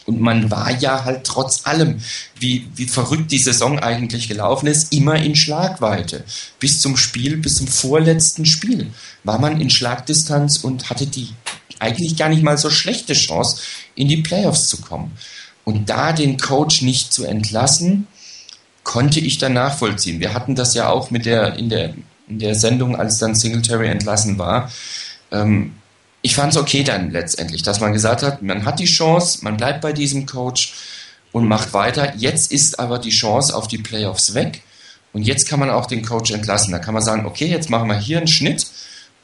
Und 0.05 0.21
man 0.21 0.49
war 0.49 0.71
ja 0.71 1.05
halt 1.05 1.23
trotz 1.23 1.67
allem, 1.67 1.99
wie, 2.39 2.67
wie 2.73 2.87
verrückt 2.87 3.31
die 3.31 3.37
Saison 3.37 3.77
eigentlich 3.77 4.27
gelaufen 4.27 4.65
ist, 4.65 4.91
immer 4.91 5.17
in 5.17 5.35
Schlagweite. 5.35 6.23
Bis 6.59 6.81
zum 6.81 6.97
Spiel, 6.97 7.37
bis 7.37 7.57
zum 7.57 7.67
vorletzten 7.67 8.47
Spiel 8.47 8.87
war 9.23 9.39
man 9.39 9.61
in 9.61 9.69
Schlagdistanz 9.69 10.57
und 10.57 10.89
hatte 10.89 11.05
die 11.05 11.29
eigentlich 11.77 12.17
gar 12.17 12.29
nicht 12.29 12.41
mal 12.41 12.57
so 12.57 12.71
schlechte 12.71 13.13
Chance, 13.13 13.61
in 13.93 14.07
die 14.07 14.17
Playoffs 14.17 14.67
zu 14.67 14.81
kommen. 14.81 15.11
Und 15.63 15.89
da 15.89 16.11
den 16.11 16.37
Coach 16.37 16.81
nicht 16.81 17.13
zu 17.13 17.25
entlassen, 17.25 18.07
konnte 18.83 19.19
ich 19.19 19.37
dann 19.37 19.53
nachvollziehen. 19.53 20.19
Wir 20.19 20.33
hatten 20.33 20.55
das 20.55 20.73
ja 20.73 20.89
auch 20.89 21.11
mit 21.11 21.27
der, 21.27 21.55
in, 21.57 21.69
der, 21.69 21.93
in 22.27 22.39
der 22.39 22.55
Sendung, 22.55 22.95
als 22.95 23.19
dann 23.19 23.35
Singletary 23.35 23.87
entlassen 23.87 24.39
war. 24.39 24.71
Ähm, 25.31 25.75
ich 26.21 26.35
fand 26.35 26.53
es 26.53 26.59
okay 26.59 26.83
dann 26.83 27.11
letztendlich, 27.11 27.63
dass 27.63 27.79
man 27.79 27.93
gesagt 27.93 28.23
hat, 28.23 28.41
man 28.41 28.65
hat 28.65 28.79
die 28.79 28.85
Chance, 28.85 29.39
man 29.41 29.57
bleibt 29.57 29.81
bei 29.81 29.93
diesem 29.93 30.25
Coach 30.25 30.73
und 31.31 31.47
macht 31.47 31.73
weiter. 31.73 32.15
Jetzt 32.17 32.51
ist 32.51 32.79
aber 32.79 32.99
die 32.99 33.11
Chance 33.11 33.55
auf 33.55 33.67
die 33.67 33.77
Playoffs 33.77 34.33
weg. 34.33 34.61
Und 35.13 35.23
jetzt 35.23 35.47
kann 35.47 35.59
man 35.59 35.69
auch 35.69 35.85
den 35.85 36.05
Coach 36.05 36.31
entlassen. 36.31 36.71
Da 36.71 36.79
kann 36.79 36.93
man 36.93 37.03
sagen, 37.03 37.25
okay, 37.25 37.47
jetzt 37.47 37.69
machen 37.69 37.87
wir 37.87 37.97
hier 37.97 38.17
einen 38.17 38.27
Schnitt 38.27 38.67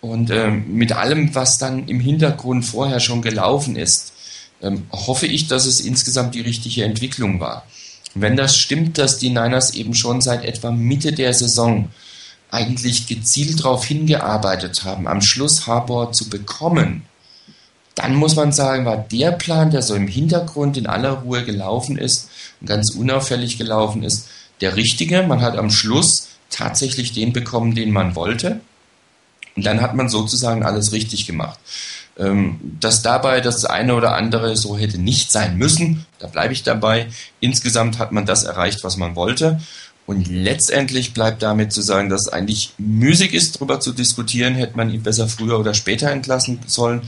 und 0.02 0.30
ähm, 0.30 0.66
mit 0.76 0.92
allem, 0.92 1.34
was 1.34 1.58
dann 1.58 1.88
im 1.88 2.00
Hintergrund 2.00 2.64
vorher 2.64 3.00
schon 3.00 3.24
gelaufen 3.24 3.76
ist, 3.76 4.14
ähm, 4.62 4.84
hoffe 4.92 5.26
ich, 5.26 5.48
dass 5.48 5.66
es 5.66 5.80
insgesamt 5.80 6.36
die 6.36 6.42
richtige 6.42 6.84
Entwicklung 6.84 7.40
war. 7.40 7.66
Wenn 8.14 8.38
das 8.38 8.56
stimmt, 8.56 8.98
dass 8.98 9.18
die 9.18 9.30
Niners 9.30 9.74
eben 9.74 9.96
schon 9.96 10.22
seit 10.22 10.46
etwa 10.46 10.72
Mitte 10.72 11.12
der 11.12 11.34
Saison 11.34 11.90
eigentlich 12.56 13.08
gezielt 13.08 13.60
darauf 13.60 13.86
hingearbeitet 13.86 14.84
haben, 14.84 15.08
am 15.08 15.22
Schluss 15.22 15.68
Harbour 15.68 16.12
zu 16.12 16.30
bekommen, 16.30 17.04
dann 17.96 18.16
muss 18.16 18.36
man 18.36 18.52
sagen, 18.52 18.86
war 18.86 18.98
der 18.98 19.32
Plan, 19.32 19.72
der 19.72 19.82
so 19.82 19.96
im 19.96 20.08
Hintergrund 20.08 20.78
in 20.78 20.88
aller 20.88 21.12
Ruhe 21.12 21.46
gelaufen 21.46 21.98
ist 21.98 22.30
und 22.60 22.68
ganz 22.68 22.94
unauffällig 22.96 23.58
gelaufen 23.58 24.04
ist, 24.04 24.28
der 24.62 24.76
richtige. 24.76 25.24
Man 25.24 25.42
hat 25.42 25.58
am 25.58 25.70
Schluss 25.70 26.30
tatsächlich 26.50 27.14
den 27.14 27.34
bekommen, 27.34 27.76
den 27.76 27.92
man 27.92 28.16
wollte. 28.16 28.60
Und 29.56 29.66
dann 29.66 29.82
hat 29.82 29.96
man 29.96 30.10
sozusagen 30.10 30.64
alles 30.64 30.92
richtig 30.92 31.26
gemacht. 31.26 31.60
Ähm, 32.18 32.60
dass 32.80 33.02
dabei 33.02 33.42
das 33.42 33.66
eine 33.66 33.96
oder 33.96 34.16
andere 34.16 34.56
so 34.56 34.78
hätte 34.78 34.98
nicht 34.98 35.32
sein 35.32 35.58
müssen, 35.58 36.06
da 36.20 36.28
bleibe 36.28 36.54
ich 36.54 36.64
dabei. 36.64 37.08
Insgesamt 37.40 38.00
hat 38.00 38.12
man 38.12 38.26
das 38.26 38.44
erreicht, 38.44 38.84
was 38.84 38.98
man 38.98 39.16
wollte. 39.16 39.60
Und 40.06 40.28
letztendlich 40.28 41.14
bleibt 41.14 41.42
damit 41.42 41.74
zu 41.74 41.82
sagen, 41.82 42.10
dass 42.10 42.28
es 42.28 42.34
eigentlich 42.34 42.74
müßig 42.78 43.34
ist, 43.34 43.56
darüber 43.56 43.80
zu 43.80 43.92
diskutieren, 43.92 44.54
hätte 44.54 44.78
man 44.78 44.92
ihn 44.92 45.02
besser 45.02 45.28
früher 45.28 45.60
oder 45.60 45.74
später 45.74 46.12
entlassen 46.12 46.60
sollen. 46.68 47.02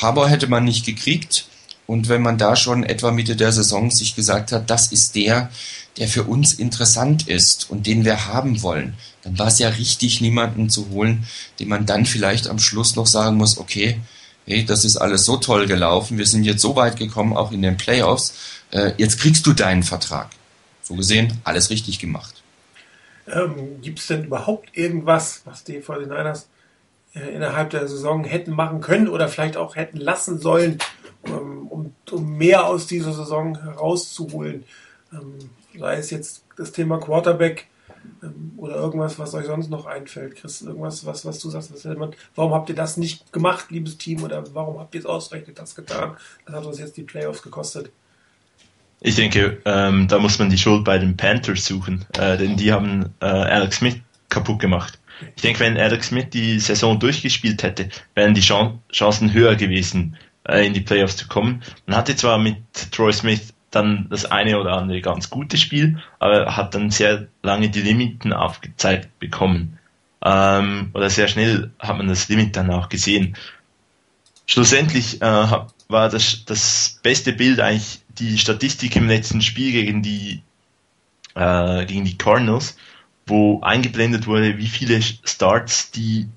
Haber 0.00 0.28
hätte 0.28 0.46
man 0.46 0.64
nicht 0.64 0.86
gekriegt. 0.86 1.46
Und 1.86 2.08
wenn 2.08 2.22
man 2.22 2.38
da 2.38 2.56
schon 2.56 2.82
etwa 2.82 3.10
Mitte 3.10 3.36
der 3.36 3.52
Saison 3.52 3.90
sich 3.90 4.16
gesagt 4.16 4.52
hat, 4.52 4.70
das 4.70 4.92
ist 4.92 5.14
der, 5.14 5.50
der 5.98 6.08
für 6.08 6.24
uns 6.24 6.54
interessant 6.54 7.28
ist 7.28 7.70
und 7.70 7.86
den 7.86 8.04
wir 8.04 8.26
haben 8.26 8.62
wollen, 8.62 8.94
dann 9.22 9.38
war 9.38 9.46
es 9.46 9.58
ja 9.58 9.68
richtig, 9.68 10.20
niemanden 10.20 10.68
zu 10.68 10.90
holen, 10.90 11.26
dem 11.58 11.68
man 11.68 11.86
dann 11.86 12.06
vielleicht 12.06 12.48
am 12.48 12.58
Schluss 12.58 12.96
noch 12.96 13.06
sagen 13.06 13.36
muss, 13.36 13.58
okay, 13.58 14.00
hey, 14.46 14.64
das 14.64 14.84
ist 14.84 14.96
alles 14.96 15.24
so 15.24 15.36
toll 15.36 15.66
gelaufen, 15.66 16.18
wir 16.18 16.26
sind 16.26 16.44
jetzt 16.44 16.62
so 16.62 16.76
weit 16.76 16.96
gekommen, 16.96 17.36
auch 17.36 17.52
in 17.52 17.62
den 17.62 17.76
Playoffs, 17.76 18.34
äh, 18.70 18.92
jetzt 18.98 19.18
kriegst 19.18 19.46
du 19.46 19.52
deinen 19.52 19.82
Vertrag. 19.82 20.30
So 20.86 20.94
gesehen, 20.94 21.40
alles 21.42 21.70
richtig 21.70 21.98
gemacht. 21.98 22.44
Ähm, 23.26 23.80
Gibt 23.82 23.98
es 23.98 24.06
denn 24.06 24.26
überhaupt 24.26 24.76
irgendwas, 24.76 25.42
was 25.44 25.64
die 25.64 25.80
49ers 25.80 26.44
äh, 27.12 27.34
innerhalb 27.34 27.70
der 27.70 27.88
Saison 27.88 28.22
hätten 28.22 28.52
machen 28.52 28.80
können 28.80 29.08
oder 29.08 29.26
vielleicht 29.26 29.56
auch 29.56 29.74
hätten 29.74 29.96
lassen 29.96 30.38
sollen, 30.38 30.78
ähm, 31.24 31.66
um, 31.66 31.92
um 32.12 32.38
mehr 32.38 32.68
aus 32.68 32.86
dieser 32.86 33.12
Saison 33.12 33.60
herauszuholen? 33.60 34.62
Ähm, 35.12 35.50
sei 35.76 35.96
es 35.96 36.10
jetzt 36.10 36.44
das 36.56 36.70
Thema 36.70 36.98
Quarterback 36.98 37.66
ähm, 38.22 38.52
oder 38.56 38.76
irgendwas, 38.76 39.18
was 39.18 39.34
euch 39.34 39.46
sonst 39.46 39.70
noch 39.70 39.86
einfällt. 39.86 40.36
Chris, 40.36 40.62
irgendwas, 40.62 41.04
was, 41.04 41.26
was 41.26 41.40
du 41.40 41.50
sagst, 41.50 41.74
was 41.74 41.84
man, 41.96 42.14
warum 42.36 42.54
habt 42.54 42.68
ihr 42.68 42.76
das 42.76 42.96
nicht 42.96 43.32
gemacht, 43.32 43.72
liebes 43.72 43.98
Team, 43.98 44.22
oder 44.22 44.54
warum 44.54 44.78
habt 44.78 44.94
ihr 44.94 45.00
es 45.00 45.06
ausgerechnet 45.06 45.58
das 45.58 45.74
getan? 45.74 46.16
Das 46.44 46.54
hat 46.54 46.64
uns 46.64 46.78
jetzt 46.78 46.96
die 46.96 47.02
Playoffs 47.02 47.42
gekostet. 47.42 47.90
Ich 49.06 49.14
denke, 49.14 49.62
ähm, 49.64 50.08
da 50.08 50.18
muss 50.18 50.40
man 50.40 50.50
die 50.50 50.58
Schuld 50.58 50.82
bei 50.82 50.98
den 50.98 51.16
Panthers 51.16 51.64
suchen, 51.64 52.04
äh, 52.18 52.36
denn 52.36 52.56
die 52.56 52.72
haben 52.72 53.14
äh, 53.20 53.26
Alex 53.26 53.76
Smith 53.76 54.00
kaputt 54.28 54.58
gemacht. 54.58 54.98
Ich 55.36 55.42
denke, 55.42 55.60
wenn 55.60 55.78
Alex 55.78 56.08
Smith 56.08 56.30
die 56.32 56.58
Saison 56.58 56.98
durchgespielt 56.98 57.62
hätte, 57.62 57.88
wären 58.16 58.34
die 58.34 58.40
Chancen 58.40 59.32
höher 59.32 59.54
gewesen, 59.54 60.16
äh, 60.48 60.66
in 60.66 60.74
die 60.74 60.80
Playoffs 60.80 61.16
zu 61.16 61.28
kommen. 61.28 61.62
Man 61.86 61.96
hatte 61.96 62.16
zwar 62.16 62.36
mit 62.38 62.56
Troy 62.90 63.12
Smith 63.12 63.54
dann 63.70 64.08
das 64.10 64.24
eine 64.24 64.58
oder 64.58 64.72
andere 64.72 65.00
ganz 65.02 65.30
gute 65.30 65.56
Spiel, 65.56 66.02
aber 66.18 66.56
hat 66.56 66.74
dann 66.74 66.90
sehr 66.90 67.28
lange 67.44 67.68
die 67.68 67.82
Limiten 67.82 68.32
aufgezeigt 68.32 69.20
bekommen. 69.20 69.78
Ähm, 70.24 70.90
oder 70.94 71.10
sehr 71.10 71.28
schnell 71.28 71.70
hat 71.78 71.96
man 71.96 72.08
das 72.08 72.28
Limit 72.28 72.56
dann 72.56 72.72
auch 72.72 72.88
gesehen. 72.88 73.36
Schlussendlich 74.46 75.22
äh, 75.22 75.46
war 75.88 76.08
das, 76.08 76.44
das 76.44 76.98
beste 77.04 77.32
Bild 77.32 77.60
eigentlich 77.60 78.00
die 78.18 78.38
Statistik 78.38 78.96
im 78.96 79.08
letzten 79.08 79.42
Spiel 79.42 79.72
gegen 79.72 80.02
die, 80.02 80.42
äh, 81.34 81.84
gegen 81.86 82.04
die 82.04 82.18
Cardinals, 82.18 82.76
wo 83.26 83.60
eingeblendet 83.60 84.26
wurde, 84.26 84.58
wie 84.58 84.68
viele 84.68 85.00
Starts 85.02 85.90
die 85.90 86.28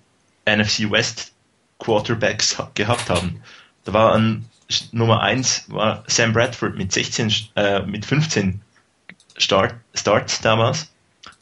NFC 0.46 0.90
West 0.90 1.34
Quarterbacks 1.78 2.58
gehabt 2.74 3.10
haben. 3.10 3.42
Da 3.86 3.94
war 3.94 4.14
ein 4.16 4.46
Nummer 4.92 5.22
1 5.22 5.66
war 5.70 6.04
Sam 6.08 6.34
Bradford 6.34 6.78
mit 6.78 6.92
16, 6.92 7.34
äh, 7.56 7.82
mit 7.82 8.06
15 8.06 8.62
Start, 9.38 9.76
Starts 9.96 10.42
damals. 10.42 10.92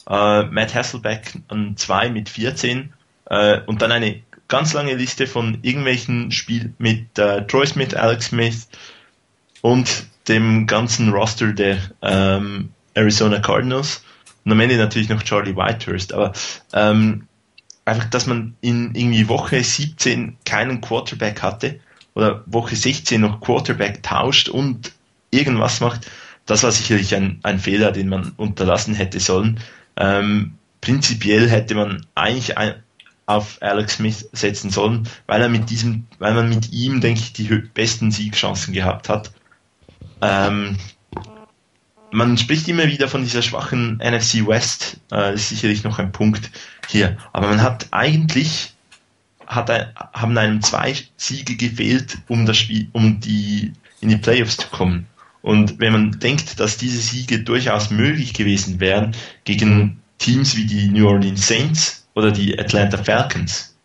Äh, 0.08 0.44
Matt 0.44 0.74
Hasselbeck 0.74 1.34
an 1.48 1.76
2 1.76 2.08
mit 2.08 2.28
14 2.28 2.92
äh, 3.26 3.60
und 3.66 3.82
dann 3.82 3.92
eine 3.92 4.22
ganz 4.48 4.72
lange 4.72 4.94
Liste 4.94 5.26
von 5.26 5.58
irgendwelchen 5.62 6.32
Spielen 6.32 6.74
mit 6.78 7.18
äh, 7.18 7.46
Troy 7.46 7.66
Smith, 7.66 7.92
Alex 7.94 8.26
Smith 8.26 8.68
und 9.60 10.06
dem 10.28 10.66
ganzen 10.66 11.10
Roster 11.10 11.52
der 11.52 11.78
ähm, 12.02 12.70
Arizona 12.94 13.38
Cardinals 13.40 14.02
und 14.44 14.52
am 14.52 14.60
Ende 14.60 14.76
natürlich 14.76 15.08
noch 15.08 15.22
Charlie 15.22 15.56
Whitehurst, 15.56 16.12
aber 16.12 16.32
ähm, 16.72 17.26
einfach, 17.84 18.06
dass 18.06 18.26
man 18.26 18.54
in 18.60 18.94
irgendwie 18.94 19.28
Woche 19.28 19.62
17 19.62 20.36
keinen 20.44 20.80
Quarterback 20.80 21.42
hatte 21.42 21.80
oder 22.14 22.42
Woche 22.46 22.76
16 22.76 23.20
noch 23.20 23.40
Quarterback 23.40 24.02
tauscht 24.02 24.48
und 24.48 24.92
irgendwas 25.30 25.80
macht, 25.80 26.06
das 26.46 26.62
war 26.62 26.72
sicherlich 26.72 27.14
ein, 27.14 27.40
ein 27.42 27.58
Fehler, 27.58 27.92
den 27.92 28.08
man 28.08 28.32
unterlassen 28.36 28.94
hätte 28.94 29.20
sollen. 29.20 29.60
Ähm, 29.96 30.54
prinzipiell 30.80 31.48
hätte 31.48 31.74
man 31.74 32.06
eigentlich 32.14 32.56
ein, 32.56 32.74
auf 33.26 33.58
Alex 33.60 33.96
Smith 33.96 34.28
setzen 34.32 34.70
sollen, 34.70 35.06
weil 35.26 35.42
er 35.42 35.50
mit 35.50 35.68
diesem, 35.68 36.06
weil 36.18 36.32
man 36.32 36.48
mit 36.48 36.72
ihm, 36.72 37.02
denke 37.02 37.20
ich, 37.20 37.34
die 37.34 37.44
besten 37.74 38.10
Siegchancen 38.10 38.72
gehabt 38.72 39.10
hat. 39.10 39.30
Ähm, 40.20 40.76
man 42.10 42.38
spricht 42.38 42.68
immer 42.68 42.86
wieder 42.86 43.08
von 43.08 43.22
dieser 43.22 43.42
schwachen 43.42 43.98
NFC 43.98 44.46
West, 44.46 44.98
äh, 45.12 45.34
ist 45.34 45.50
sicherlich 45.50 45.84
noch 45.84 45.98
ein 45.98 46.12
Punkt 46.12 46.50
hier. 46.88 47.16
Aber 47.32 47.48
man 47.48 47.62
hat 47.62 47.88
eigentlich 47.90 48.74
hat 49.46 49.70
ein, 49.70 49.86
haben 50.12 50.36
einem 50.36 50.62
zwei 50.62 50.94
Siege 51.16 51.56
gefehlt, 51.56 52.18
um 52.28 52.46
das 52.46 52.58
Spiel, 52.58 52.88
um 52.92 53.20
die 53.20 53.72
in 54.00 54.10
die 54.10 54.16
Playoffs 54.16 54.58
zu 54.58 54.68
kommen. 54.68 55.06
Und 55.42 55.78
wenn 55.78 55.92
man 55.92 56.18
denkt, 56.18 56.60
dass 56.60 56.76
diese 56.76 57.00
Siege 57.00 57.40
durchaus 57.40 57.90
möglich 57.90 58.34
gewesen 58.34 58.80
wären 58.80 59.14
gegen 59.44 60.00
Teams 60.18 60.56
wie 60.56 60.66
die 60.66 60.88
New 60.88 61.08
Orleans 61.08 61.46
Saints 61.46 62.06
oder 62.14 62.30
die 62.30 62.58
Atlanta 62.58 63.02
Falcons, 63.02 63.76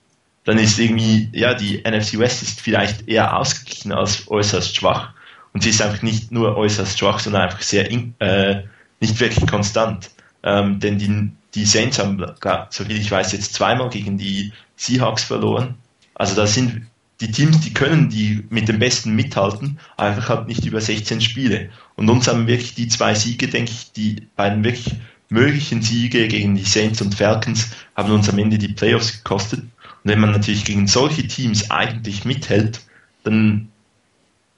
dann 0.44 0.58
ist 0.58 0.78
irgendwie, 0.78 1.30
ja, 1.32 1.54
die 1.54 1.82
NFC 1.88 2.18
West 2.20 2.44
ist 2.44 2.60
vielleicht 2.60 3.08
eher 3.08 3.38
ausgeglichen 3.38 3.94
als 3.94 4.28
äußerst 4.28 4.76
schwach. 4.76 5.13
Und 5.54 5.64
sie 5.64 5.70
ist 5.70 5.82
einfach 5.82 6.02
nicht 6.02 6.32
nur 6.32 6.58
äußerst 6.58 6.98
schwach, 6.98 7.20
sondern 7.20 7.44
einfach 7.44 7.62
sehr, 7.62 7.92
äh, 7.92 8.64
nicht 9.00 9.20
wirklich 9.20 9.48
konstant. 9.48 10.12
Ähm, 10.44 10.80
denn 10.80 10.98
die 10.98 11.32
die 11.56 11.66
Saints 11.66 12.00
haben, 12.00 12.24
soviel 12.70 13.00
ich 13.00 13.12
weiß, 13.12 13.32
jetzt 13.32 13.54
zweimal 13.54 13.90
gegen 13.90 14.18
die 14.18 14.52
Seahawks 14.76 15.24
verloren. 15.24 15.76
Also 16.16 16.36
da 16.36 16.48
sind 16.48 16.88
die 17.22 17.32
Teams, 17.32 17.62
die 17.62 17.74
können 17.74 18.10
die 18.10 18.44
mit 18.50 18.68
dem 18.68 18.80
Besten 18.80 19.16
mithalten, 19.16 19.80
einfach 19.98 20.30
halt 20.30 20.48
nicht 20.48 20.66
über 20.66 20.82
16 20.82 21.22
Spiele. 21.22 21.70
Und 21.96 22.10
uns 22.10 22.28
haben 22.28 22.48
wirklich 22.48 22.74
die 22.76 22.88
zwei 22.88 23.14
Siege, 23.14 23.48
denke 23.48 23.72
ich, 23.72 23.92
die 23.92 24.28
beiden 24.36 24.64
wirklich 24.64 24.96
möglichen 25.30 25.82
Siege 25.82 26.28
gegen 26.28 26.56
die 26.56 26.64
Saints 26.64 27.02
und 27.02 27.16
Falcons 27.16 27.70
haben 27.96 28.12
uns 28.12 28.30
am 28.30 28.40
Ende 28.40 28.58
die 28.58 28.70
Playoffs 28.70 29.14
gekostet. 29.14 29.62
Und 29.62 29.70
wenn 30.12 30.20
man 30.20 30.32
natürlich 30.32 30.66
gegen 30.66 30.88
solche 30.88 31.28
Teams 31.28 31.72
eigentlich 31.72 32.26
mithält, 32.26 32.82
dann 33.24 33.70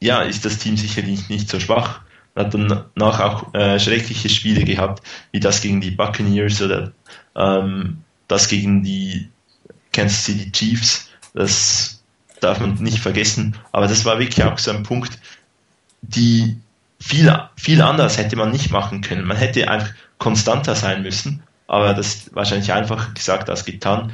ja, 0.05 0.21
ist 0.21 0.45
das 0.45 0.59
Team 0.59 0.77
sicherlich 0.77 1.29
nicht 1.29 1.49
so 1.49 1.59
schwach. 1.59 2.01
Hat 2.35 2.53
danach 2.53 3.19
auch 3.19 3.53
äh, 3.53 3.79
schreckliche 3.79 4.29
Spiele 4.29 4.63
gehabt, 4.63 5.05
wie 5.31 5.39
das 5.39 5.61
gegen 5.61 5.81
die 5.81 5.91
Buccaneers 5.91 6.61
oder 6.61 6.91
ähm, 7.35 8.03
das 8.27 8.47
gegen 8.47 8.83
die 8.83 9.29
Kansas 9.93 10.25
City 10.25 10.51
Chiefs. 10.51 11.09
Das 11.33 12.03
darf 12.39 12.59
man 12.59 12.75
nicht 12.75 12.99
vergessen. 12.99 13.55
Aber 13.71 13.87
das 13.87 14.05
war 14.05 14.19
wirklich 14.19 14.45
auch 14.45 14.57
so 14.57 14.71
ein 14.71 14.83
Punkt, 14.83 15.17
die 16.01 16.57
viel, 16.99 17.33
viel 17.55 17.81
anders 17.81 18.17
hätte 18.17 18.35
man 18.35 18.51
nicht 18.51 18.71
machen 18.71 19.01
können. 19.01 19.25
Man 19.25 19.37
hätte 19.37 19.69
einfach 19.69 19.93
konstanter 20.17 20.75
sein 20.75 21.01
müssen, 21.01 21.41
aber 21.67 21.93
das 21.93 22.07
ist 22.07 22.35
wahrscheinlich 22.35 22.71
einfacher 22.71 23.11
gesagt 23.13 23.49
als 23.49 23.65
getan. 23.65 24.11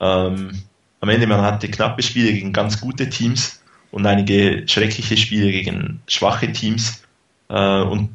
Ähm, 0.00 0.62
am 1.00 1.08
Ende 1.08 1.26
man 1.26 1.42
hatte 1.42 1.68
knappe 1.68 2.02
Spiele 2.02 2.32
gegen 2.32 2.52
ganz 2.52 2.80
gute 2.80 3.08
Teams 3.08 3.60
und 3.94 4.04
einige 4.06 4.66
schreckliche 4.66 5.16
Spiele 5.16 5.52
gegen 5.52 6.02
schwache 6.08 6.50
Teams. 6.50 7.04
Äh, 7.48 7.80
und 7.82 8.10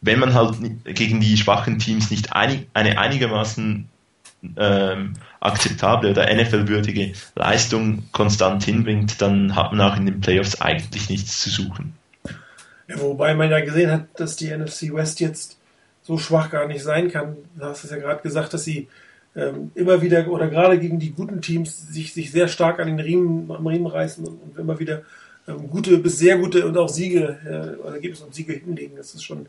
wenn 0.00 0.18
man 0.18 0.34
halt 0.34 0.56
gegen 0.84 1.20
die 1.20 1.36
schwachen 1.36 1.78
Teams 1.78 2.10
nicht 2.10 2.32
einig, 2.32 2.66
eine 2.74 2.98
einigermaßen 2.98 3.88
ähm, 4.56 5.14
akzeptable 5.38 6.10
oder 6.10 6.26
NFL-würdige 6.34 7.12
Leistung 7.36 8.08
konstant 8.10 8.64
hinbringt, 8.64 9.22
dann 9.22 9.54
hat 9.54 9.72
man 9.72 9.80
auch 9.82 9.96
in 9.96 10.06
den 10.06 10.20
Playoffs 10.20 10.60
eigentlich 10.60 11.08
nichts 11.08 11.42
zu 11.42 11.50
suchen. 11.50 11.94
Ja, 12.88 12.98
wobei 12.98 13.34
man 13.34 13.52
ja 13.52 13.60
gesehen 13.60 13.92
hat, 13.92 14.06
dass 14.16 14.34
die 14.34 14.50
NFC 14.50 14.92
West 14.92 15.20
jetzt 15.20 15.58
so 16.02 16.18
schwach 16.18 16.50
gar 16.50 16.66
nicht 16.66 16.82
sein 16.82 17.08
kann. 17.08 17.36
Du 17.54 17.64
hast 17.64 17.84
es 17.84 17.92
ja 17.92 17.98
gerade 17.98 18.22
gesagt, 18.22 18.52
dass 18.52 18.64
sie 18.64 18.88
ähm, 19.38 19.70
immer 19.74 20.02
wieder 20.02 20.26
oder 20.28 20.48
gerade 20.48 20.78
gegen 20.78 20.98
die 20.98 21.12
guten 21.12 21.40
Teams 21.40 21.88
sich, 21.92 22.12
sich 22.12 22.32
sehr 22.32 22.48
stark 22.48 22.80
an 22.80 22.88
den 22.88 22.98
Riemen, 22.98 23.50
am 23.50 23.66
Riemen 23.66 23.86
reißen 23.86 24.26
und, 24.26 24.42
und 24.42 24.58
immer 24.58 24.78
wieder 24.80 25.02
ähm, 25.46 25.70
gute 25.70 25.98
bis 25.98 26.18
sehr 26.18 26.38
gute 26.38 26.66
und 26.66 26.76
auch 26.76 26.88
Siege 26.88 27.38
äh, 27.46 27.86
Ergebnisse 27.86 28.24
und 28.24 28.34
Siege 28.34 28.52
hinlegen. 28.52 28.96
Das 28.96 29.14
ist 29.14 29.22
schon 29.22 29.46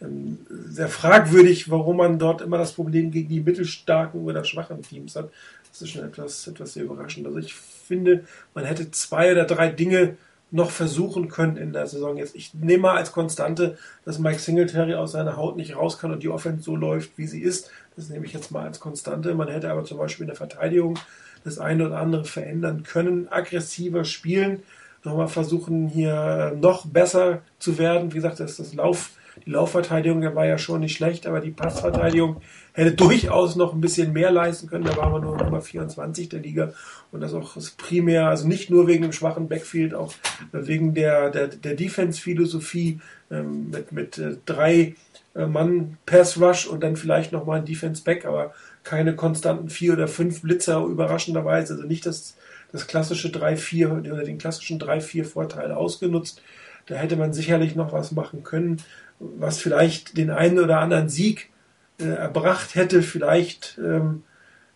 ähm, 0.00 0.38
sehr 0.48 0.88
fragwürdig, 0.88 1.70
warum 1.70 1.96
man 1.96 2.18
dort 2.18 2.40
immer 2.40 2.58
das 2.58 2.72
Problem 2.72 3.10
gegen 3.10 3.28
die 3.28 3.40
mittelstarken 3.40 4.22
oder 4.22 4.44
schwachen 4.44 4.82
Teams 4.82 5.16
hat. 5.16 5.30
Das 5.70 5.82
ist 5.82 5.90
schon 5.90 6.04
etwas, 6.04 6.46
etwas 6.46 6.74
sehr 6.74 6.84
überraschend. 6.84 7.26
Also 7.26 7.38
ich 7.38 7.54
finde, 7.54 8.24
man 8.54 8.64
hätte 8.64 8.90
zwei 8.92 9.32
oder 9.32 9.44
drei 9.44 9.68
Dinge 9.70 10.16
noch 10.52 10.70
versuchen 10.70 11.28
können 11.28 11.56
in 11.56 11.72
der 11.72 11.86
Saison. 11.86 12.18
Jetzt, 12.18 12.36
ich 12.36 12.52
nehme 12.52 12.82
mal 12.82 12.96
als 12.96 13.12
Konstante, 13.12 13.78
dass 14.04 14.18
Mike 14.18 14.38
Singletary 14.38 14.94
aus 14.94 15.12
seiner 15.12 15.36
Haut 15.36 15.56
nicht 15.56 15.74
raus 15.74 15.98
kann 15.98 16.12
und 16.12 16.22
die 16.22 16.28
Offense 16.28 16.62
so 16.62 16.76
läuft, 16.76 17.16
wie 17.16 17.26
sie 17.26 17.40
ist. 17.40 17.70
Das 17.96 18.08
nehme 18.08 18.26
ich 18.26 18.32
jetzt 18.32 18.50
mal 18.50 18.66
als 18.66 18.80
Konstante. 18.80 19.34
Man 19.34 19.48
hätte 19.48 19.70
aber 19.70 19.84
zum 19.84 19.98
Beispiel 19.98 20.24
in 20.24 20.28
der 20.28 20.36
Verteidigung 20.36 20.98
das 21.44 21.58
eine 21.58 21.86
oder 21.86 21.98
andere 21.98 22.24
verändern 22.24 22.82
können, 22.84 23.28
aggressiver 23.30 24.04
spielen, 24.04 24.62
nochmal 25.04 25.28
versuchen 25.28 25.88
hier 25.88 26.56
noch 26.60 26.86
besser 26.86 27.42
zu 27.58 27.78
werden. 27.78 28.12
Wie 28.12 28.16
gesagt, 28.16 28.40
das, 28.40 28.56
das 28.56 28.74
Lauf, 28.74 29.10
die 29.44 29.50
Laufverteidigung, 29.50 30.20
der 30.20 30.36
war 30.36 30.46
ja 30.46 30.58
schon 30.58 30.80
nicht 30.80 30.96
schlecht, 30.96 31.26
aber 31.26 31.40
die 31.40 31.50
Passverteidigung 31.50 32.36
hätte 32.74 32.92
durchaus 32.92 33.56
noch 33.56 33.72
ein 33.72 33.80
bisschen 33.80 34.12
mehr 34.12 34.30
leisten 34.30 34.68
können. 34.68 34.84
Da 34.84 34.96
waren 34.96 35.12
wir 35.12 35.20
nur 35.20 35.36
Nummer 35.36 35.60
24 35.60 36.28
der 36.28 36.40
Liga 36.40 36.72
und 37.10 37.20
das 37.20 37.34
auch 37.34 37.56
primär, 37.76 38.28
also 38.28 38.46
nicht 38.46 38.70
nur 38.70 38.86
wegen 38.86 39.02
dem 39.02 39.12
schwachen 39.12 39.48
Backfield, 39.48 39.94
auch 39.94 40.12
wegen 40.52 40.94
der, 40.94 41.30
der, 41.30 41.48
der 41.48 41.74
Defense-Philosophie 41.74 43.00
ähm, 43.30 43.70
mit, 43.70 43.92
mit 43.92 44.18
äh, 44.18 44.36
drei 44.46 44.94
Mann 45.34 45.96
Pass 46.04 46.38
Rush 46.38 46.66
und 46.66 46.82
dann 46.82 46.96
vielleicht 46.96 47.32
nochmal 47.32 47.60
ein 47.60 47.64
Defense 47.64 48.02
Back, 48.02 48.26
aber 48.26 48.52
keine 48.84 49.16
konstanten 49.16 49.70
vier 49.70 49.94
oder 49.94 50.08
fünf 50.08 50.42
Blitzer 50.42 50.84
überraschenderweise. 50.84 51.74
Also 51.74 51.86
nicht 51.86 52.04
das, 52.04 52.36
das 52.70 52.86
klassische 52.86 53.28
3-4 53.28 54.10
oder 54.10 54.24
den 54.24 54.38
klassischen 54.38 54.80
3-4 54.80 55.24
Vorteil 55.24 55.72
ausgenutzt. 55.72 56.42
Da 56.86 56.96
hätte 56.96 57.16
man 57.16 57.32
sicherlich 57.32 57.76
noch 57.76 57.92
was 57.92 58.12
machen 58.12 58.42
können, 58.42 58.78
was 59.20 59.58
vielleicht 59.58 60.16
den 60.16 60.30
einen 60.30 60.58
oder 60.58 60.80
anderen 60.80 61.08
Sieg 61.08 61.50
äh, 61.98 62.04
erbracht 62.04 62.74
hätte. 62.74 63.02
Vielleicht 63.02 63.78
ähm, 63.82 64.24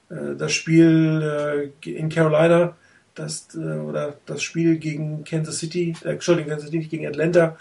äh, 0.09 0.37
das 0.37 0.53
Spiel 0.53 1.73
äh, 1.85 1.91
in 1.91 2.09
Carolina, 2.09 2.77
das, 3.15 3.49
äh, 3.55 3.59
oder 3.59 4.17
das 4.27 4.43
Spiel 4.43 4.77
gegen 4.79 5.25
Kansas 5.25 5.59
City, 5.59 5.95
äh, 6.05 6.11
Entschuldigung, 6.11 6.51
Kansas 6.51 6.67
City, 6.67 6.79
nicht 6.79 6.91
gegen 6.91 7.07
Atlanta, 7.07 7.57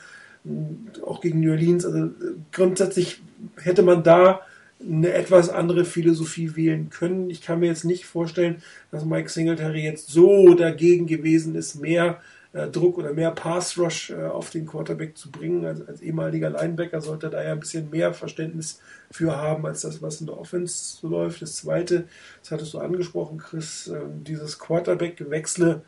auch 1.06 1.22
gegen 1.22 1.40
New 1.40 1.52
Orleans. 1.52 1.86
Also 1.86 2.10
grundsätzlich 2.52 3.22
hätte 3.62 3.82
man 3.82 4.04
da 4.04 4.42
eine 4.80 5.14
etwas 5.14 5.50
andere 5.50 5.86
Philosophie 5.86 6.56
wählen 6.56 6.90
können. 6.90 7.30
Ich 7.30 7.42
kann 7.42 7.60
mir 7.60 7.68
jetzt 7.68 7.86
nicht 7.86 8.06
vorstellen, 8.06 8.62
dass 8.92 9.06
Mike 9.06 9.30
Singletary 9.30 9.84
jetzt 9.84 10.10
so 10.10 10.54
dagegen 10.54 11.08
gewesen 11.08 11.56
ist, 11.56 11.76
mehr 11.76 12.22
äh, 12.54 12.68
Druck 12.68 12.98
oder 12.98 13.14
mehr 13.14 13.32
Pass 13.32 13.78
Rush 13.78 14.12
äh, 14.12 14.26
auf 14.26 14.50
den 14.50 14.66
Quarterback 14.66 15.18
zu 15.18 15.32
bringen. 15.32 15.66
Also 15.66 15.86
als 15.86 16.02
ehemaliger 16.02 16.50
Linebacker 16.50 17.02
sollte 17.02 17.28
er 17.28 17.30
da 17.32 17.44
ja 17.44 17.52
ein 17.54 17.60
bisschen 17.60 17.90
mehr 17.90 18.14
Verständnis 18.14 18.80
für 19.12 19.36
haben, 19.36 19.66
als 19.66 19.82
das, 19.82 20.02
was 20.02 20.20
in 20.20 20.28
der 20.28 20.38
Offense 20.38 20.98
so 21.02 21.08
läuft. 21.08 21.42
Das 21.42 21.56
zweite, 21.56 22.06
das 22.42 22.52
hattest 22.52 22.74
du 22.74 22.80
angesprochen, 22.80 23.40
Chris, 23.40 23.88
äh, 23.88 24.00
dieses 24.26 24.60
Quarterback-Gewechsle, 24.60 25.82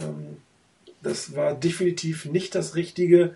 ähm, 0.00 0.36
das 1.02 1.34
war 1.34 1.54
definitiv 1.54 2.26
nicht 2.26 2.54
das 2.54 2.76
Richtige. 2.76 3.34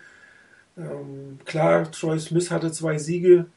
Ähm, 0.77 1.39
klar, 1.45 1.91
Troy 1.91 2.19
Smith 2.19 2.51
hatte 2.51 2.71
zwei 2.71 2.97
Siege 2.97 3.47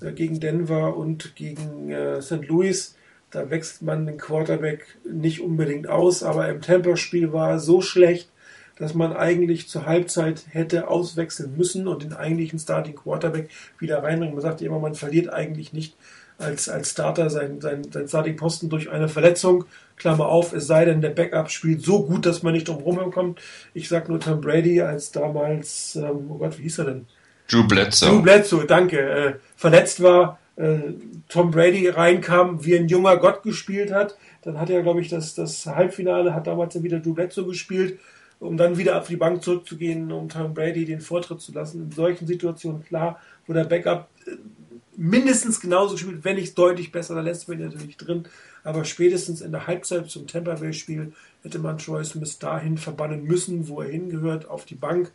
äh, 0.00 0.12
gegen 0.12 0.40
Denver 0.40 0.96
und 0.96 1.36
gegen 1.36 1.90
äh, 1.90 2.22
St. 2.22 2.46
Louis. 2.46 2.96
Da 3.30 3.50
wechselt 3.50 3.82
man 3.82 4.06
den 4.06 4.18
Quarterback 4.18 4.98
nicht 5.04 5.40
unbedingt 5.40 5.86
aus, 5.88 6.22
aber 6.22 6.48
im 6.48 6.60
Temperspiel 6.60 7.32
war 7.32 7.50
er 7.50 7.58
so 7.60 7.80
schlecht, 7.80 8.30
dass 8.76 8.94
man 8.94 9.12
eigentlich 9.12 9.68
zur 9.68 9.86
Halbzeit 9.86 10.46
hätte 10.48 10.88
auswechseln 10.88 11.56
müssen 11.56 11.86
und 11.86 12.02
den 12.02 12.14
eigentlichen 12.14 12.58
Starting 12.58 12.96
Quarterback 12.96 13.50
wieder 13.78 14.02
reinbringen. 14.02 14.34
Man 14.34 14.42
sagt 14.42 14.62
immer, 14.62 14.80
man 14.80 14.94
verliert 14.94 15.28
eigentlich 15.28 15.72
nicht 15.72 15.96
als, 16.40 16.68
als 16.68 16.90
Starter 16.90 17.30
sein, 17.30 17.60
sein, 17.60 17.82
sein 17.92 18.08
Starting-Posten 18.08 18.68
durch 18.68 18.90
eine 18.90 19.08
Verletzung. 19.08 19.64
Klammer 19.96 20.26
auf, 20.26 20.52
es 20.52 20.66
sei 20.66 20.86
denn, 20.86 21.00
der 21.00 21.10
Backup 21.10 21.50
spielt 21.50 21.82
so 21.82 22.06
gut, 22.06 22.24
dass 22.26 22.42
man 22.42 22.54
nicht 22.54 22.68
drum 22.68 23.10
kommt. 23.10 23.40
Ich 23.74 23.88
sag 23.88 24.08
nur 24.08 24.18
Tom 24.18 24.40
Brady, 24.40 24.80
als 24.80 25.12
damals, 25.12 25.96
ähm, 25.96 26.30
oh 26.30 26.38
Gott, 26.38 26.58
wie 26.58 26.62
hieß 26.62 26.78
er 26.78 26.84
denn? 26.86 27.06
Drew 27.48 27.66
Bledsoe. 27.66 28.08
Drew 28.08 28.22
Bledsoe, 28.22 28.64
danke. 28.64 28.98
Äh, 28.98 29.34
verletzt 29.56 30.02
war, 30.02 30.38
äh, 30.56 30.78
Tom 31.28 31.50
Brady 31.50 31.88
reinkam, 31.88 32.64
wie 32.64 32.76
ein 32.76 32.88
junger 32.88 33.16
Gott 33.18 33.42
gespielt 33.42 33.92
hat. 33.92 34.16
Dann 34.42 34.58
hat 34.58 34.70
er, 34.70 34.82
glaube 34.82 35.00
ich, 35.00 35.08
das, 35.08 35.34
das 35.34 35.66
Halbfinale, 35.66 36.34
hat 36.34 36.46
damals 36.46 36.74
dann 36.74 36.82
wieder 36.82 37.00
Drew 37.00 37.14
Bledsoe 37.14 37.46
gespielt, 37.46 37.98
um 38.38 38.56
dann 38.56 38.78
wieder 38.78 38.98
auf 38.98 39.08
die 39.08 39.16
Bank 39.16 39.42
zurückzugehen, 39.42 40.10
um 40.12 40.28
Tom 40.28 40.54
Brady 40.54 40.86
den 40.86 41.00
Vortritt 41.00 41.40
zu 41.40 41.52
lassen. 41.52 41.82
In 41.84 41.92
solchen 41.92 42.26
Situationen, 42.26 42.82
klar, 42.82 43.20
wo 43.46 43.52
der 43.52 43.64
Backup 43.64 44.08
äh, 44.26 44.30
mindestens 45.00 45.60
genauso 45.60 45.94
gespielt, 45.94 46.24
wenn 46.24 46.36
nicht 46.36 46.58
deutlich 46.58 46.92
besser, 46.92 47.14
da 47.14 47.22
lässt 47.22 47.48
man 47.48 47.58
ihn 47.58 47.64
natürlich 47.64 47.96
drin. 47.96 48.24
Aber 48.62 48.84
spätestens 48.84 49.40
in 49.40 49.50
der 49.50 49.66
Halbzeit 49.66 50.10
zum 50.10 50.26
Tampa 50.26 50.56
Bay-Spiel 50.56 51.14
hätte 51.42 51.58
man 51.58 51.78
Troy 51.78 52.04
Smith 52.04 52.38
dahin 52.38 52.76
verbannen 52.76 53.24
müssen, 53.24 53.68
wo 53.68 53.80
er 53.80 53.88
hingehört, 53.88 54.46
auf 54.46 54.66
die 54.66 54.74
Bank. 54.74 55.10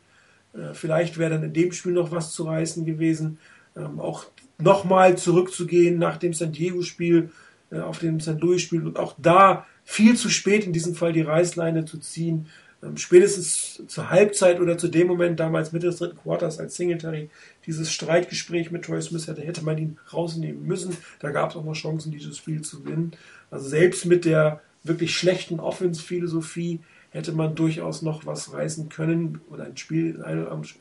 Äh, 0.53 0.73
vielleicht 0.73 1.19
wäre 1.19 1.35
dann 1.35 1.43
in 1.43 1.53
dem 1.53 1.71
Spiel 1.71 1.91
noch 1.91 2.11
was 2.11 2.31
zu 2.31 2.45
reißen 2.45 2.83
gewesen. 2.83 3.37
Ähm, 3.77 3.99
auch 3.99 4.25
nochmal 4.57 5.19
zurückzugehen 5.19 5.99
nach 5.99 6.17
dem 6.17 6.33
San 6.33 6.51
Diego-Spiel, 6.51 7.29
äh, 7.69 7.79
auf 7.79 7.99
dem 7.99 8.19
St. 8.19 8.41
Louis-Spiel 8.41 8.87
und 8.87 8.97
auch 8.97 9.13
da 9.19 9.67
viel 9.83 10.17
zu 10.17 10.29
spät 10.29 10.65
in 10.65 10.73
diesem 10.73 10.95
Fall 10.95 11.13
die 11.13 11.21
Reißleine 11.21 11.85
zu 11.85 11.99
ziehen. 11.99 12.47
Ähm, 12.85 12.97
spätestens 12.97 13.83
zur 13.87 14.09
Halbzeit 14.09 14.59
oder 14.59 14.77
zu 14.77 14.87
dem 14.87 15.07
Moment, 15.07 15.39
damals 15.39 15.71
Mitte 15.71 15.87
des 15.87 15.97
dritten 15.97 16.17
Quarters, 16.17 16.59
als 16.59 16.75
Singletary 16.75 17.29
dieses 17.65 17.91
Streitgespräch 17.91 18.71
mit 18.71 18.85
Troy 18.85 19.01
Smith 19.01 19.27
hätte, 19.27 19.41
hätte 19.41 19.63
man 19.63 19.77
ihn 19.77 19.97
rausnehmen 20.13 20.65
müssen. 20.65 20.95
Da 21.19 21.31
gab 21.31 21.49
es 21.49 21.55
auch 21.55 21.63
noch 21.63 21.73
Chancen, 21.73 22.11
dieses 22.11 22.37
Spiel 22.37 22.61
zu 22.61 22.83
gewinnen. 22.83 23.11
Also 23.49 23.67
selbst 23.67 24.05
mit 24.05 24.25
der 24.25 24.61
wirklich 24.83 25.15
schlechten 25.15 25.59
Offense-Philosophie 25.59 26.79
hätte 27.09 27.31
man 27.31 27.55
durchaus 27.55 28.01
noch 28.01 28.25
was 28.25 28.53
reißen 28.53 28.89
können 28.89 29.39
oder 29.49 29.63
ein 29.63 29.77
Spiel, 29.77 30.21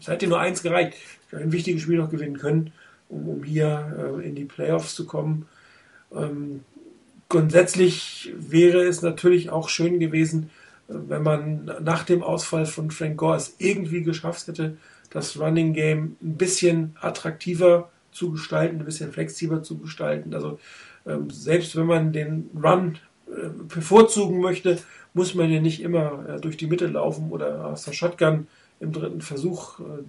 es 0.01 0.09
hätte 0.09 0.27
nur 0.27 0.41
eins 0.41 0.63
gereicht, 0.63 0.95
ein 1.31 1.53
wichtiges 1.53 1.83
Spiel 1.83 1.99
noch 1.99 2.11
gewinnen 2.11 2.39
können, 2.39 2.73
um, 3.09 3.29
um 3.29 3.45
hier 3.45 4.19
äh, 4.19 4.27
in 4.27 4.35
die 4.35 4.45
Playoffs 4.45 4.97
zu 4.97 5.07
kommen. 5.07 5.47
Ähm, 6.13 6.65
grundsätzlich 7.29 8.33
wäre 8.37 8.83
es 8.83 9.01
natürlich 9.01 9.51
auch 9.51 9.69
schön 9.69 10.01
gewesen, 10.01 10.51
wenn 10.89 11.23
man 11.23 11.71
nach 11.81 12.05
dem 12.05 12.23
Ausfall 12.23 12.67
von 12.67 12.91
Frank 12.91 13.17
Gore 13.17 13.37
es 13.37 13.57
irgendwie 13.59 14.03
geschafft 14.03 14.47
hätte, 14.49 14.77
das 15.11 15.39
Running 15.39 15.73
Game 15.73 16.17
ein 16.23 16.37
bisschen 16.37 16.97
attraktiver 17.01 17.91
zu 18.11 18.33
gestalten, 18.33 18.81
ein 18.81 18.85
bisschen 18.85 19.13
flexibler 19.13 19.63
zu 19.63 19.79
gestalten. 19.79 20.35
Also 20.35 20.59
ähm, 21.07 21.31
selbst 21.31 21.77
wenn 21.77 21.87
man 21.87 22.13
den 22.13 22.51
Run 22.55 22.99
äh, 23.29 23.49
bevorzugen 23.49 24.41
möchte, 24.41 24.79
muss 25.15 25.35
man 25.35 25.51
ja 25.51 25.61
nicht 25.61 25.83
immer 25.83 26.29
äh, 26.29 26.41
durch 26.41 26.57
die 26.57 26.67
Mitte 26.67 26.87
laufen 26.87 27.31
oder 27.31 27.67
aus 27.67 27.85
der 27.85 27.93
Shotgun 27.93 28.47
im 28.81 28.93
dritten 28.93 29.21
Versuch 29.21 29.81
äh, 29.81 30.03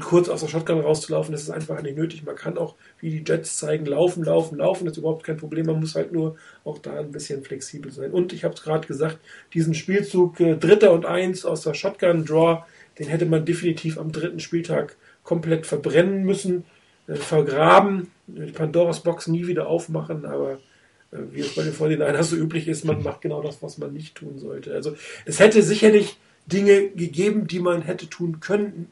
kurz 0.00 0.28
aus 0.28 0.40
der 0.40 0.48
Shotgun 0.48 0.80
rauszulaufen, 0.80 1.32
das 1.32 1.42
ist 1.42 1.50
einfach 1.50 1.80
nicht 1.82 1.96
nötig. 1.96 2.24
Man 2.24 2.36
kann 2.36 2.58
auch, 2.58 2.74
wie 3.00 3.10
die 3.10 3.24
Jets 3.26 3.56
zeigen, 3.56 3.86
laufen, 3.86 4.24
laufen, 4.24 4.58
laufen, 4.58 4.84
das 4.84 4.92
ist 4.92 4.98
überhaupt 4.98 5.24
kein 5.24 5.36
Problem. 5.36 5.66
Man 5.66 5.80
muss 5.80 5.94
halt 5.94 6.12
nur 6.12 6.36
auch 6.64 6.78
da 6.78 6.98
ein 6.98 7.12
bisschen 7.12 7.42
flexibel 7.42 7.90
sein. 7.92 8.10
Und 8.10 8.32
ich 8.32 8.44
habe 8.44 8.54
es 8.54 8.62
gerade 8.62 8.86
gesagt, 8.86 9.18
diesen 9.54 9.74
Spielzug 9.74 10.40
äh, 10.40 10.56
Dritter 10.56 10.92
und 10.92 11.06
Eins 11.06 11.44
aus 11.44 11.62
der 11.62 11.74
Shotgun-Draw, 11.74 12.64
den 12.98 13.08
hätte 13.08 13.26
man 13.26 13.44
definitiv 13.44 13.98
am 13.98 14.12
dritten 14.12 14.40
Spieltag 14.40 14.96
komplett 15.22 15.66
verbrennen 15.66 16.24
müssen, 16.24 16.64
äh, 17.06 17.14
vergraben, 17.14 18.08
die 18.26 18.52
Pandoras 18.52 19.00
Box 19.00 19.26
nie 19.26 19.46
wieder 19.46 19.66
aufmachen, 19.68 20.24
aber 20.24 20.58
äh, 21.12 21.18
wie 21.32 21.40
es 21.40 21.54
bei 21.54 21.62
den 21.62 21.72
49ers 21.72 22.22
so 22.24 22.36
üblich 22.36 22.68
ist, 22.68 22.84
man 22.84 23.02
macht 23.02 23.22
genau 23.22 23.42
das, 23.42 23.62
was 23.62 23.78
man 23.78 23.92
nicht 23.92 24.16
tun 24.16 24.38
sollte. 24.38 24.74
Also 24.74 24.96
es 25.24 25.40
hätte 25.40 25.62
sicherlich 25.62 26.18
Dinge 26.46 26.88
gegeben, 26.90 27.46
die 27.46 27.60
man 27.60 27.82
hätte 27.82 28.08
tun 28.08 28.40
können, 28.40 28.90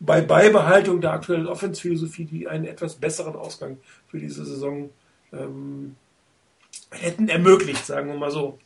bei 0.00 0.20
Beibehaltung 0.20 1.00
der 1.00 1.12
aktuellen 1.12 1.46
Offensphilosophie, 1.46 2.24
die 2.24 2.48
einen 2.48 2.64
etwas 2.64 2.94
besseren 2.94 3.34
Ausgang 3.34 3.78
für 4.08 4.18
diese 4.18 4.44
Saison 4.44 4.90
ähm, 5.32 5.96
hätten 6.90 7.28
ermöglicht, 7.28 7.84
sagen 7.84 8.08
wir 8.08 8.16
mal 8.16 8.30
so. 8.30 8.58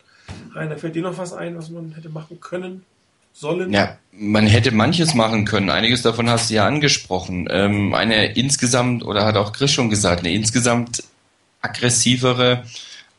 Rainer, 0.55 0.77
fällt 0.77 0.95
dir 0.95 1.03
noch 1.03 1.19
was 1.19 1.33
ein, 1.33 1.57
was 1.57 1.71
man 1.71 1.93
hätte 1.93 2.09
machen 2.09 2.41
können? 2.41 2.85
Sollen? 3.33 3.73
Ja, 3.73 3.97
man 4.13 4.47
hätte 4.47 4.73
manches 4.73 5.15
machen 5.15 5.47
können. 5.47 5.71
Einiges 5.71 6.03
davon 6.03 6.29
hast 6.29 6.51
du 6.51 6.55
ja 6.55 6.67
angesprochen. 6.67 7.49
Ähm, 7.51 7.95
eine 7.95 8.35
insgesamt, 8.37 9.05
oder 9.05 9.25
hat 9.25 9.37
auch 9.37 9.53
Chris 9.53 9.73
schon 9.73 9.89
gesagt, 9.89 10.21
eine 10.21 10.35
insgesamt 10.35 11.03
aggressivere, 11.63 12.65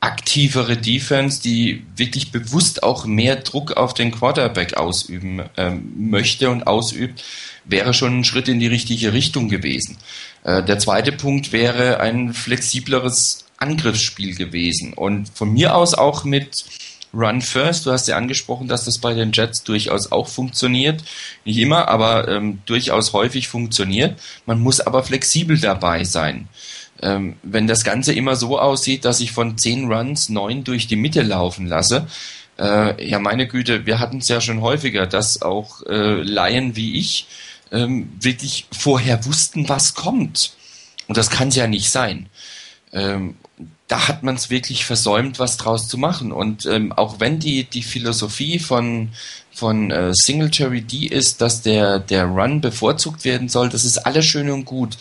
aktivere 0.03 0.75
Defense, 0.75 1.41
die 1.41 1.85
wirklich 1.95 2.33
bewusst 2.33 2.83
auch 2.83 3.05
mehr 3.05 3.37
Druck 3.37 3.77
auf 3.77 3.93
den 3.93 4.11
Quarterback 4.11 4.75
ausüben 4.75 5.43
ähm, 5.55 5.93
möchte 5.97 6.49
und 6.49 6.67
ausübt, 6.67 7.23
wäre 7.63 7.93
schon 7.93 8.19
ein 8.19 8.23
Schritt 8.25 8.49
in 8.49 8.59
die 8.59 8.67
richtige 8.67 9.13
Richtung 9.13 9.47
gewesen. 9.47 9.97
Äh, 10.43 10.61
der 10.61 10.77
zweite 10.77 11.13
Punkt 11.13 11.53
wäre 11.53 12.01
ein 12.01 12.33
flexibleres 12.33 13.45
Angriffsspiel 13.57 14.35
gewesen 14.35 14.91
und 14.93 15.29
von 15.29 15.53
mir 15.53 15.73
aus 15.73 15.93
auch 15.93 16.25
mit 16.25 16.65
Run 17.13 17.41
First. 17.41 17.85
Du 17.85 17.91
hast 17.91 18.09
ja 18.09 18.17
angesprochen, 18.17 18.67
dass 18.67 18.83
das 18.83 18.97
bei 18.97 19.13
den 19.13 19.31
Jets 19.31 19.63
durchaus 19.63 20.11
auch 20.11 20.27
funktioniert. 20.27 21.01
Nicht 21.45 21.59
immer, 21.59 21.87
aber 21.87 22.27
ähm, 22.27 22.59
durchaus 22.65 23.13
häufig 23.13 23.47
funktioniert. 23.47 24.19
Man 24.45 24.59
muss 24.59 24.81
aber 24.81 25.03
flexibel 25.03 25.57
dabei 25.57 26.03
sein. 26.03 26.49
Ähm, 27.01 27.35
wenn 27.43 27.67
das 27.67 27.83
Ganze 27.83 28.13
immer 28.13 28.35
so 28.35 28.59
aussieht, 28.59 29.03
dass 29.05 29.19
ich 29.19 29.31
von 29.31 29.57
zehn 29.57 29.91
Runs 29.91 30.29
neun 30.29 30.63
durch 30.63 30.87
die 30.87 30.95
Mitte 30.95 31.21
laufen 31.21 31.67
lasse, 31.67 32.07
äh, 32.59 33.09
ja 33.09 33.19
meine 33.19 33.47
Güte, 33.47 33.85
wir 33.85 33.99
hatten 33.99 34.19
es 34.19 34.27
ja 34.27 34.41
schon 34.41 34.61
häufiger, 34.61 35.07
dass 35.07 35.41
auch 35.41 35.81
äh, 35.87 36.21
Laien 36.21 36.75
wie 36.75 36.97
ich 36.97 37.27
ähm, 37.71 38.09
wirklich 38.19 38.67
vorher 38.71 39.25
wussten, 39.25 39.67
was 39.67 39.95
kommt. 39.95 40.53
Und 41.07 41.17
das 41.17 41.29
kann 41.29 41.49
es 41.49 41.55
ja 41.55 41.67
nicht 41.67 41.89
sein. 41.89 42.29
Ähm, 42.93 43.35
da 43.87 44.07
hat 44.07 44.23
man 44.23 44.35
es 44.35 44.49
wirklich 44.49 44.85
versäumt, 44.85 45.39
was 45.39 45.57
draus 45.57 45.87
zu 45.87 45.97
machen. 45.97 46.31
Und 46.31 46.65
ähm, 46.65 46.91
auch 46.93 47.19
wenn 47.19 47.39
die, 47.39 47.65
die 47.65 47.83
Philosophie 47.83 48.59
von, 48.59 49.09
von 49.51 49.91
äh, 49.91 50.11
Singletary 50.13 50.81
die 50.81 51.07
ist, 51.07 51.41
dass 51.41 51.61
der, 51.61 51.99
der 51.99 52.25
Run 52.25 52.61
bevorzugt 52.61 53.25
werden 53.25 53.49
soll, 53.49 53.69
das 53.69 53.83
ist 53.83 53.99
alles 53.99 54.25
schön 54.25 54.49
und 54.49 54.65
gut. 54.65 54.97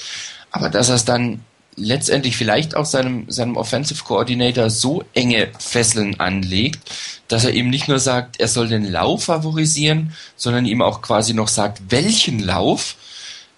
Aber 0.50 0.68
dass 0.68 0.88
er 0.88 0.96
es 0.96 1.04
dann 1.04 1.40
letztendlich 1.76 2.36
vielleicht 2.36 2.76
auch 2.76 2.84
seinem, 2.84 3.30
seinem 3.30 3.56
Offensive 3.56 4.04
Coordinator 4.04 4.70
so 4.70 5.04
enge 5.14 5.48
Fesseln 5.58 6.20
anlegt, 6.20 6.90
dass 7.28 7.44
er 7.44 7.52
ihm 7.52 7.70
nicht 7.70 7.88
nur 7.88 7.98
sagt, 7.98 8.40
er 8.40 8.48
soll 8.48 8.68
den 8.68 8.90
Lauf 8.90 9.24
favorisieren, 9.24 10.12
sondern 10.36 10.66
ihm 10.66 10.82
auch 10.82 11.00
quasi 11.00 11.32
noch 11.32 11.48
sagt, 11.48 11.80
welchen 11.88 12.40
Lauf, 12.40 12.96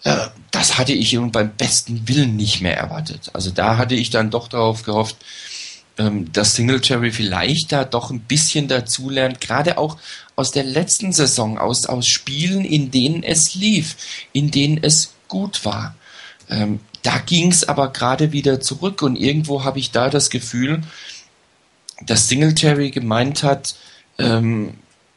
äh, 0.04 0.16
das 0.52 0.78
hatte 0.78 0.92
ich 0.92 1.12
ihm 1.12 1.32
beim 1.32 1.50
besten 1.56 2.06
Willen 2.08 2.36
nicht 2.36 2.60
mehr 2.60 2.76
erwartet. 2.76 3.30
Also 3.32 3.50
da 3.50 3.76
hatte 3.76 3.96
ich 3.96 4.10
dann 4.10 4.30
doch 4.30 4.46
darauf 4.46 4.84
gehofft, 4.84 5.16
ähm, 5.98 6.32
dass 6.32 6.54
Singletary 6.54 7.10
vielleicht 7.10 7.72
da 7.72 7.84
doch 7.84 8.10
ein 8.10 8.20
bisschen 8.20 8.68
dazulernt, 8.68 9.40
gerade 9.40 9.78
auch 9.78 9.96
aus 10.36 10.52
der 10.52 10.64
letzten 10.64 11.12
Saison, 11.12 11.58
aus, 11.58 11.86
aus 11.86 12.06
Spielen, 12.06 12.64
in 12.64 12.90
denen 12.90 13.22
es 13.22 13.54
lief, 13.54 13.96
in 14.32 14.50
denen 14.50 14.82
es 14.82 15.14
gut 15.26 15.64
war. 15.64 15.94
Ähm, 16.48 16.80
da 17.04 17.18
ging 17.18 17.52
es 17.52 17.68
aber 17.68 17.92
gerade 17.92 18.32
wieder 18.32 18.60
zurück 18.60 19.02
und 19.02 19.14
irgendwo 19.14 19.62
habe 19.62 19.78
ich 19.78 19.92
da 19.92 20.10
das 20.10 20.30
Gefühl, 20.30 20.82
dass 22.00 22.28
Singletary 22.28 22.90
gemeint 22.90 23.42
hat, 23.42 23.76
ähm, 24.18 24.74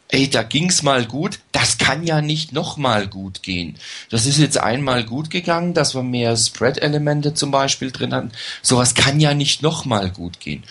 ey, 0.10 0.30
da 0.30 0.44
ging's 0.44 0.84
mal 0.84 1.06
gut, 1.06 1.40
das 1.54 1.78
kann 1.78 2.06
ja 2.06 2.22
nicht 2.22 2.52
nochmal 2.52 3.08
gut 3.08 3.42
gehen. 3.42 3.78
Das 4.10 4.26
ist 4.26 4.38
jetzt 4.38 4.58
einmal 4.58 5.06
gut 5.06 5.30
gegangen, 5.30 5.74
dass 5.74 5.96
wir 5.96 6.04
mehr 6.04 6.36
Spread-Elemente 6.36 7.34
zum 7.34 7.52
Beispiel 7.52 7.92
drin 7.92 8.14
hatten. 8.14 8.32
Sowas 8.62 8.94
kann 8.94 9.20
ja 9.20 9.34
nicht 9.34 9.62
nochmal 9.62 10.10
gut 10.12 10.40
gehen. 10.42 10.64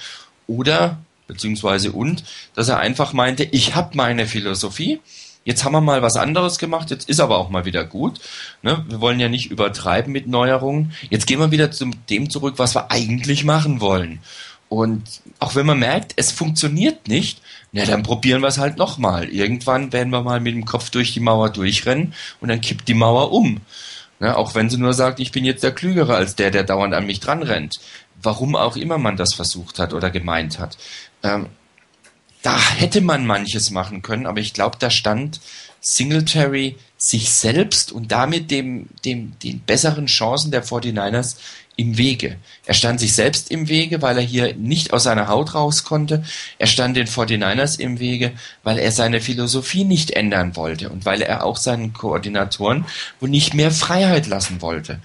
Oder, 0.46 0.98
beziehungsweise 1.26 1.92
und, 1.92 2.24
dass 2.54 2.68
er 2.68 2.78
einfach 2.78 3.14
meinte, 3.14 3.44
ich 3.44 3.74
habe 3.74 3.96
meine 3.96 4.26
Philosophie, 4.26 5.00
Jetzt 5.46 5.64
haben 5.64 5.74
wir 5.74 5.80
mal 5.80 6.02
was 6.02 6.16
anderes 6.16 6.58
gemacht, 6.58 6.90
jetzt 6.90 7.08
ist 7.08 7.20
aber 7.20 7.38
auch 7.38 7.50
mal 7.50 7.64
wieder 7.64 7.84
gut. 7.84 8.18
Ne? 8.62 8.84
Wir 8.88 9.00
wollen 9.00 9.20
ja 9.20 9.28
nicht 9.28 9.48
übertreiben 9.48 10.12
mit 10.12 10.26
Neuerungen. 10.26 10.92
Jetzt 11.08 11.28
gehen 11.28 11.38
wir 11.38 11.52
wieder 11.52 11.70
zu 11.70 11.88
dem 12.10 12.28
zurück, 12.30 12.54
was 12.56 12.74
wir 12.74 12.90
eigentlich 12.90 13.44
machen 13.44 13.80
wollen. 13.80 14.18
Und 14.68 15.04
auch 15.38 15.54
wenn 15.54 15.64
man 15.64 15.78
merkt, 15.78 16.14
es 16.16 16.32
funktioniert 16.32 17.06
nicht, 17.06 17.40
na 17.70 17.84
dann 17.84 18.02
probieren 18.02 18.42
wir 18.42 18.48
es 18.48 18.58
halt 18.58 18.76
nochmal. 18.76 19.28
Irgendwann 19.28 19.92
werden 19.92 20.10
wir 20.10 20.22
mal 20.22 20.40
mit 20.40 20.52
dem 20.52 20.64
Kopf 20.64 20.90
durch 20.90 21.14
die 21.14 21.20
Mauer 21.20 21.50
durchrennen 21.50 22.12
und 22.40 22.48
dann 22.48 22.60
kippt 22.60 22.88
die 22.88 22.94
Mauer 22.94 23.30
um. 23.30 23.60
Ne? 24.18 24.36
Auch 24.36 24.56
wenn 24.56 24.68
sie 24.68 24.78
nur 24.78 24.94
sagt, 24.94 25.20
ich 25.20 25.30
bin 25.30 25.44
jetzt 25.44 25.62
der 25.62 25.70
Klügere 25.70 26.16
als 26.16 26.34
der, 26.34 26.50
der 26.50 26.64
dauernd 26.64 26.92
an 26.92 27.06
mich 27.06 27.20
dran 27.20 27.44
rennt. 27.44 27.76
Warum 28.20 28.56
auch 28.56 28.76
immer 28.76 28.98
man 28.98 29.16
das 29.16 29.32
versucht 29.32 29.78
hat 29.78 29.94
oder 29.94 30.10
gemeint 30.10 30.58
hat. 30.58 30.76
Ähm, 31.22 31.46
da 32.46 32.60
hätte 32.60 33.00
man 33.00 33.26
manches 33.26 33.72
machen 33.72 34.02
können, 34.02 34.24
aber 34.24 34.38
ich 34.38 34.52
glaube, 34.52 34.76
da 34.78 34.88
stand 34.88 35.40
Singletary 35.80 36.76
sich 36.96 37.30
selbst 37.30 37.90
und 37.90 38.12
damit 38.12 38.52
dem, 38.52 38.86
dem, 39.04 39.36
den 39.40 39.58
besseren 39.58 40.06
Chancen 40.06 40.52
der 40.52 40.64
49ers 40.64 41.38
im 41.74 41.98
Wege. 41.98 42.36
Er 42.64 42.74
stand 42.74 43.00
sich 43.00 43.14
selbst 43.14 43.50
im 43.50 43.68
Wege, 43.68 44.00
weil 44.00 44.16
er 44.16 44.22
hier 44.22 44.54
nicht 44.54 44.92
aus 44.92 45.02
seiner 45.02 45.26
Haut 45.26 45.54
raus 45.54 45.82
konnte. 45.82 46.24
Er 46.58 46.68
stand 46.68 46.96
den 46.96 47.08
49ers 47.08 47.80
im 47.80 47.98
Wege, 47.98 48.30
weil 48.62 48.78
er 48.78 48.92
seine 48.92 49.20
Philosophie 49.20 49.82
nicht 49.82 50.12
ändern 50.12 50.54
wollte 50.54 50.88
und 50.90 51.04
weil 51.04 51.22
er 51.22 51.44
auch 51.44 51.56
seinen 51.56 51.94
Koordinatoren 51.94 52.84
wohl 53.18 53.28
nicht 53.28 53.54
mehr 53.54 53.72
Freiheit 53.72 54.28
lassen 54.28 54.62
wollte. 54.62 55.00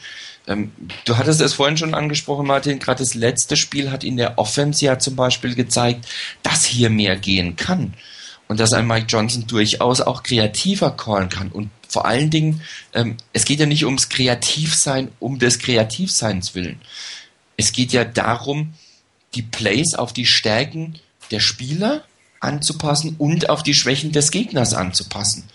Ähm, 0.47 0.71
du 1.05 1.17
hattest 1.17 1.41
es 1.41 1.53
vorhin 1.53 1.77
schon 1.77 1.93
angesprochen, 1.93 2.47
Martin, 2.47 2.79
gerade 2.79 2.99
das 2.99 3.13
letzte 3.13 3.55
Spiel 3.55 3.91
hat 3.91 4.03
in 4.03 4.17
der 4.17 4.37
Offense 4.37 4.83
ja 4.83 4.99
zum 4.99 5.15
Beispiel 5.15 5.55
gezeigt, 5.55 6.07
dass 6.43 6.65
hier 6.65 6.89
mehr 6.89 7.15
gehen 7.15 7.55
kann. 7.55 7.93
Und 8.47 8.59
dass 8.59 8.73
ein 8.73 8.85
Mike 8.85 9.05
Johnson 9.07 9.47
durchaus 9.47 10.01
auch 10.01 10.23
kreativer 10.23 10.91
callen 10.91 11.29
kann. 11.29 11.49
Und 11.49 11.69
vor 11.87 12.05
allen 12.05 12.29
Dingen, 12.29 12.61
ähm, 12.93 13.15
es 13.31 13.45
geht 13.45 13.59
ja 13.59 13.65
nicht 13.65 13.85
ums 13.85 14.09
Kreativsein, 14.09 15.09
um 15.19 15.39
des 15.39 15.59
Kreativseins 15.59 16.53
willen. 16.53 16.81
Es 17.55 17.71
geht 17.71 17.93
ja 17.93 18.03
darum, 18.03 18.73
die 19.35 19.41
Plays 19.41 19.93
auf 19.95 20.11
die 20.11 20.25
Stärken 20.25 20.99
der 21.31 21.39
Spieler 21.39 22.03
anzupassen 22.41 23.15
und 23.17 23.49
auf 23.49 23.63
die 23.63 23.73
Schwächen 23.73 24.11
des 24.11 24.31
Gegners 24.31 24.73
anzupassen. 24.73 25.45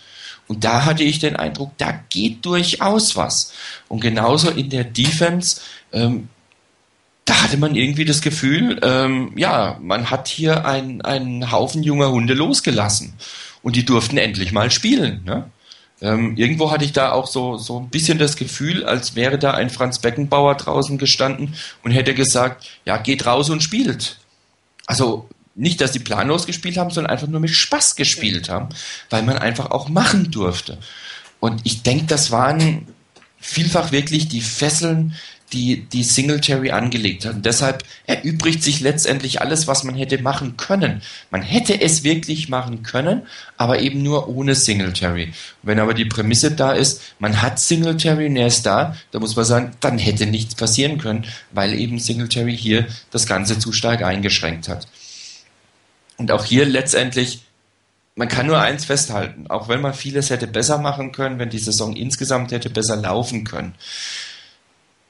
Und 0.47 0.63
da 0.63 0.85
hatte 0.85 1.03
ich 1.03 1.19
den 1.19 1.35
Eindruck, 1.35 1.71
da 1.77 1.91
geht 2.09 2.45
durchaus 2.45 3.15
was. 3.15 3.53
Und 3.87 3.99
genauso 3.99 4.49
in 4.49 4.69
der 4.69 4.85
Defense, 4.85 5.61
ähm, 5.91 6.29
da 7.25 7.43
hatte 7.43 7.57
man 7.57 7.75
irgendwie 7.75 8.05
das 8.05 8.21
Gefühl, 8.21 8.79
ähm, 8.81 9.33
ja, 9.35 9.77
man 9.81 10.09
hat 10.09 10.29
hier 10.29 10.65
einen, 10.65 11.01
einen 11.01 11.51
Haufen 11.51 11.83
junger 11.83 12.11
Hunde 12.11 12.33
losgelassen. 12.33 13.13
Und 13.61 13.75
die 13.75 13.83
durften 13.83 14.17
endlich 14.17 14.53
mal 14.53 14.71
spielen. 14.71 15.23
Ne? 15.25 15.49
Ähm, 15.99 16.37
irgendwo 16.37 16.71
hatte 16.71 16.85
ich 16.85 16.93
da 16.93 17.11
auch 17.11 17.27
so, 17.27 17.57
so 17.57 17.79
ein 17.79 17.89
bisschen 17.89 18.17
das 18.17 18.37
Gefühl, 18.37 18.85
als 18.85 19.15
wäre 19.15 19.37
da 19.37 19.51
ein 19.51 19.69
Franz 19.69 19.99
Beckenbauer 19.99 20.55
draußen 20.55 20.97
gestanden 20.97 21.55
und 21.83 21.91
hätte 21.91 22.13
gesagt, 22.13 22.69
ja, 22.85 22.97
geht 22.97 23.25
raus 23.25 23.49
und 23.49 23.63
spielt. 23.63 24.19
Also 24.85 25.27
nicht, 25.57 25.81
dass 25.81 25.91
die 25.91 25.99
planlos 25.99 26.45
gespielt 26.45 26.77
haben, 26.77 26.91
sondern 26.91 27.11
einfach 27.11 27.27
nur 27.27 27.39
mit 27.39 27.49
Spaß 27.49 27.95
gespielt 27.95 28.47
haben, 28.49 28.69
weil 29.09 29.23
man 29.23 29.37
einfach 29.37 29.71
auch 29.71 29.89
machen 29.89 30.31
durfte. 30.31 30.77
Und 31.39 31.61
ich 31.65 31.83
denke, 31.83 32.05
das 32.05 32.31
waren 32.31 32.87
vielfach 33.39 33.91
wirklich 33.91 34.27
die 34.27 34.41
Fesseln, 34.41 35.15
die, 35.53 35.85
die 35.85 36.03
Singletary 36.03 36.71
angelegt 36.71 37.25
hat. 37.25 37.35
Und 37.35 37.45
deshalb 37.45 37.83
erübrigt 38.05 38.61
sich 38.61 38.81
letztendlich 38.81 39.39
alles, 39.41 39.65
was 39.65 39.83
man 39.83 39.95
hätte 39.95 40.21
machen 40.21 40.57
können. 40.57 41.01
Man 41.31 41.41
hätte 41.41 41.79
es 41.79 42.03
wirklich 42.03 42.49
machen 42.49 42.83
können, 42.83 43.21
aber 43.55 43.79
eben 43.79 44.03
nur 44.03 44.27
ohne 44.27 44.55
Singletary. 44.55 45.31
Wenn 45.63 45.79
aber 45.79 45.93
die 45.93 46.05
Prämisse 46.05 46.51
da 46.51 46.73
ist, 46.73 47.01
man 47.19 47.41
hat 47.41 47.59
Singletary 47.59 48.25
und 48.25 48.35
er 48.35 48.47
ist 48.47 48.65
da, 48.65 48.97
da 49.11 49.19
muss 49.19 49.35
man 49.35 49.45
sagen, 49.45 49.71
dann 49.79 49.97
hätte 49.97 50.25
nichts 50.25 50.55
passieren 50.55 50.97
können, 50.97 51.25
weil 51.51 51.73
eben 51.73 51.97
Singletary 51.97 52.57
hier 52.57 52.85
das 53.11 53.25
Ganze 53.25 53.57
zu 53.57 53.71
stark 53.71 54.03
eingeschränkt 54.03 54.67
hat. 54.67 54.87
Und 56.17 56.31
auch 56.31 56.45
hier 56.45 56.65
letztendlich 56.65 57.41
man 58.17 58.27
kann 58.27 58.47
nur 58.47 58.59
eins 58.59 58.85
festhalten, 58.85 59.45
auch 59.47 59.69
wenn 59.69 59.79
man 59.79 59.93
vieles 59.93 60.31
hätte 60.31 60.47
besser 60.47 60.79
machen 60.79 61.11
können, 61.11 61.37
wenn 61.37 61.51
die 61.51 61.59
Saison 61.59 61.95
insgesamt 61.95 62.51
hätte 62.51 62.71
besser 62.71 62.95
laufen 62.95 63.43
können. 63.43 63.75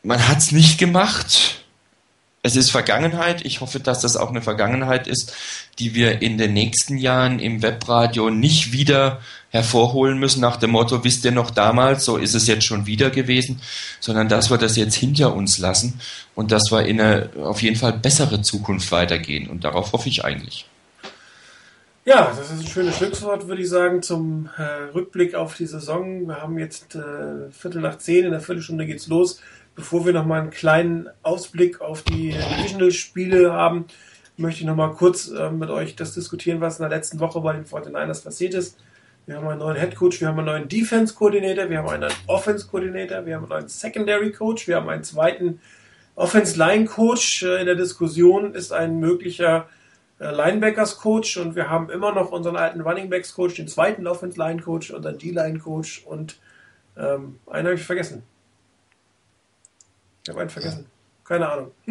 Man 0.03 0.27
hat 0.27 0.39
es 0.39 0.51
nicht 0.51 0.77
gemacht. 0.77 1.63
Es 2.43 2.57
ist 2.57 2.69
Vergangenheit. 2.69 3.45
Ich 3.45 3.61
hoffe, 3.61 3.79
dass 3.79 4.01
das 4.01 4.17
auch 4.17 4.29
eine 4.29 4.41
Vergangenheit 4.41 5.07
ist, 5.07 5.33
die 5.79 5.95
wir 5.95 6.21
in 6.21 6.37
den 6.37 6.53
nächsten 6.53 6.97
Jahren 6.97 7.39
im 7.39 7.61
Webradio 7.61 8.29
nicht 8.29 8.73
wieder 8.73 9.21
hervorholen 9.51 10.19
müssen 10.19 10.41
nach 10.41 10.57
dem 10.57 10.71
Motto, 10.71 11.05
wisst 11.05 11.23
ihr 11.23 11.31
noch 11.31 11.51
damals, 11.51 12.03
so 12.03 12.17
ist 12.17 12.35
es 12.35 12.45
jetzt 12.47 12.65
schon 12.65 12.87
wieder 12.87 13.09
gewesen, 13.09 13.61
sondern 14.01 14.27
dass 14.27 14.49
wir 14.49 14.57
das 14.57 14.75
jetzt 14.75 14.95
hinter 14.95 15.33
uns 15.33 15.59
lassen 15.59 16.01
und 16.35 16.51
dass 16.51 16.71
wir 16.71 16.85
in 16.85 16.99
eine 16.99 17.29
auf 17.41 17.61
jeden 17.61 17.77
Fall 17.77 17.93
bessere 17.93 18.41
Zukunft 18.41 18.91
weitergehen. 18.91 19.49
Und 19.49 19.63
darauf 19.63 19.93
hoffe 19.93 20.09
ich 20.09 20.25
eigentlich. 20.25 20.65
Ja, 22.07 22.33
das 22.33 22.49
ist 22.49 22.61
ein 22.61 22.67
schönes 22.67 22.95
Schlusswort, 22.95 23.49
würde 23.49 23.61
ich 23.61 23.67
sagen, 23.67 24.01
zum 24.01 24.49
äh, 24.57 24.93
Rückblick 24.93 25.35
auf 25.35 25.55
die 25.55 25.65
Saison. 25.65 26.25
Wir 26.25 26.41
haben 26.41 26.57
jetzt 26.57 26.95
äh, 26.95 27.51
Viertel 27.51 27.81
nach 27.81 27.97
zehn, 27.97 28.23
in 28.23 28.31
der 28.31 28.39
Viertelstunde 28.39 28.85
geht's 28.85 29.09
los. 29.09 29.41
Bevor 29.75 30.05
wir 30.05 30.13
nochmal 30.13 30.39
einen 30.39 30.49
kleinen 30.49 31.09
Ausblick 31.21 31.81
auf 31.81 32.03
die 32.03 32.29
Divisional-Spiele 32.29 33.51
haben, 33.51 33.87
möchte 34.37 34.61
ich 34.61 34.65
nochmal 34.65 34.93
kurz 34.93 35.27
äh, 35.27 35.51
mit 35.51 35.69
euch 35.69 35.97
das 35.97 36.13
diskutieren, 36.13 36.61
was 36.61 36.79
in 36.79 36.83
der 36.83 36.97
letzten 36.97 37.19
Woche 37.19 37.41
bei 37.41 37.51
den 37.51 37.65
49ers 37.65 38.23
passiert 38.23 38.53
ist. 38.53 38.77
Wir 39.25 39.35
haben 39.35 39.47
einen 39.49 39.59
neuen 39.59 39.75
Head 39.75 39.95
Coach, 39.95 40.21
wir 40.21 40.29
haben 40.29 40.39
einen 40.39 40.47
neuen 40.47 40.69
Defense 40.69 41.13
Coordinator, 41.13 41.69
wir 41.69 41.79
haben 41.79 41.89
einen 41.89 42.09
Offense 42.27 42.67
Coordinator, 42.67 43.25
wir 43.25 43.35
haben 43.35 43.43
einen 43.43 43.63
neuen 43.63 43.67
Secondary 43.67 44.31
Coach, 44.31 44.65
wir 44.69 44.77
haben 44.77 44.87
einen 44.87 45.03
zweiten 45.03 45.59
Offense 46.15 46.57
Line 46.57 46.85
Coach. 46.85 47.43
Äh, 47.43 47.59
in 47.59 47.65
der 47.65 47.75
Diskussion 47.75 48.53
ist 48.53 48.71
ein 48.71 48.97
möglicher 49.01 49.67
äh, 49.67 49.76
Linebackers 50.19 50.97
Coach 50.97 51.37
und 51.37 51.55
wir 51.55 51.69
haben 51.69 51.89
immer 51.89 52.13
noch 52.13 52.31
unseren 52.31 52.55
alten 52.55 52.81
Running 52.81 53.09
Backs 53.09 53.33
Coach, 53.33 53.55
den 53.55 53.67
zweiten 53.67 54.07
Offense 54.07 54.37
Line 54.37 54.61
Coach, 54.61 54.91
unseren 54.91 55.17
D-Line 55.17 55.59
Coach 55.59 56.03
und 56.05 56.39
ähm, 56.97 57.39
einen 57.47 57.67
habe 57.67 57.75
ich 57.75 57.83
vergessen. 57.83 58.23
Ich 60.23 60.29
habe 60.29 60.41
einen 60.41 60.49
vergessen. 60.49 60.87
Keine 61.23 61.49
Ahnung. 61.49 61.71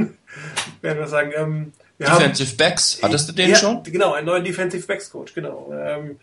Werden 0.81 0.99
wir 0.99 1.07
sagen. 1.07 1.33
Ähm, 1.37 1.73
wir 1.99 2.09
Defensive 2.09 2.51
haben, 2.51 2.57
Backs, 2.57 2.99
hattest 3.03 3.29
du 3.29 3.33
den 3.33 3.51
ja, 3.51 3.57
schon? 3.57 3.83
Genau, 3.85 4.13
einen 4.13 4.27
neuen 4.27 4.45
Defensive 4.45 4.87
Backs 4.87 5.11
Coach, 5.11 5.33
genau. 5.33 5.73
Ähm, 5.73 6.19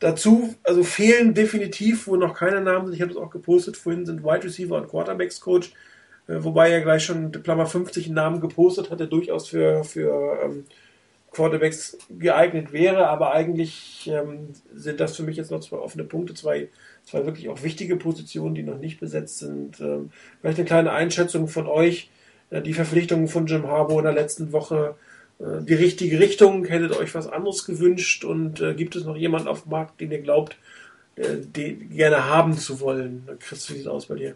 dazu, 0.00 0.54
also 0.64 0.82
fehlen 0.82 1.32
definitiv, 1.32 2.06
wo 2.06 2.16
noch 2.16 2.34
keine 2.34 2.60
Namen 2.60 2.86
sind, 2.86 2.96
ich 2.96 3.02
habe 3.02 3.12
es 3.12 3.16
auch 3.16 3.30
gepostet, 3.30 3.76
vorhin 3.76 4.04
sind 4.04 4.24
Wide 4.24 4.44
Receiver 4.44 4.76
und 4.76 4.88
Quarterbacks 4.88 5.40
Coach, 5.40 5.72
äh, 6.26 6.36
wobei 6.38 6.70
er 6.70 6.82
gleich 6.82 7.04
schon 7.04 7.30
Klammer 7.30 7.66
50 7.66 8.08
Namen 8.08 8.40
gepostet 8.40 8.90
hat, 8.90 9.00
der 9.00 9.06
durchaus 9.06 9.48
für, 9.48 9.84
für 9.84 10.38
ähm, 10.42 10.66
Quarterbacks 11.32 11.96
geeignet 12.10 12.72
wäre, 12.72 13.08
aber 13.08 13.32
eigentlich 13.32 14.10
ähm, 14.12 14.48
sind 14.74 15.00
das 15.00 15.16
für 15.16 15.22
mich 15.22 15.36
jetzt 15.36 15.50
noch 15.50 15.60
zwei 15.60 15.76
offene 15.76 16.04
Punkte, 16.04 16.34
zwei, 16.34 16.68
zwei 17.04 17.24
wirklich 17.24 17.48
auch 17.48 17.62
wichtige 17.62 17.96
Positionen, 17.96 18.54
die 18.54 18.62
noch 18.62 18.78
nicht 18.78 18.98
besetzt 18.98 19.38
sind. 19.38 19.80
Ähm, 19.80 20.10
vielleicht 20.40 20.58
eine 20.58 20.66
kleine 20.66 20.92
Einschätzung 20.92 21.46
von 21.46 21.66
euch, 21.66 22.10
äh, 22.50 22.62
die 22.62 22.74
Verpflichtungen 22.74 23.28
von 23.28 23.46
Jim 23.46 23.66
Harbour 23.66 23.98
in 23.98 24.04
der 24.04 24.14
letzten 24.14 24.52
Woche, 24.52 24.96
äh, 25.38 25.62
die 25.62 25.74
richtige 25.74 26.18
Richtung, 26.18 26.64
hättet 26.64 26.96
euch 26.96 27.14
was 27.14 27.28
anderes 27.28 27.64
gewünscht 27.64 28.24
und 28.24 28.60
äh, 28.60 28.74
gibt 28.74 28.96
es 28.96 29.04
noch 29.04 29.16
jemanden 29.16 29.48
auf 29.48 29.62
dem 29.62 29.70
Markt, 29.70 30.00
den 30.00 30.10
ihr 30.10 30.22
glaubt, 30.22 30.56
äh, 31.14 31.36
den 31.36 31.90
gerne 31.90 32.24
haben 32.26 32.58
zu 32.58 32.80
wollen? 32.80 33.28
Chris, 33.38 33.68
wie 33.70 33.74
sieht 33.74 33.82
es 33.82 33.88
aus 33.88 34.06
bei 34.06 34.16
dir? 34.16 34.34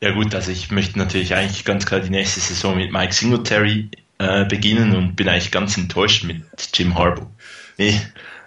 Ja 0.00 0.12
gut, 0.12 0.34
also 0.34 0.50
ich 0.50 0.70
möchte 0.70 0.98
natürlich 0.98 1.34
eigentlich 1.34 1.64
ganz 1.64 1.86
klar 1.86 2.00
die 2.00 2.10
nächste 2.10 2.40
Saison 2.40 2.76
mit 2.76 2.90
Mike 2.90 3.12
Singletary 3.12 3.88
äh, 4.22 4.46
beginnen 4.48 4.94
und 4.94 5.16
bin 5.16 5.28
eigentlich 5.28 5.50
ganz 5.50 5.76
enttäuscht 5.76 6.24
mit 6.24 6.42
Jim 6.74 6.96
Harbaugh. 6.96 7.30
Nee, 7.78 8.00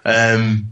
ähm, 0.03 0.71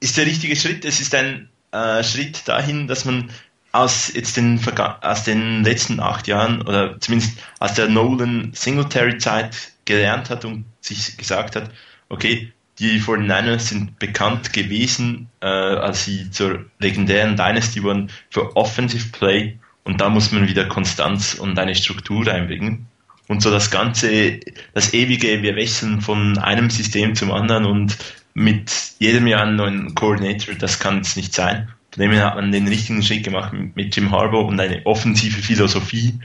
ist 0.00 0.16
der 0.16 0.26
richtige 0.26 0.56
Schritt. 0.56 0.84
Es 0.84 1.00
ist 1.00 1.14
ein 1.14 1.48
äh, 1.72 2.02
Schritt 2.02 2.46
dahin, 2.46 2.88
dass 2.88 3.04
man 3.04 3.30
aus 3.72 4.12
jetzt 4.14 4.36
den, 4.36 4.60
aus 5.00 5.24
den 5.24 5.64
letzten 5.64 6.00
acht 6.00 6.26
Jahren 6.26 6.62
oder 6.62 7.00
zumindest 7.00 7.38
aus 7.58 7.74
der 7.74 7.88
Nolan 7.88 8.52
Singletary 8.54 9.18
Zeit 9.18 9.72
gelernt 9.84 10.28
hat 10.30 10.44
und 10.44 10.66
sich 10.80 11.16
gesagt 11.16 11.56
hat, 11.56 11.70
okay, 12.08 12.52
die 12.78 13.00
49ers 13.00 13.60
sind 13.60 13.98
bekannt 13.98 14.52
gewesen, 14.52 15.28
äh, 15.40 15.46
als 15.46 16.04
sie 16.04 16.30
zur 16.30 16.66
legendären 16.78 17.36
Dynasty 17.36 17.82
wurden, 17.82 18.10
für 18.30 18.56
Offensive 18.56 19.08
Play 19.10 19.58
und 19.84 20.00
da 20.00 20.08
muss 20.08 20.32
man 20.32 20.48
wieder 20.48 20.66
Konstanz 20.66 21.34
und 21.34 21.58
eine 21.58 21.74
Struktur 21.74 22.26
reinbringen. 22.26 22.86
Und 23.28 23.42
so 23.42 23.50
das 23.50 23.70
ganze, 23.70 24.40
das 24.74 24.92
ewige, 24.94 25.42
wir 25.42 25.56
wechseln 25.56 26.00
von 26.00 26.38
einem 26.38 26.70
System 26.70 27.14
zum 27.14 27.30
anderen 27.30 27.64
und 27.64 27.96
mit 28.34 28.72
jedem 28.98 29.26
Jahr 29.26 29.42
einen 29.42 29.56
neuen 29.56 29.94
Coordinator, 29.94 30.54
das 30.54 30.78
kann 30.78 31.00
es 31.00 31.16
nicht 31.16 31.34
sein. 31.34 31.68
Von 31.92 32.02
dem 32.02 32.12
her 32.12 32.26
hat 32.26 32.36
man 32.36 32.52
den 32.52 32.68
richtigen 32.68 33.02
Schritt 33.02 33.24
gemacht 33.24 33.52
mit 33.52 33.94
Jim 33.94 34.10
Harbaugh 34.10 34.48
und 34.48 34.58
eine 34.58 34.84
offensive 34.86 35.42
Philosophie 35.42 36.18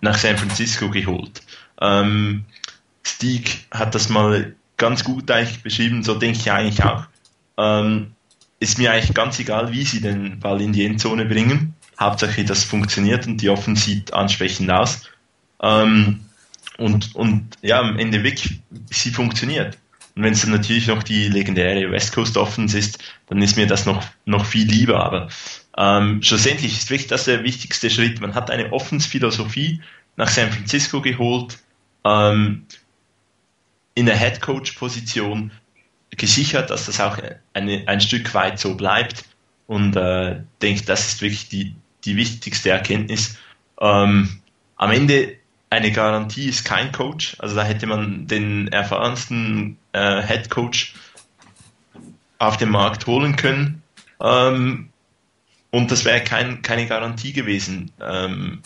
nach 0.00 0.18
San 0.18 0.36
Francisco 0.36 0.90
geholt. 0.90 1.42
Ähm, 1.80 2.44
Stieg 3.04 3.66
hat 3.70 3.94
das 3.94 4.08
mal 4.08 4.54
ganz 4.76 5.04
gut 5.04 5.30
eigentlich 5.30 5.62
beschrieben, 5.62 6.02
so 6.02 6.14
denke 6.14 6.38
ich 6.38 6.50
eigentlich 6.50 6.84
auch. 6.84 7.06
Ähm, 7.56 8.12
ist 8.58 8.78
mir 8.78 8.92
eigentlich 8.92 9.14
ganz 9.14 9.38
egal, 9.38 9.72
wie 9.72 9.84
sie 9.84 10.00
den 10.00 10.40
Ball 10.40 10.60
in 10.60 10.72
die 10.72 10.84
Endzone 10.84 11.24
bringen. 11.24 11.74
Hauptsache, 11.98 12.44
das 12.44 12.64
funktioniert 12.64 13.26
und 13.26 13.38
die 13.38 13.48
Offen 13.48 13.76
sieht 13.76 14.12
ansprechend 14.12 14.70
aus. 14.70 15.02
Ähm, 15.62 16.25
und, 16.78 17.14
und 17.14 17.56
ja, 17.62 17.80
am 17.80 17.98
Ende 17.98 18.22
wirklich, 18.22 18.60
sie 18.90 19.10
funktioniert. 19.10 19.78
Und 20.14 20.22
wenn 20.22 20.32
es 20.32 20.42
dann 20.42 20.50
natürlich 20.50 20.86
noch 20.86 21.02
die 21.02 21.28
legendäre 21.28 21.90
West 21.90 22.14
Coast 22.14 22.36
Offense 22.36 22.78
ist, 22.78 22.98
dann 23.26 23.42
ist 23.42 23.56
mir 23.56 23.66
das 23.66 23.84
noch, 23.84 24.02
noch 24.24 24.46
viel 24.46 24.66
lieber. 24.66 25.04
Aber 25.04 25.28
ähm, 25.76 26.22
schlussendlich 26.22 26.72
ist 26.72 26.90
wirklich 26.90 27.08
das 27.08 27.24
der 27.24 27.44
wichtigste 27.44 27.90
Schritt. 27.90 28.20
Man 28.20 28.34
hat 28.34 28.50
eine 28.50 28.72
Offensphilosophie 28.72 29.82
nach 30.16 30.28
San 30.28 30.50
Francisco 30.50 31.02
geholt, 31.02 31.58
ähm, 32.04 32.64
in 33.94 34.06
der 34.06 34.18
Head 34.18 34.40
Coach 34.40 34.72
Position 34.72 35.50
gesichert, 36.10 36.70
dass 36.70 36.86
das 36.86 37.00
auch 37.00 37.18
eine, 37.52 37.82
ein 37.86 38.00
Stück 38.00 38.32
weit 38.32 38.58
so 38.58 38.74
bleibt. 38.74 39.24
Und 39.66 39.96
äh, 39.96 40.40
denke, 40.62 40.84
das 40.84 41.08
ist 41.08 41.20
wirklich 41.20 41.48
die, 41.48 41.74
die 42.04 42.16
wichtigste 42.16 42.70
Erkenntnis. 42.70 43.36
Ähm, 43.80 44.40
am 44.76 44.90
Ende 44.90 45.36
eine 45.70 45.92
Garantie 45.92 46.48
ist 46.48 46.64
kein 46.64 46.92
Coach. 46.92 47.36
Also 47.38 47.56
da 47.56 47.64
hätte 47.64 47.86
man 47.86 48.26
den 48.26 48.68
erfahrensten 48.68 49.78
äh, 49.92 50.22
Head 50.22 50.50
Coach 50.50 50.94
auf 52.38 52.56
den 52.56 52.70
Markt 52.70 53.06
holen 53.06 53.36
können. 53.36 53.82
Ähm, 54.20 54.90
und 55.70 55.90
das 55.90 56.04
wäre 56.04 56.22
kein, 56.22 56.62
keine 56.62 56.86
Garantie 56.86 57.32
gewesen, 57.32 57.90
ähm, 58.00 58.62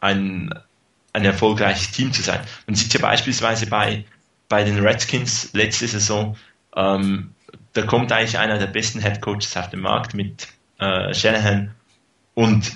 ein, 0.00 0.54
ein 1.12 1.24
erfolgreiches 1.24 1.90
Team 1.90 2.12
zu 2.12 2.22
sein. 2.22 2.40
Man 2.66 2.76
sieht 2.76 2.94
ja 2.94 3.00
beispielsweise 3.00 3.66
bei, 3.66 4.04
bei 4.48 4.64
den 4.64 4.78
Redskins 4.78 5.50
letzte 5.52 5.88
Saison, 5.88 6.36
ähm, 6.76 7.34
da 7.72 7.82
kommt 7.82 8.12
eigentlich 8.12 8.38
einer 8.38 8.58
der 8.58 8.66
besten 8.66 9.00
Head 9.00 9.20
Coaches 9.20 9.56
auf 9.56 9.70
den 9.70 9.80
Markt 9.80 10.14
mit 10.14 10.48
äh, 10.78 11.12
Shanahan 11.12 11.74
und 12.34 12.72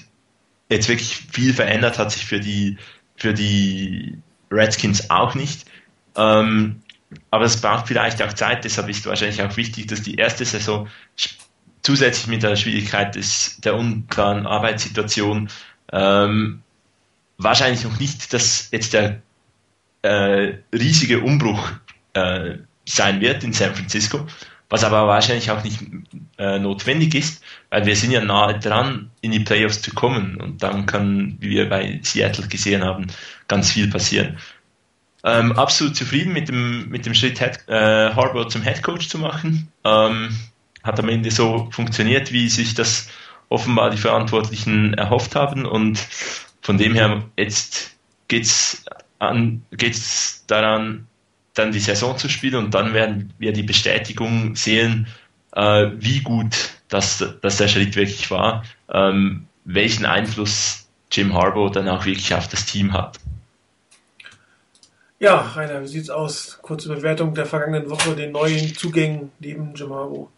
jetzt 0.68 0.88
wirklich 0.88 1.16
viel 1.30 1.54
verändert 1.54 1.98
hat 1.98 2.12
sich 2.12 2.24
für 2.24 2.40
die 2.40 2.78
für 3.22 3.32
die 3.32 4.18
Redskins 4.50 5.08
auch 5.08 5.36
nicht. 5.36 5.64
Ähm, 6.16 6.82
aber 7.30 7.44
es 7.44 7.60
braucht 7.60 7.86
vielleicht 7.86 8.20
auch 8.20 8.32
Zeit, 8.32 8.64
deshalb 8.64 8.88
ist 8.88 9.06
wahrscheinlich 9.06 9.40
auch 9.40 9.56
wichtig, 9.56 9.86
dass 9.86 10.02
die 10.02 10.16
erste 10.16 10.44
Saison 10.44 10.88
zusätzlich 11.82 12.26
mit 12.26 12.42
der 12.42 12.56
Schwierigkeit 12.56 13.14
des, 13.14 13.60
der 13.60 13.76
unklaren 13.76 14.44
Arbeitssituation 14.44 15.48
ähm, 15.92 16.62
wahrscheinlich 17.38 17.84
noch 17.84 18.00
nicht, 18.00 18.32
dass 18.32 18.68
jetzt 18.72 18.92
der 18.92 19.22
äh, 20.02 20.54
riesige 20.74 21.20
Umbruch 21.20 21.70
äh, 22.14 22.56
sein 22.86 23.20
wird 23.20 23.44
in 23.44 23.52
San 23.52 23.72
Francisco, 23.72 24.26
was 24.72 24.84
aber 24.84 25.06
wahrscheinlich 25.06 25.50
auch 25.50 25.62
nicht 25.62 25.80
äh, 26.38 26.58
notwendig 26.58 27.14
ist, 27.14 27.44
weil 27.68 27.84
wir 27.84 27.94
sind 27.94 28.10
ja 28.10 28.24
nahe 28.24 28.58
dran, 28.58 29.10
in 29.20 29.30
die 29.30 29.40
Playoffs 29.40 29.82
zu 29.82 29.92
kommen 29.92 30.40
und 30.40 30.62
dann 30.62 30.86
kann, 30.86 31.36
wie 31.40 31.50
wir 31.50 31.68
bei 31.68 32.00
Seattle 32.02 32.48
gesehen 32.48 32.82
haben, 32.82 33.08
ganz 33.48 33.70
viel 33.70 33.90
passieren. 33.90 34.38
Ähm, 35.24 35.52
absolut 35.52 35.94
zufrieden 35.94 36.32
mit 36.32 36.48
dem, 36.48 36.88
mit 36.88 37.04
dem 37.04 37.12
Schritt, 37.12 37.38
Head, 37.38 37.68
äh, 37.68 38.14
Harbour 38.14 38.48
zum 38.48 38.62
Head 38.62 38.82
Coach 38.82 39.08
zu 39.08 39.18
machen. 39.18 39.68
Ähm, 39.84 40.34
hat 40.82 40.98
am 40.98 41.10
Ende 41.10 41.30
so 41.30 41.68
funktioniert, 41.70 42.32
wie 42.32 42.48
sich 42.48 42.72
das 42.72 43.10
offenbar 43.50 43.90
die 43.90 43.98
Verantwortlichen 43.98 44.94
erhofft 44.94 45.36
haben 45.36 45.66
und 45.66 45.98
von 46.62 46.78
dem 46.78 46.94
her, 46.94 47.22
jetzt 47.36 47.94
geht's 48.28 48.86
an, 49.18 49.66
geht's 49.70 50.46
daran, 50.46 51.08
dann 51.54 51.72
die 51.72 51.80
Saison 51.80 52.16
zu 52.16 52.28
spielen 52.28 52.56
und 52.56 52.74
dann 52.74 52.94
werden 52.94 53.32
wir 53.38 53.52
die 53.52 53.62
Bestätigung 53.62 54.56
sehen, 54.56 55.06
äh, 55.52 55.88
wie 55.96 56.20
gut 56.20 56.70
das, 56.88 57.24
dass 57.40 57.56
der 57.56 57.68
Schritt 57.68 57.96
wirklich 57.96 58.30
war, 58.30 58.64
ähm, 58.90 59.46
welchen 59.64 60.06
Einfluss 60.06 60.86
Jim 61.10 61.34
Harbaugh 61.34 61.70
dann 61.70 61.88
auch 61.88 62.04
wirklich 62.04 62.34
auf 62.34 62.48
das 62.48 62.64
Team 62.64 62.92
hat. 62.92 63.18
Ja, 65.18 65.36
Rainer, 65.36 65.82
wie 65.82 65.86
sieht's 65.86 66.10
aus? 66.10 66.58
Kurze 66.62 66.88
Bewertung 66.88 67.34
der 67.34 67.46
vergangenen 67.46 67.88
Woche, 67.88 68.16
den 68.16 68.32
neuen 68.32 68.74
Zugängen 68.74 69.30
neben 69.38 69.74
Jim 69.74 69.92
Harbaugh. 69.92 70.28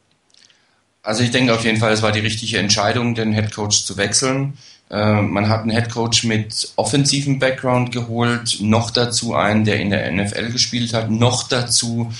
Also 1.02 1.22
ich 1.22 1.30
denke 1.30 1.54
auf 1.54 1.64
jeden 1.64 1.78
Fall, 1.78 1.92
es 1.92 2.02
war 2.02 2.12
die 2.12 2.20
richtige 2.20 2.58
Entscheidung, 2.58 3.14
den 3.14 3.32
Head 3.32 3.54
Coach 3.54 3.84
zu 3.84 3.96
wechseln. 3.96 4.58
Äh, 4.90 5.22
man 5.22 5.48
hat 5.48 5.62
einen 5.62 5.70
Head 5.70 5.90
Coach 5.90 6.24
mit 6.24 6.72
offensiven 6.76 7.38
Background 7.38 7.92
geholt, 7.92 8.58
noch 8.60 8.90
dazu 8.90 9.34
einen, 9.34 9.64
der 9.64 9.80
in 9.80 9.90
der 9.90 10.10
NFL 10.10 10.52
gespielt 10.52 10.92
hat, 10.92 11.10
noch 11.10 11.48
dazu 11.48 12.12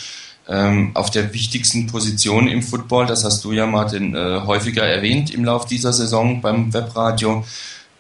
ähm, 0.48 0.90
auf 0.94 1.10
der 1.10 1.32
wichtigsten 1.32 1.86
Position 1.86 2.48
im 2.48 2.62
Football. 2.62 3.06
Das 3.06 3.24
hast 3.24 3.44
du 3.44 3.52
ja, 3.52 3.66
Martin, 3.66 4.14
äh, 4.14 4.40
häufiger 4.44 4.86
erwähnt 4.86 5.32
im 5.32 5.44
Lauf 5.44 5.66
dieser 5.66 5.92
Saison 5.92 6.40
beim 6.40 6.72
Webradio. 6.72 7.44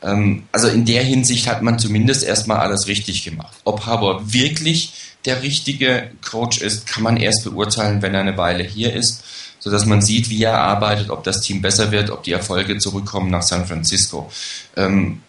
Ähm, 0.02 0.44
also 0.52 0.68
in 0.68 0.84
der 0.84 1.02
Hinsicht 1.02 1.46
hat 1.48 1.62
man 1.62 1.78
zumindest 1.78 2.24
erstmal 2.24 2.58
alles 2.58 2.86
richtig 2.86 3.24
gemacht. 3.24 3.56
Ob 3.64 3.86
Harbour 3.86 4.32
wirklich 4.32 4.92
der 5.24 5.42
richtige 5.42 6.10
Coach 6.28 6.58
ist, 6.58 6.86
kann 6.86 7.02
man 7.02 7.16
erst 7.16 7.44
beurteilen, 7.44 8.02
wenn 8.02 8.14
er 8.14 8.20
eine 8.20 8.36
Weile 8.36 8.62
hier 8.62 8.92
ist, 8.92 9.24
sodass 9.58 9.86
man 9.86 10.02
sieht, 10.02 10.28
wie 10.28 10.42
er 10.42 10.58
arbeitet, 10.58 11.10
ob 11.10 11.24
das 11.24 11.40
Team 11.40 11.62
besser 11.62 11.90
wird, 11.90 12.10
ob 12.10 12.22
die 12.22 12.32
Erfolge 12.32 12.78
zurückkommen 12.78 13.30
nach 13.30 13.42
San 13.42 13.66
Francisco. 13.66 14.30
Ähm, 14.76 15.22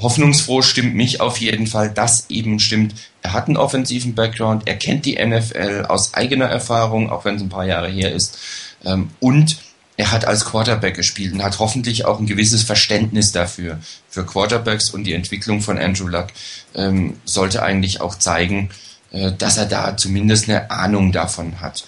hoffnungsfroh 0.00 0.62
stimmt 0.62 0.94
mich 0.94 1.20
auf 1.20 1.38
jeden 1.38 1.66
Fall, 1.66 1.90
dass 1.90 2.28
eben 2.28 2.58
stimmt, 2.58 2.94
er 3.22 3.32
hat 3.32 3.46
einen 3.46 3.56
offensiven 3.56 4.14
Background, 4.14 4.66
er 4.66 4.76
kennt 4.76 5.06
die 5.06 5.24
NFL 5.24 5.86
aus 5.88 6.14
eigener 6.14 6.46
Erfahrung, 6.46 7.10
auch 7.10 7.24
wenn 7.24 7.36
es 7.36 7.42
ein 7.42 7.48
paar 7.48 7.66
Jahre 7.66 7.88
her 7.88 8.12
ist, 8.12 8.38
ähm, 8.84 9.10
und 9.20 9.58
er 9.96 10.12
hat 10.12 10.26
als 10.26 10.44
Quarterback 10.44 10.94
gespielt 10.94 11.32
und 11.32 11.42
hat 11.42 11.58
hoffentlich 11.58 12.04
auch 12.04 12.18
ein 12.18 12.26
gewisses 12.26 12.62
Verständnis 12.62 13.32
dafür. 13.32 13.78
Für 14.10 14.26
Quarterbacks 14.26 14.90
und 14.90 15.04
die 15.04 15.14
Entwicklung 15.14 15.62
von 15.62 15.78
Andrew 15.78 16.06
Luck 16.06 16.26
ähm, 16.74 17.16
sollte 17.24 17.62
eigentlich 17.62 18.02
auch 18.02 18.14
zeigen, 18.14 18.70
dass 19.38 19.56
er 19.56 19.66
da 19.66 19.96
zumindest 19.96 20.48
eine 20.48 20.70
Ahnung 20.70 21.12
davon 21.12 21.60
hat. 21.60 21.84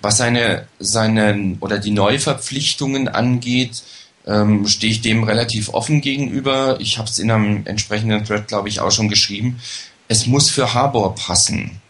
Was 0.00 0.18
seine, 0.18 0.66
seine 0.78 1.56
oder 1.60 1.78
die 1.78 1.90
Neuverpflichtungen 1.90 3.08
angeht, 3.08 3.82
ähm, 4.26 4.66
stehe 4.66 4.92
ich 4.92 5.00
dem 5.00 5.24
relativ 5.24 5.70
offen 5.70 6.00
gegenüber. 6.00 6.78
Ich 6.80 6.98
habe 6.98 7.08
es 7.08 7.18
in 7.18 7.30
einem 7.30 7.66
entsprechenden 7.66 8.24
Thread, 8.24 8.48
glaube 8.48 8.68
ich, 8.68 8.80
auch 8.80 8.90
schon 8.90 9.08
geschrieben. 9.08 9.60
Es 10.08 10.26
muss 10.26 10.50
für 10.50 10.74
Harbour 10.74 11.14
passen. 11.14 11.80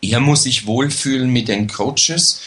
Er 0.00 0.20
muss 0.20 0.44
sich 0.44 0.66
wohlfühlen 0.66 1.32
mit 1.32 1.48
den 1.48 1.68
Coaches. 1.68 2.40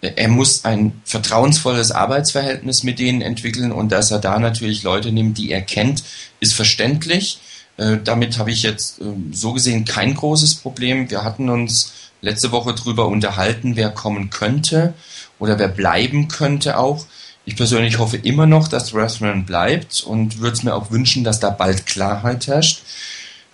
Er 0.00 0.28
muss 0.28 0.64
ein 0.64 1.00
vertrauensvolles 1.04 1.92
Arbeitsverhältnis 1.92 2.82
mit 2.82 2.98
denen 2.98 3.22
entwickeln 3.22 3.70
und 3.70 3.92
dass 3.92 4.10
er 4.10 4.18
da 4.18 4.38
natürlich 4.40 4.82
Leute 4.82 5.12
nimmt, 5.12 5.38
die 5.38 5.52
er 5.52 5.62
kennt, 5.62 6.02
ist 6.40 6.54
verständlich. 6.54 7.38
Äh, 7.76 7.98
damit 8.02 8.38
habe 8.38 8.50
ich 8.50 8.62
jetzt 8.62 9.00
äh, 9.00 9.04
so 9.32 9.52
gesehen 9.52 9.84
kein 9.84 10.14
großes 10.14 10.56
Problem. 10.56 11.10
Wir 11.10 11.24
hatten 11.24 11.48
uns 11.48 11.92
letzte 12.20 12.52
Woche 12.52 12.74
darüber 12.74 13.08
unterhalten, 13.08 13.76
wer 13.76 13.90
kommen 13.90 14.30
könnte 14.30 14.94
oder 15.38 15.58
wer 15.58 15.68
bleiben 15.68 16.28
könnte 16.28 16.78
auch. 16.78 17.06
Ich 17.44 17.56
persönlich 17.56 17.98
hoffe 17.98 18.16
immer 18.16 18.46
noch, 18.46 18.68
dass 18.68 18.94
Rathman 18.94 19.44
bleibt 19.44 20.02
und 20.04 20.38
würde 20.38 20.56
es 20.56 20.62
mir 20.62 20.74
auch 20.74 20.90
wünschen, 20.92 21.24
dass 21.24 21.40
da 21.40 21.50
bald 21.50 21.86
Klarheit 21.86 22.46
herrscht. 22.46 22.82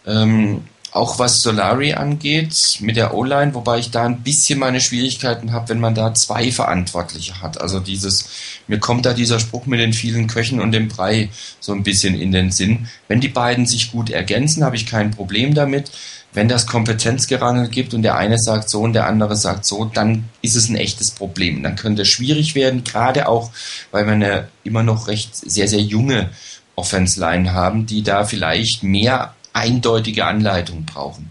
Ähm, 0.06 0.64
auch 0.92 1.18
was 1.18 1.42
Solari 1.42 1.92
angeht 1.92 2.78
mit 2.80 2.96
der 2.96 3.14
O-Line, 3.14 3.54
wobei 3.54 3.78
ich 3.78 3.90
da 3.90 4.04
ein 4.04 4.22
bisschen 4.22 4.58
meine 4.58 4.80
Schwierigkeiten 4.80 5.52
habe, 5.52 5.68
wenn 5.70 5.80
man 5.80 5.94
da 5.94 6.14
zwei 6.14 6.50
Verantwortliche 6.50 7.42
hat. 7.42 7.60
Also 7.60 7.80
dieses, 7.80 8.28
mir 8.66 8.78
kommt 8.78 9.04
da 9.04 9.12
dieser 9.12 9.38
Spruch 9.38 9.66
mit 9.66 9.80
den 9.80 9.92
vielen 9.92 10.26
Köchen 10.26 10.60
und 10.60 10.72
dem 10.72 10.88
Brei 10.88 11.30
so 11.60 11.72
ein 11.72 11.82
bisschen 11.82 12.18
in 12.18 12.32
den 12.32 12.50
Sinn. 12.50 12.88
Wenn 13.06 13.20
die 13.20 13.28
beiden 13.28 13.66
sich 13.66 13.92
gut 13.92 14.10
ergänzen, 14.10 14.64
habe 14.64 14.76
ich 14.76 14.86
kein 14.86 15.10
Problem 15.10 15.54
damit. 15.54 15.90
Wenn 16.32 16.48
das 16.48 16.66
Kompetenzgerangel 16.66 17.68
gibt 17.68 17.94
und 17.94 18.02
der 18.02 18.16
eine 18.16 18.38
sagt 18.38 18.68
so 18.68 18.82
und 18.82 18.92
der 18.92 19.06
andere 19.06 19.34
sagt 19.36 19.64
so, 19.64 19.86
dann 19.86 20.24
ist 20.42 20.56
es 20.56 20.68
ein 20.68 20.76
echtes 20.76 21.10
Problem. 21.10 21.62
Dann 21.62 21.76
könnte 21.76 22.02
es 22.02 22.08
schwierig 22.08 22.54
werden, 22.54 22.84
gerade 22.84 23.28
auch, 23.28 23.50
weil 23.90 24.04
wir 24.04 24.12
eine 24.12 24.48
immer 24.62 24.82
noch 24.82 25.08
recht 25.08 25.34
sehr, 25.34 25.68
sehr 25.68 25.80
junge 25.80 26.30
Offense 26.76 27.18
Line 27.18 27.52
haben, 27.52 27.86
die 27.86 28.02
da 28.02 28.24
vielleicht 28.24 28.82
mehr 28.82 29.34
eindeutige 29.52 30.24
Anleitung 30.24 30.84
brauchen. 30.84 31.30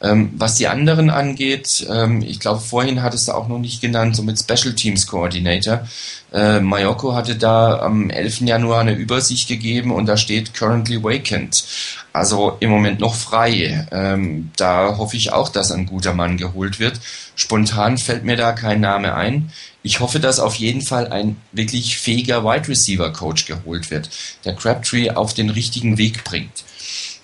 Ähm, 0.00 0.30
was 0.36 0.54
die 0.54 0.68
anderen 0.68 1.10
angeht, 1.10 1.84
ähm, 1.90 2.22
ich 2.22 2.38
glaube, 2.38 2.60
vorhin 2.60 3.02
hat 3.02 3.14
es 3.14 3.24
da 3.24 3.34
auch 3.34 3.48
noch 3.48 3.58
nicht 3.58 3.80
genannt, 3.80 4.14
so 4.14 4.22
mit 4.22 4.38
Special 4.38 4.74
Teams 4.74 5.08
Coordinator. 5.08 5.88
Äh, 6.32 6.60
Mayoko 6.60 7.14
hatte 7.14 7.34
da 7.34 7.80
am 7.80 8.08
11. 8.08 8.42
Januar 8.42 8.82
eine 8.82 8.92
Übersicht 8.92 9.48
gegeben 9.48 9.90
und 9.90 10.06
da 10.06 10.16
steht 10.16 10.54
currently 10.54 11.02
vacant. 11.02 11.64
Also 12.12 12.56
im 12.60 12.70
Moment 12.70 13.00
noch 13.00 13.14
frei. 13.14 13.88
Ähm, 13.90 14.52
da 14.56 14.98
hoffe 14.98 15.16
ich 15.16 15.32
auch, 15.32 15.48
dass 15.48 15.72
ein 15.72 15.86
guter 15.86 16.14
Mann 16.14 16.36
geholt 16.36 16.78
wird. 16.78 17.00
Spontan 17.34 17.98
fällt 17.98 18.24
mir 18.24 18.36
da 18.36 18.52
kein 18.52 18.80
Name 18.80 19.14
ein. 19.14 19.50
Ich 19.82 19.98
hoffe, 19.98 20.20
dass 20.20 20.38
auf 20.38 20.54
jeden 20.56 20.82
Fall 20.82 21.08
ein 21.08 21.36
wirklich 21.50 21.98
fähiger 21.98 22.44
Wide 22.44 22.68
Receiver 22.68 23.12
Coach 23.12 23.46
geholt 23.46 23.90
wird, 23.90 24.10
der 24.44 24.54
Crabtree 24.54 25.10
auf 25.10 25.34
den 25.34 25.50
richtigen 25.50 25.98
Weg 25.98 26.22
bringt. 26.24 26.64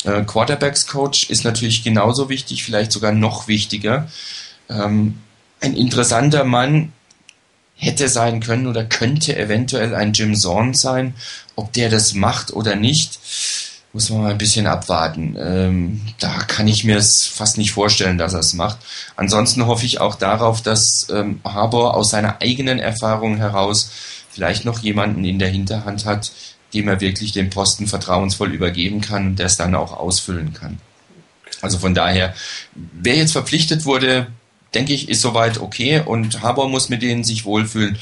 Äh, 0.05 0.23
Quarterbacks 0.25 0.87
Coach 0.87 1.31
ist 1.31 1.45
natürlich 1.45 1.83
genauso 1.83 2.29
wichtig, 2.29 2.65
vielleicht 2.65 2.93
sogar 2.93 3.13
noch 3.13 3.49
wichtiger. 3.49 4.09
Ähm, 4.69 5.19
ein 5.61 5.77
interessanter 5.77 6.45
Mann 6.45 6.93
hätte 7.77 8.09
sein 8.09 8.41
können 8.41 8.67
oder 8.67 8.85
könnte 8.85 9.37
eventuell 9.37 9.95
ein 9.95 10.13
Jim 10.13 10.35
Zorn 10.35 10.75
sein. 10.75 11.15
Ob 11.57 11.73
der 11.73 11.89
das 11.89 12.15
macht 12.15 12.53
oder 12.53 12.77
nicht, 12.77 13.19
muss 13.93 14.11
man 14.11 14.23
mal 14.23 14.31
ein 14.33 14.39
bisschen 14.39 14.67
abwarten. 14.67 15.37
Ähm, 15.39 16.01
da 16.19 16.39
kann 16.41 16.67
ich 16.67 16.85
mir 16.85 16.97
es 16.97 17.27
fast 17.27 17.59
nicht 17.59 17.73
vorstellen, 17.73 18.19
dass 18.19 18.35
er 18.35 18.41
es 18.41 18.55
macht. 18.55 18.79
Ansonsten 19.17 19.67
hoffe 19.67 19.87
ich 19.87 20.01
auch 20.01 20.17
darauf, 20.17 20.63
dass 20.63 21.09
ähm, 21.11 21.41
Harbour 21.45 21.95
aus 21.95 22.11
seiner 22.11 22.41
eigenen 22.43 22.79
Erfahrung 22.79 23.37
heraus 23.37 23.91
vielleicht 24.31 24.65
noch 24.65 24.81
jemanden 24.81 25.25
in 25.25 25.39
der 25.39 25.49
Hinterhand 25.49 26.07
hat, 26.07 26.33
dem 26.75 26.89
er 26.89 27.01
wirklich 27.01 27.33
den 27.33 27.51
Posten 27.51 27.87
vertrauensvoll 27.87 28.53
übergeben 28.53 29.01
kann 29.01 29.29
und 29.29 29.39
der 29.39 29.47
es 29.47 29.57
dann 29.57 29.75
auch 29.75 29.93
ausfüllen 29.93 30.53
kann. 30.53 30.79
Also 31.63 31.79
von 31.79 31.95
daher, 31.95 32.35
wer 32.75 33.17
jetzt 33.17 33.33
verpflichtet 33.33 33.85
wurde, 33.85 34.27
denke 34.75 34.93
ich, 34.93 35.09
ist 35.09 35.21
soweit 35.21 35.61
okay 35.61 36.03
und 36.05 36.43
Haber 36.43 36.69
muss 36.69 36.89
mit 36.89 37.03
denen 37.03 37.25
sich 37.25 37.45
wohlfühlen. 37.45 37.97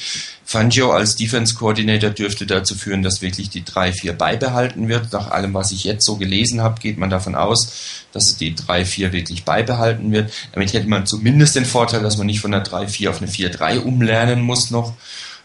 Fangio 0.44 0.90
als 0.90 1.16
Defense 1.16 1.54
Coordinator 1.54 2.10
dürfte 2.10 2.46
dazu 2.46 2.74
führen, 2.74 3.02
dass 3.02 3.22
wirklich 3.22 3.50
die 3.50 3.62
3-4 3.62 4.12
beibehalten 4.12 4.88
wird. 4.88 5.12
Nach 5.12 5.30
allem, 5.30 5.54
was 5.54 5.72
ich 5.72 5.84
jetzt 5.84 6.04
so 6.04 6.16
gelesen 6.16 6.60
habe, 6.60 6.80
geht 6.80 6.98
man 6.98 7.10
davon 7.10 7.34
aus, 7.34 8.04
dass 8.12 8.36
die 8.36 8.54
3-4 8.54 9.12
wirklich 9.12 9.44
beibehalten 9.44 10.12
wird. 10.12 10.32
Damit 10.52 10.72
hätte 10.72 10.88
man 10.88 11.06
zumindest 11.06 11.56
den 11.56 11.64
Vorteil, 11.64 12.02
dass 12.02 12.16
man 12.16 12.26
nicht 12.26 12.40
von 12.40 12.50
der 12.50 12.64
3-4 12.64 13.10
auf 13.10 13.22
eine 13.22 13.30
4-3 13.30 13.80
umlernen 13.80 14.42
muss 14.42 14.70
noch 14.70 14.94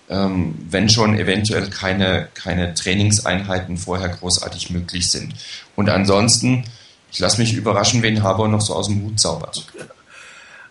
ähm, 0.09 0.55
wenn 0.69 0.89
schon 0.89 1.17
eventuell 1.17 1.69
keine, 1.69 2.29
keine 2.33 2.73
Trainingseinheiten 2.73 3.77
vorher 3.77 4.09
großartig 4.09 4.69
möglich 4.69 5.09
sind. 5.09 5.33
Und 5.75 5.89
ansonsten, 5.89 6.63
ich 7.11 7.19
lasse 7.19 7.41
mich 7.41 7.53
überraschen, 7.53 8.01
wen 8.01 8.23
Harbour 8.23 8.47
noch 8.47 8.61
so 8.61 8.73
aus 8.73 8.87
dem 8.87 9.03
Hut 9.03 9.19
zaubert. 9.19 9.65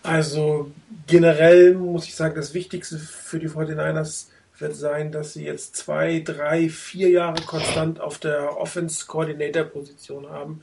Also 0.02 0.70
generell 1.06 1.74
muss 1.74 2.06
ich 2.06 2.14
sagen, 2.14 2.34
das 2.36 2.54
Wichtigste 2.54 2.98
für 2.98 3.38
die 3.38 3.48
49ers 3.48 4.26
wird 4.58 4.74
sein, 4.74 5.12
dass 5.12 5.34
sie 5.34 5.44
jetzt 5.44 5.76
zwei, 5.76 6.20
drei, 6.20 6.70
vier 6.70 7.10
Jahre 7.10 7.42
konstant 7.42 8.00
auf 8.00 8.18
der 8.18 8.56
Offense-Coordinator-Position 8.56 10.30
haben 10.30 10.62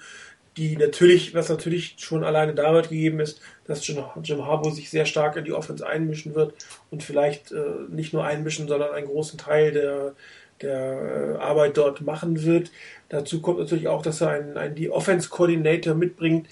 die 0.57 0.77
natürlich, 0.77 1.33
was 1.33 1.49
natürlich 1.49 1.95
schon 1.97 2.23
alleine 2.23 2.53
damit 2.53 2.89
gegeben 2.89 3.19
ist, 3.19 3.41
dass 3.65 3.85
Jim, 3.87 4.03
Jim 4.23 4.45
Harbour 4.45 4.71
sich 4.71 4.89
sehr 4.89 5.05
stark 5.05 5.35
in 5.37 5.45
die 5.45 5.53
Offense 5.53 5.85
einmischen 5.85 6.35
wird 6.35 6.53
und 6.91 7.03
vielleicht 7.03 7.51
äh, 7.51 7.61
nicht 7.89 8.13
nur 8.13 8.25
einmischen, 8.25 8.67
sondern 8.67 8.91
einen 8.91 9.07
großen 9.07 9.37
Teil 9.37 9.71
der, 9.71 10.13
der 10.61 11.37
äh, 11.37 11.41
Arbeit 11.41 11.77
dort 11.77 12.01
machen 12.01 12.43
wird. 12.43 12.71
Dazu 13.09 13.41
kommt 13.41 13.59
natürlich 13.59 13.87
auch, 13.87 14.01
dass 14.01 14.21
er 14.21 14.29
einen, 14.29 14.57
einen 14.57 14.75
die 14.75 14.89
Offense 14.89 15.29
Coordinator 15.29 15.95
mitbringt, 15.95 16.47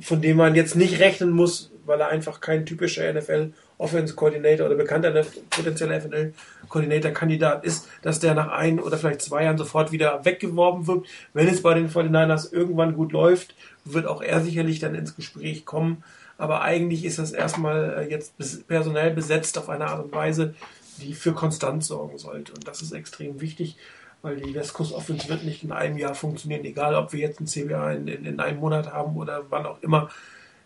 von 0.00 0.20
dem 0.20 0.36
man 0.36 0.54
jetzt 0.54 0.76
nicht 0.76 1.00
rechnen 1.00 1.30
muss, 1.30 1.70
weil 1.84 2.00
er 2.00 2.08
einfach 2.08 2.40
kein 2.40 2.66
typischer 2.66 3.12
NFL 3.12 3.52
Offense 3.78 4.14
Coordinator 4.14 4.66
oder 4.66 4.76
bekannter 4.76 5.24
potenzieller 5.50 5.98
NFL 5.98 6.32
Coordinator-Kandidat 6.68 7.64
ist, 7.64 7.88
dass 8.02 8.20
der 8.20 8.34
nach 8.34 8.48
ein 8.48 8.78
oder 8.78 8.96
vielleicht 8.96 9.22
zwei 9.22 9.44
Jahren 9.44 9.58
sofort 9.58 9.90
wieder 9.90 10.24
weggeworben 10.24 10.86
wird. 10.86 11.06
Wenn 11.34 11.48
es 11.48 11.62
bei 11.62 11.74
den 11.74 11.90
49ers 11.90 12.52
irgendwann 12.52 12.94
gut 12.94 13.12
läuft, 13.12 13.56
wird 13.84 14.06
auch 14.06 14.22
er 14.22 14.40
sicherlich 14.40 14.78
dann 14.78 14.94
ins 14.94 15.16
Gespräch 15.16 15.66
kommen. 15.66 16.04
Aber 16.42 16.62
eigentlich 16.62 17.04
ist 17.04 17.20
das 17.20 17.30
erstmal 17.30 17.98
äh, 17.98 18.10
jetzt 18.10 18.34
personell 18.66 19.12
besetzt 19.12 19.56
auf 19.58 19.68
eine 19.68 19.86
Art 19.86 20.02
und 20.02 20.12
Weise, 20.12 20.56
die 20.98 21.14
für 21.14 21.34
Konstanz 21.34 21.86
sorgen 21.86 22.18
sollte. 22.18 22.52
Und 22.52 22.66
das 22.66 22.82
ist 22.82 22.90
extrem 22.90 23.40
wichtig. 23.40 23.76
weil 24.22 24.36
die 24.38 24.52
West 24.52 24.72
Coast 24.72 24.92
Offense 24.92 25.28
wird 25.28 25.44
nicht 25.44 25.62
in 25.62 25.70
einem 25.70 25.98
Jahr 25.98 26.16
funktionieren, 26.16 26.64
egal 26.64 26.96
ob 26.96 27.12
wir 27.12 27.20
jetzt 27.20 27.40
ein 27.40 27.46
CBA 27.46 27.92
in, 27.92 28.08
in, 28.08 28.24
in 28.24 28.40
einem 28.40 28.58
Monat 28.58 28.92
haben 28.92 29.16
oder 29.16 29.44
wann 29.50 29.66
auch 29.66 29.80
immer. 29.82 30.10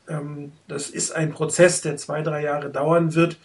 Ähm, 0.08 0.52
das 0.66 0.88
ist 0.88 1.10
ein 1.10 1.30
Prozess, 1.32 1.82
der 1.82 1.98
zwei, 1.98 2.22
drei 2.22 2.42
Jahre 2.42 2.70
dauern 2.70 3.14
wird. 3.14 3.36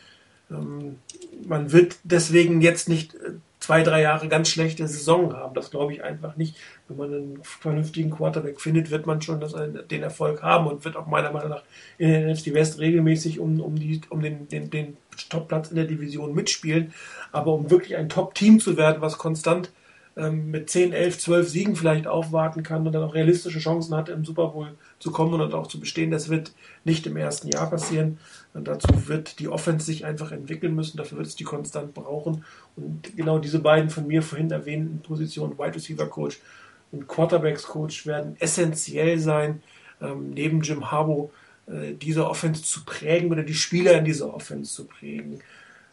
Ähm, 0.49 0.99
man 1.45 1.73
wird 1.73 1.97
deswegen 2.05 2.61
jetzt 2.61 2.87
nicht 2.87 3.13
äh, 3.15 3.31
zwei, 3.61 3.83
drei 3.83 4.01
Jahre 4.01 4.27
ganz 4.27 4.49
schlechte 4.49 4.85
Saison 4.87 5.33
haben. 5.33 5.53
Das 5.53 5.71
glaube 5.71 5.93
ich 5.93 6.03
einfach 6.03 6.35
nicht. 6.35 6.57
Wenn 6.87 6.97
man 6.97 7.13
einen 7.13 7.43
vernünftigen 7.43 8.09
Quarterback 8.09 8.59
findet, 8.59 8.91
wird 8.91 9.05
man 9.05 9.21
schon 9.21 9.39
das, 9.39 9.55
den 9.89 10.03
Erfolg 10.03 10.41
haben 10.41 10.67
und 10.67 10.83
wird 10.83 10.97
auch 10.97 11.07
meiner 11.07 11.31
Meinung 11.31 11.51
nach 11.51 11.63
in 11.97 12.09
der 12.09 12.33
NFC 12.33 12.53
West 12.53 12.79
regelmäßig 12.79 13.39
um, 13.39 13.61
um, 13.61 13.75
die, 13.75 14.01
um 14.09 14.21
den, 14.21 14.47
den, 14.49 14.69
den 14.69 14.97
Topplatz 15.29 15.69
in 15.69 15.75
der 15.75 15.85
Division 15.85 16.33
mitspielen. 16.33 16.93
Aber 17.31 17.53
um 17.53 17.69
wirklich 17.69 17.95
ein 17.95 18.09
Top-Team 18.09 18.59
zu 18.59 18.75
werden, 18.75 19.01
was 19.01 19.17
konstant 19.17 19.71
ähm, 20.17 20.51
mit 20.51 20.69
10, 20.69 20.91
11, 20.91 21.19
12 21.19 21.49
Siegen 21.49 21.75
vielleicht 21.75 22.05
aufwarten 22.05 22.63
kann 22.63 22.85
und 22.85 22.93
dann 22.93 23.03
auch 23.03 23.13
realistische 23.13 23.59
Chancen 23.59 23.95
hat, 23.95 24.09
im 24.09 24.25
Super 24.25 24.49
Bowl 24.49 24.75
zu 24.99 25.11
kommen 25.11 25.39
und 25.39 25.53
auch 25.53 25.67
zu 25.67 25.79
bestehen. 25.79 26.11
Das 26.11 26.29
wird 26.29 26.51
nicht 26.83 27.07
im 27.07 27.15
ersten 27.15 27.47
Jahr 27.47 27.69
passieren. 27.69 28.17
Und 28.53 28.67
dazu 28.67 29.07
wird 29.07 29.39
die 29.39 29.47
Offense 29.47 29.85
sich 29.85 30.05
einfach 30.05 30.31
entwickeln 30.31 30.75
müssen. 30.75 30.97
Dafür 30.97 31.19
wird 31.19 31.27
es 31.27 31.35
die 31.35 31.45
konstant 31.45 31.93
brauchen. 31.93 32.43
Und 32.75 33.15
genau 33.15 33.39
diese 33.39 33.59
beiden 33.59 33.89
von 33.89 34.07
mir 34.07 34.21
vorhin 34.21 34.51
erwähnten 34.51 34.99
Positionen, 34.99 35.57
Wide 35.57 35.75
Receiver 35.75 36.07
Coach 36.07 36.39
und 36.91 37.07
Quarterbacks 37.07 37.63
Coach, 37.63 38.05
werden 38.05 38.35
essentiell 38.39 39.17
sein, 39.17 39.63
ähm, 40.01 40.31
neben 40.31 40.61
Jim 40.61 40.91
Harbaugh 40.91 41.29
äh, 41.67 41.93
diese 41.93 42.27
Offense 42.29 42.63
zu 42.63 42.83
prägen 42.83 43.31
oder 43.31 43.43
die 43.43 43.53
Spieler 43.53 43.97
in 43.97 44.05
dieser 44.05 44.33
Offense 44.33 44.73
zu 44.73 44.85
prägen. 44.85 45.39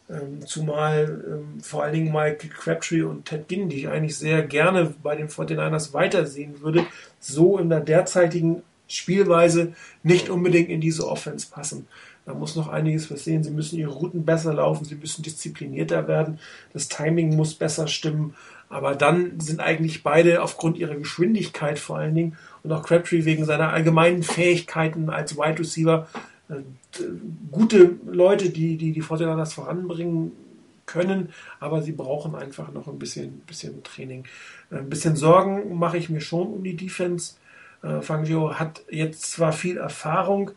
Ähm, 0.09 0.45
zumal 0.45 1.23
ähm, 1.27 1.61
vor 1.61 1.83
allen 1.83 1.93
Dingen 1.93 2.11
Michael 2.11 2.49
Crabtree 2.49 3.03
und 3.03 3.25
Ted 3.25 3.47
Ginn, 3.47 3.69
die 3.69 3.77
ich 3.77 3.87
eigentlich 3.89 4.17
sehr 4.17 4.41
gerne 4.41 4.95
bei 5.03 5.15
den 5.15 5.29
49ers 5.29 5.93
weitersehen 5.93 6.61
würde, 6.61 6.85
so 7.19 7.59
in 7.59 7.69
der 7.69 7.81
derzeitigen 7.81 8.63
Spielweise 8.87 9.73
nicht 10.01 10.29
unbedingt 10.29 10.69
in 10.69 10.81
diese 10.81 11.07
Offense 11.07 11.47
passen. 11.51 11.87
Da 12.25 12.33
muss 12.33 12.55
noch 12.55 12.67
einiges 12.67 13.07
passieren. 13.07 13.43
Sie 13.43 13.51
müssen 13.51 13.77
ihre 13.77 13.91
Routen 13.91 14.25
besser 14.25 14.53
laufen, 14.53 14.85
sie 14.85 14.95
müssen 14.95 15.21
disziplinierter 15.21 16.07
werden, 16.07 16.39
das 16.73 16.87
Timing 16.87 17.35
muss 17.35 17.53
besser 17.53 17.87
stimmen. 17.87 18.35
Aber 18.67 18.95
dann 18.95 19.39
sind 19.39 19.59
eigentlich 19.59 20.03
beide 20.03 20.41
aufgrund 20.43 20.77
ihrer 20.77 20.95
Geschwindigkeit 20.95 21.79
vor 21.79 21.97
allen 21.97 22.13
Dingen 22.13 22.37
und 22.63 22.71
auch 22.71 22.83
Crabtree 22.83 23.25
wegen 23.25 23.45
seiner 23.45 23.73
allgemeinen 23.73 24.21
Fähigkeiten 24.21 25.09
als 25.09 25.37
Wide 25.37 25.59
Receiver 25.59 26.07
gute 27.51 27.97
Leute, 28.05 28.49
die 28.49 28.77
die, 28.77 28.91
die 28.91 29.01
Fortinanders 29.01 29.53
voranbringen 29.53 30.31
können, 30.85 31.29
aber 31.59 31.81
sie 31.83 31.91
brauchen 31.91 32.35
einfach 32.35 32.71
noch 32.71 32.87
ein 32.87 32.97
bisschen, 32.97 33.41
bisschen 33.41 33.83
Training. 33.83 34.25
Ein 34.71 34.89
bisschen 34.89 35.15
Sorgen 35.15 35.77
mache 35.77 35.97
ich 35.97 36.09
mir 36.09 36.21
schon 36.21 36.47
um 36.47 36.63
die 36.63 36.75
Defense. 36.75 37.35
Äh, 37.83 38.01
Fangio 38.01 38.57
hat 38.57 38.81
jetzt 38.89 39.31
zwar 39.31 39.53
viel 39.53 39.77
Erfahrung, 39.77 40.51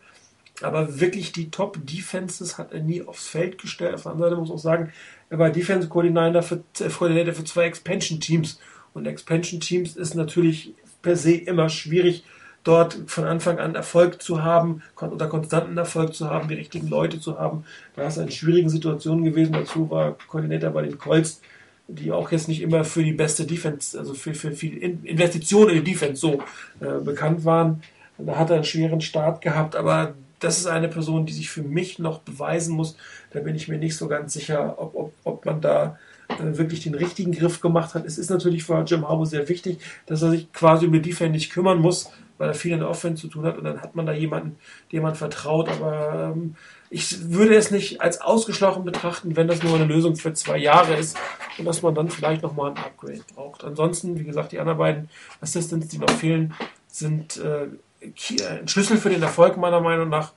aber 0.62 1.00
wirklich 1.00 1.32
die 1.32 1.50
Top-Defenses 1.50 2.56
hat 2.56 2.72
er 2.72 2.80
nie 2.80 3.02
aufs 3.02 3.28
Feld 3.28 3.60
gestellt. 3.60 3.94
Auf 3.94 4.04
der 4.04 4.12
anderen 4.12 4.30
Seite 4.30 4.40
muss 4.40 4.48
ich 4.48 4.54
auch 4.54 4.58
sagen, 4.58 4.92
er 5.28 5.38
war 5.38 5.50
Defense 5.50 5.88
Coordinator 5.88 6.42
für, 6.42 6.62
äh, 6.80 6.88
Coordinator 6.88 7.34
für 7.34 7.44
zwei 7.44 7.64
Expansion-Teams. 7.64 8.58
Und 8.94 9.06
Expansion-Teams 9.06 9.96
ist 9.96 10.14
natürlich 10.14 10.74
per 11.02 11.16
se 11.16 11.34
immer 11.34 11.68
schwierig, 11.68 12.24
dort 12.64 12.96
von 13.06 13.24
Anfang 13.24 13.58
an 13.58 13.74
Erfolg 13.74 14.22
zu 14.22 14.42
haben, 14.42 14.82
oder 15.00 15.26
konstanten 15.26 15.76
Erfolg 15.76 16.14
zu 16.14 16.30
haben, 16.30 16.48
die 16.48 16.54
richtigen 16.54 16.88
Leute 16.88 17.20
zu 17.20 17.38
haben. 17.38 17.64
Da 17.96 18.06
ist 18.06 18.16
es 18.16 18.22
in 18.22 18.30
schwierigen 18.30 18.68
Situationen 18.68 19.24
gewesen. 19.24 19.52
Dazu 19.52 19.90
war 19.90 20.16
Koordinator 20.28 20.70
bei 20.70 20.82
den 20.82 20.98
Colts, 20.98 21.40
die 21.88 22.12
auch 22.12 22.30
jetzt 22.30 22.48
nicht 22.48 22.62
immer 22.62 22.84
für 22.84 23.02
die 23.02 23.12
beste 23.12 23.44
Defense, 23.44 23.98
also 23.98 24.14
für, 24.14 24.34
für 24.34 24.52
viel 24.52 24.76
Investitionen 25.04 25.70
in 25.70 25.84
die 25.84 25.92
Defense 25.92 26.20
so 26.20 26.42
äh, 26.80 27.00
bekannt 27.04 27.44
waren. 27.44 27.82
Da 28.18 28.36
hat 28.36 28.50
er 28.50 28.56
einen 28.56 28.64
schweren 28.64 29.00
Start 29.00 29.40
gehabt, 29.40 29.74
aber 29.74 30.14
das 30.38 30.58
ist 30.58 30.66
eine 30.66 30.88
Person, 30.88 31.26
die 31.26 31.32
sich 31.32 31.50
für 31.50 31.62
mich 31.62 31.98
noch 31.98 32.20
beweisen 32.20 32.74
muss. 32.74 32.96
Da 33.30 33.40
bin 33.40 33.54
ich 33.54 33.68
mir 33.68 33.78
nicht 33.78 33.96
so 33.96 34.08
ganz 34.08 34.32
sicher, 34.32 34.76
ob, 34.78 34.94
ob, 34.94 35.12
ob 35.24 35.44
man 35.44 35.60
da 35.60 35.98
äh, 36.28 36.56
wirklich 36.58 36.82
den 36.82 36.94
richtigen 36.94 37.32
Griff 37.32 37.60
gemacht 37.60 37.94
hat. 37.94 38.06
Es 38.06 38.18
ist 38.18 38.30
natürlich 38.30 38.64
für 38.64 38.82
Jim 38.84 39.08
Harbaugh 39.08 39.26
sehr 39.26 39.48
wichtig, 39.48 39.78
dass 40.06 40.22
er 40.22 40.30
sich 40.30 40.52
quasi 40.52 40.86
um 40.86 40.92
die 40.92 41.02
Defense 41.02 41.32
nicht 41.32 41.52
kümmern 41.52 41.80
muss, 41.80 42.10
weil 42.38 42.48
er 42.48 42.54
viel 42.54 42.72
in 42.72 42.80
der 42.80 42.88
Offense 42.88 43.22
zu 43.22 43.28
tun 43.28 43.44
hat 43.44 43.58
und 43.58 43.64
dann 43.64 43.80
hat 43.80 43.94
man 43.94 44.06
da 44.06 44.12
jemanden, 44.12 44.56
dem 44.90 45.02
man 45.02 45.14
vertraut. 45.14 45.68
Aber 45.68 46.32
ähm, 46.34 46.56
ich 46.90 47.30
würde 47.30 47.54
es 47.54 47.70
nicht 47.70 48.00
als 48.00 48.20
ausgeschlossen 48.20 48.84
betrachten, 48.84 49.36
wenn 49.36 49.48
das 49.48 49.62
nur 49.62 49.74
eine 49.74 49.84
Lösung 49.84 50.16
für 50.16 50.34
zwei 50.34 50.58
Jahre 50.58 50.94
ist 50.94 51.16
und 51.58 51.64
dass 51.64 51.82
man 51.82 51.94
dann 51.94 52.10
vielleicht 52.10 52.42
nochmal 52.42 52.72
ein 52.72 52.76
Upgrade 52.76 53.22
braucht. 53.34 53.64
Ansonsten, 53.64 54.18
wie 54.18 54.24
gesagt, 54.24 54.52
die 54.52 54.58
anderen 54.58 54.78
beiden 54.78 55.10
Assistants, 55.40 55.88
die 55.88 55.98
noch 55.98 56.10
fehlen, 56.10 56.54
sind 56.88 57.38
äh, 57.38 57.68
ein 58.02 58.68
Schlüssel 58.68 58.98
für 58.98 59.10
den 59.10 59.22
Erfolg 59.22 59.56
meiner 59.56 59.80
Meinung 59.80 60.08
nach. 60.08 60.32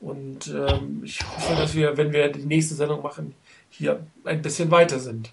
Und 0.00 0.46
ähm, 0.46 1.02
ich 1.04 1.20
hoffe, 1.20 1.56
dass 1.56 1.74
wir, 1.74 1.96
wenn 1.96 2.12
wir 2.12 2.28
die 2.28 2.46
nächste 2.46 2.74
Sendung 2.74 3.02
machen, 3.02 3.34
hier 3.70 4.06
ein 4.24 4.42
bisschen 4.42 4.70
weiter 4.70 5.00
sind. 5.00 5.32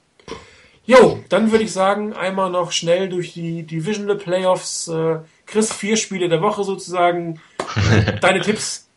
Jo, 0.85 1.19
dann 1.29 1.51
würde 1.51 1.63
ich 1.63 1.71
sagen, 1.71 2.13
einmal 2.13 2.51
noch 2.51 2.71
schnell 2.71 3.09
durch 3.09 3.33
die 3.33 3.63
Divisional 3.63 4.17
Playoffs. 4.17 4.87
Äh, 4.87 5.19
Chris, 5.45 5.73
vier 5.73 5.97
Spiele 5.97 6.29
der 6.29 6.41
Woche 6.41 6.63
sozusagen. 6.63 7.39
Deine 8.21 8.41
Tipps? 8.41 8.87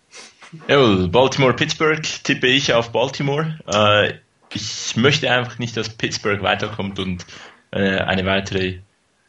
Jawohl, 0.66 1.08
Baltimore-Pittsburgh 1.08 2.02
tippe 2.24 2.46
ich 2.46 2.72
auf 2.72 2.90
Baltimore. 2.90 3.58
Äh, 3.66 4.14
ich 4.54 4.96
möchte 4.96 5.30
einfach 5.30 5.58
nicht, 5.58 5.76
dass 5.76 5.90
Pittsburgh 5.90 6.42
weiterkommt 6.42 6.98
und 6.98 7.26
äh, 7.70 7.98
eine 7.98 8.24
weitere 8.24 8.78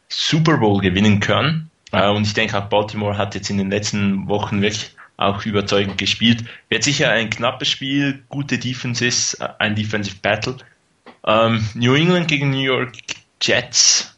Super 0.08 0.58
Bowl 0.58 0.82
gewinnen 0.82 1.20
kann. 1.20 1.70
Äh, 1.92 2.10
und 2.10 2.26
ich 2.26 2.34
denke 2.34 2.58
auch 2.58 2.70
Baltimore 2.70 3.18
hat 3.18 3.36
jetzt 3.36 3.50
in 3.50 3.58
den 3.58 3.70
letzten 3.70 4.28
Wochen 4.28 4.62
wirklich 4.62 4.96
auch 5.18 5.46
überzeugend 5.46 5.98
gespielt. 5.98 6.46
Wird 6.70 6.84
sicher 6.84 7.12
ein 7.12 7.30
knappes 7.30 7.68
Spiel, 7.68 8.24
gute 8.30 8.58
Defenses, 8.58 9.34
äh, 9.36 9.50
ein 9.60 9.76
Defensive 9.76 10.18
Battle. 10.22 10.58
Ähm, 11.26 11.68
New 11.74 11.94
England 11.94 12.28
gegen 12.30 12.52
New 12.52 12.62
York 12.62 12.94
Jets. 13.42 14.16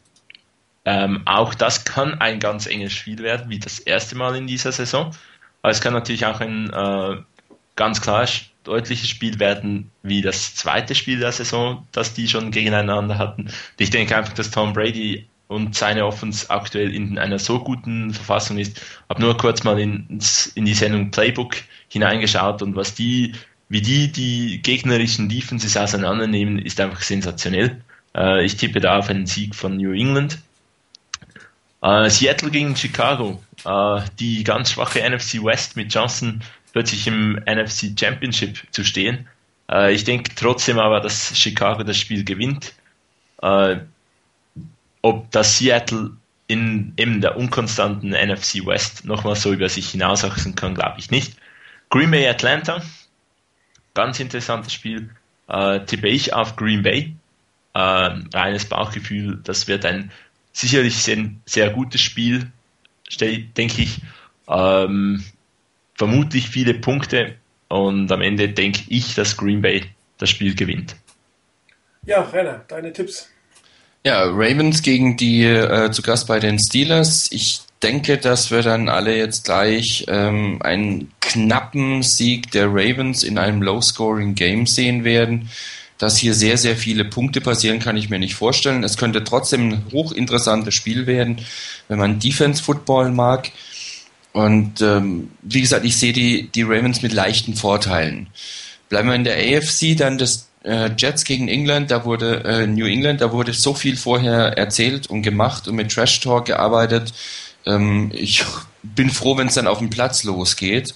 Ähm, 0.84 1.22
auch 1.26 1.54
das 1.54 1.84
kann 1.84 2.20
ein 2.20 2.40
ganz 2.40 2.66
enges 2.66 2.92
Spiel 2.92 3.18
werden, 3.18 3.48
wie 3.50 3.58
das 3.58 3.78
erste 3.78 4.16
Mal 4.16 4.36
in 4.36 4.46
dieser 4.46 4.72
Saison. 4.72 5.14
Aber 5.62 5.70
es 5.70 5.80
kann 5.80 5.92
natürlich 5.92 6.26
auch 6.26 6.40
ein 6.40 6.70
äh, 6.70 7.16
ganz 7.76 8.00
klar 8.00 8.26
deutliches 8.64 9.08
Spiel 9.08 9.38
werden, 9.38 9.90
wie 10.02 10.22
das 10.22 10.54
zweite 10.54 10.94
Spiel 10.94 11.18
der 11.18 11.32
Saison, 11.32 11.86
das 11.92 12.14
die 12.14 12.28
schon 12.28 12.50
gegeneinander 12.50 13.18
hatten. 13.18 13.50
Ich 13.78 13.90
denke 13.90 14.16
einfach, 14.16 14.32
dass 14.32 14.50
Tom 14.50 14.72
Brady 14.72 15.28
und 15.48 15.74
seine 15.74 16.06
Offense 16.06 16.48
aktuell 16.50 16.94
in 16.94 17.18
einer 17.18 17.38
so 17.38 17.58
guten 17.58 18.12
Verfassung 18.12 18.58
ist. 18.58 18.80
Habe 19.08 19.20
nur 19.20 19.36
kurz 19.36 19.64
mal 19.64 19.78
ins, 19.78 20.46
in 20.48 20.64
die 20.64 20.74
Sendung 20.74 21.10
Playbook 21.10 21.56
hineingeschaut 21.88 22.62
und 22.62 22.74
was 22.74 22.94
die 22.94 23.34
wie 23.68 23.80
die 23.80 24.12
die 24.12 24.60
gegnerischen 24.60 25.28
Defenses 25.30 25.76
auseinandernehmen, 25.76 26.58
ist 26.58 26.78
einfach 26.78 27.00
sensationell. 27.00 27.80
Äh, 28.14 28.44
ich 28.44 28.56
tippe 28.56 28.80
da 28.80 28.98
auf 28.98 29.08
einen 29.08 29.26
Sieg 29.26 29.54
von 29.54 29.76
New 29.76 29.92
England. 29.92 30.38
Äh, 31.82 32.08
Seattle 32.10 32.50
gegen 32.50 32.76
Chicago, 32.76 33.42
äh, 33.64 34.02
die 34.18 34.44
ganz 34.44 34.72
schwache 34.72 35.00
NFC 35.00 35.42
West 35.42 35.76
mit 35.76 35.92
Johnson 35.92 36.42
plötzlich 36.72 37.06
im 37.06 37.34
NFC 37.44 37.98
Championship 37.98 38.62
zu 38.70 38.84
stehen. 38.84 39.28
Äh, 39.70 39.92
ich 39.92 40.04
denke 40.04 40.32
trotzdem 40.34 40.78
aber, 40.78 41.00
dass 41.00 41.36
Chicago 41.36 41.82
das 41.82 41.98
Spiel 41.98 42.24
gewinnt. 42.24 42.72
Äh, 43.42 43.78
ob 45.02 45.30
das 45.32 45.58
Seattle 45.58 46.12
in 46.46 46.92
eben 46.96 47.20
der 47.20 47.36
unkonstanten 47.36 48.10
NFC 48.10 48.64
West 48.64 49.04
nochmal 49.04 49.34
so 49.34 49.52
über 49.52 49.68
sich 49.68 49.90
hinauswachsen 49.90 50.54
kann, 50.54 50.74
glaube 50.74 51.00
ich 51.00 51.10
nicht. 51.10 51.36
Green 51.90 52.10
Bay 52.10 52.28
Atlanta, 52.28 52.82
ganz 53.94 54.20
interessantes 54.20 54.72
Spiel. 54.72 55.10
Äh, 55.48 55.80
tippe 55.80 56.08
ich 56.08 56.32
auf 56.32 56.54
Green 56.56 56.82
Bay. 56.82 57.16
Äh, 57.74 57.78
reines 57.78 58.66
Bauchgefühl, 58.66 59.40
das 59.44 59.66
wird 59.66 59.84
ein 59.84 60.12
sicherlich 60.52 60.96
sehr, 60.96 61.30
sehr 61.46 61.70
gutes 61.70 62.00
Spiel, 62.00 62.50
denke 63.20 63.82
ich. 63.82 64.00
Ähm, 64.48 65.24
vermutlich 65.94 66.48
viele 66.48 66.74
Punkte 66.74 67.34
und 67.68 68.10
am 68.12 68.20
Ende 68.20 68.48
denke 68.48 68.82
ich, 68.88 69.14
dass 69.14 69.36
Green 69.36 69.62
Bay 69.62 69.84
das 70.18 70.30
Spiel 70.30 70.54
gewinnt. 70.54 70.96
Ja, 72.04 72.22
Renner, 72.22 72.64
deine 72.68 72.92
Tipps. 72.92 73.28
Ja, 74.04 74.24
Ravens 74.24 74.82
gegen 74.82 75.16
die 75.16 75.44
äh, 75.44 75.90
zu 75.92 76.02
Gast 76.02 76.26
bei 76.26 76.40
den 76.40 76.58
Steelers. 76.58 77.30
Ich 77.30 77.60
denke, 77.82 78.18
dass 78.18 78.50
wir 78.50 78.62
dann 78.62 78.88
alle 78.88 79.16
jetzt 79.16 79.44
gleich 79.44 80.04
ähm, 80.08 80.58
einen 80.62 81.12
knappen 81.20 82.02
Sieg 82.02 82.50
der 82.50 82.66
Ravens 82.66 83.22
in 83.22 83.38
einem 83.38 83.62
Low-Scoring-Game 83.62 84.66
sehen 84.66 85.04
werden. 85.04 85.50
Dass 86.02 86.16
hier 86.16 86.34
sehr, 86.34 86.58
sehr 86.58 86.76
viele 86.76 87.04
Punkte 87.04 87.40
passieren, 87.40 87.78
kann 87.78 87.96
ich 87.96 88.10
mir 88.10 88.18
nicht 88.18 88.34
vorstellen. 88.34 88.82
Es 88.82 88.96
könnte 88.96 89.22
trotzdem 89.22 89.68
ein 89.68 89.86
hochinteressantes 89.92 90.74
Spiel 90.74 91.06
werden, 91.06 91.40
wenn 91.86 92.00
man 92.00 92.18
Defense-Football 92.18 93.12
mag. 93.12 93.52
Und 94.32 94.82
ähm, 94.82 95.30
wie 95.42 95.60
gesagt, 95.60 95.84
ich 95.84 95.96
sehe 95.96 96.12
die, 96.12 96.48
die 96.48 96.62
Ravens 96.62 97.02
mit 97.02 97.12
leichten 97.12 97.54
Vorteilen. 97.54 98.26
Bleiben 98.88 99.10
wir 99.10 99.14
in 99.14 99.22
der 99.22 99.36
AFC, 99.36 99.96
dann 99.96 100.18
das 100.18 100.48
äh, 100.64 100.90
Jets 100.98 101.22
gegen 101.22 101.46
England, 101.46 101.92
da 101.92 102.04
wurde 102.04 102.42
äh, 102.46 102.66
New 102.66 102.86
England, 102.86 103.20
da 103.20 103.30
wurde 103.30 103.52
so 103.52 103.72
viel 103.72 103.96
vorher 103.96 104.58
erzählt 104.58 105.06
und 105.06 105.22
gemacht 105.22 105.68
und 105.68 105.76
mit 105.76 105.92
Trash 105.92 106.18
Talk 106.18 106.46
gearbeitet. 106.46 107.14
Ähm, 107.64 108.10
ich 108.12 108.44
bin 108.82 109.08
froh, 109.08 109.36
wenn 109.36 109.46
es 109.46 109.54
dann 109.54 109.68
auf 109.68 109.78
dem 109.78 109.90
Platz 109.90 110.24
losgeht, 110.24 110.94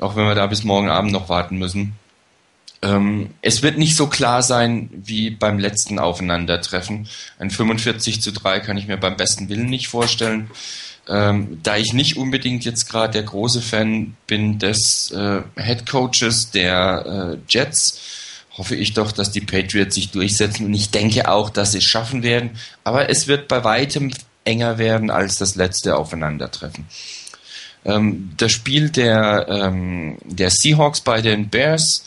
auch 0.00 0.16
wenn 0.16 0.26
wir 0.26 0.34
da 0.34 0.48
bis 0.48 0.64
morgen 0.64 0.88
Abend 0.88 1.12
noch 1.12 1.28
warten 1.28 1.56
müssen. 1.56 1.94
Ähm, 2.84 3.30
es 3.40 3.62
wird 3.62 3.78
nicht 3.78 3.96
so 3.96 4.08
klar 4.08 4.42
sein 4.42 4.90
wie 4.92 5.30
beim 5.30 5.58
letzten 5.58 5.98
Aufeinandertreffen. 5.98 7.08
Ein 7.38 7.50
45 7.50 8.20
zu 8.20 8.30
3 8.30 8.60
kann 8.60 8.76
ich 8.76 8.86
mir 8.86 8.98
beim 8.98 9.16
besten 9.16 9.48
Willen 9.48 9.70
nicht 9.70 9.88
vorstellen. 9.88 10.50
Ähm, 11.08 11.60
da 11.62 11.76
ich 11.76 11.94
nicht 11.94 12.18
unbedingt 12.18 12.64
jetzt 12.64 12.88
gerade 12.90 13.14
der 13.14 13.22
große 13.22 13.62
Fan 13.62 14.16
bin 14.26 14.58
des 14.58 15.10
äh, 15.12 15.42
Head 15.56 15.86
Coaches 15.86 16.50
der 16.50 17.36
äh, 17.36 17.38
Jets, 17.48 18.00
hoffe 18.56 18.76
ich 18.76 18.92
doch, 18.92 19.12
dass 19.12 19.30
die 19.30 19.40
Patriots 19.40 19.94
sich 19.94 20.10
durchsetzen 20.10 20.66
und 20.66 20.74
ich 20.74 20.90
denke 20.90 21.28
auch, 21.28 21.50
dass 21.50 21.72
sie 21.72 21.78
es 21.78 21.84
schaffen 21.84 22.22
werden. 22.22 22.50
Aber 22.84 23.08
es 23.08 23.28
wird 23.28 23.48
bei 23.48 23.64
weitem 23.64 24.12
enger 24.44 24.76
werden 24.76 25.10
als 25.10 25.36
das 25.38 25.54
letzte 25.54 25.96
Aufeinandertreffen. 25.96 26.84
Ähm, 27.86 28.32
das 28.36 28.52
Spiel 28.52 28.90
der, 28.90 29.46
ähm, 29.48 30.18
der 30.24 30.50
Seahawks 30.50 31.00
bei 31.00 31.22
den 31.22 31.48
Bears, 31.48 32.04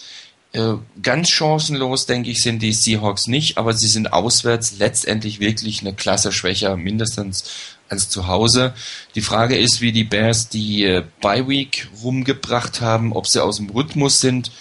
ganz 1.01 1.29
chancenlos, 1.29 2.05
denke 2.05 2.29
ich, 2.29 2.41
sind 2.41 2.61
die 2.61 2.73
Seahawks 2.73 3.27
nicht, 3.27 3.57
aber 3.57 3.73
sie 3.73 3.87
sind 3.87 4.13
auswärts 4.13 4.77
letztendlich 4.79 5.39
wirklich 5.39 5.81
eine 5.81 5.93
Klasse 5.93 6.31
schwächer, 6.31 6.77
mindestens 6.77 7.45
als 7.89 8.09
zu 8.09 8.27
Hause. 8.27 8.73
Die 9.15 9.21
Frage 9.21 9.57
ist, 9.57 9.81
wie 9.81 9.91
die 9.91 10.03
Bears 10.03 10.49
die 10.49 10.83
äh, 10.83 11.03
Bye 11.21 11.47
Week 11.47 11.87
rumgebracht 12.03 12.81
haben, 12.81 13.13
ob 13.13 13.27
sie 13.27 13.43
aus 13.43 13.57
dem 13.57 13.69
Rhythmus 13.69 14.19
sind 14.19 14.51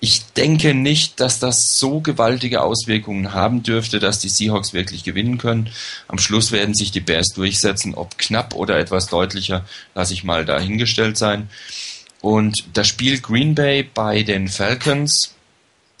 ich 0.00 0.24
denke 0.32 0.72
nicht, 0.72 1.20
dass 1.20 1.38
das 1.38 1.78
so 1.78 2.00
gewaltige 2.00 2.62
Auswirkungen 2.62 3.34
haben 3.34 3.62
dürfte, 3.62 3.98
dass 3.98 4.18
die 4.18 4.30
Seahawks 4.30 4.72
wirklich 4.72 5.04
gewinnen 5.04 5.36
können. 5.36 5.68
Am 6.08 6.18
Schluss 6.18 6.52
werden 6.52 6.74
sich 6.74 6.90
die 6.90 7.00
Bears 7.00 7.28
durchsetzen, 7.34 7.94
ob 7.94 8.16
knapp 8.16 8.54
oder 8.54 8.78
etwas 8.78 9.08
deutlicher, 9.08 9.66
lasse 9.94 10.14
ich 10.14 10.24
mal 10.24 10.46
dahingestellt 10.46 11.18
sein. 11.18 11.50
Und 12.22 12.64
das 12.72 12.88
Spiel 12.88 13.20
Green 13.20 13.54
Bay 13.54 13.82
bei 13.82 14.22
den 14.22 14.48
Falcons. 14.48 15.34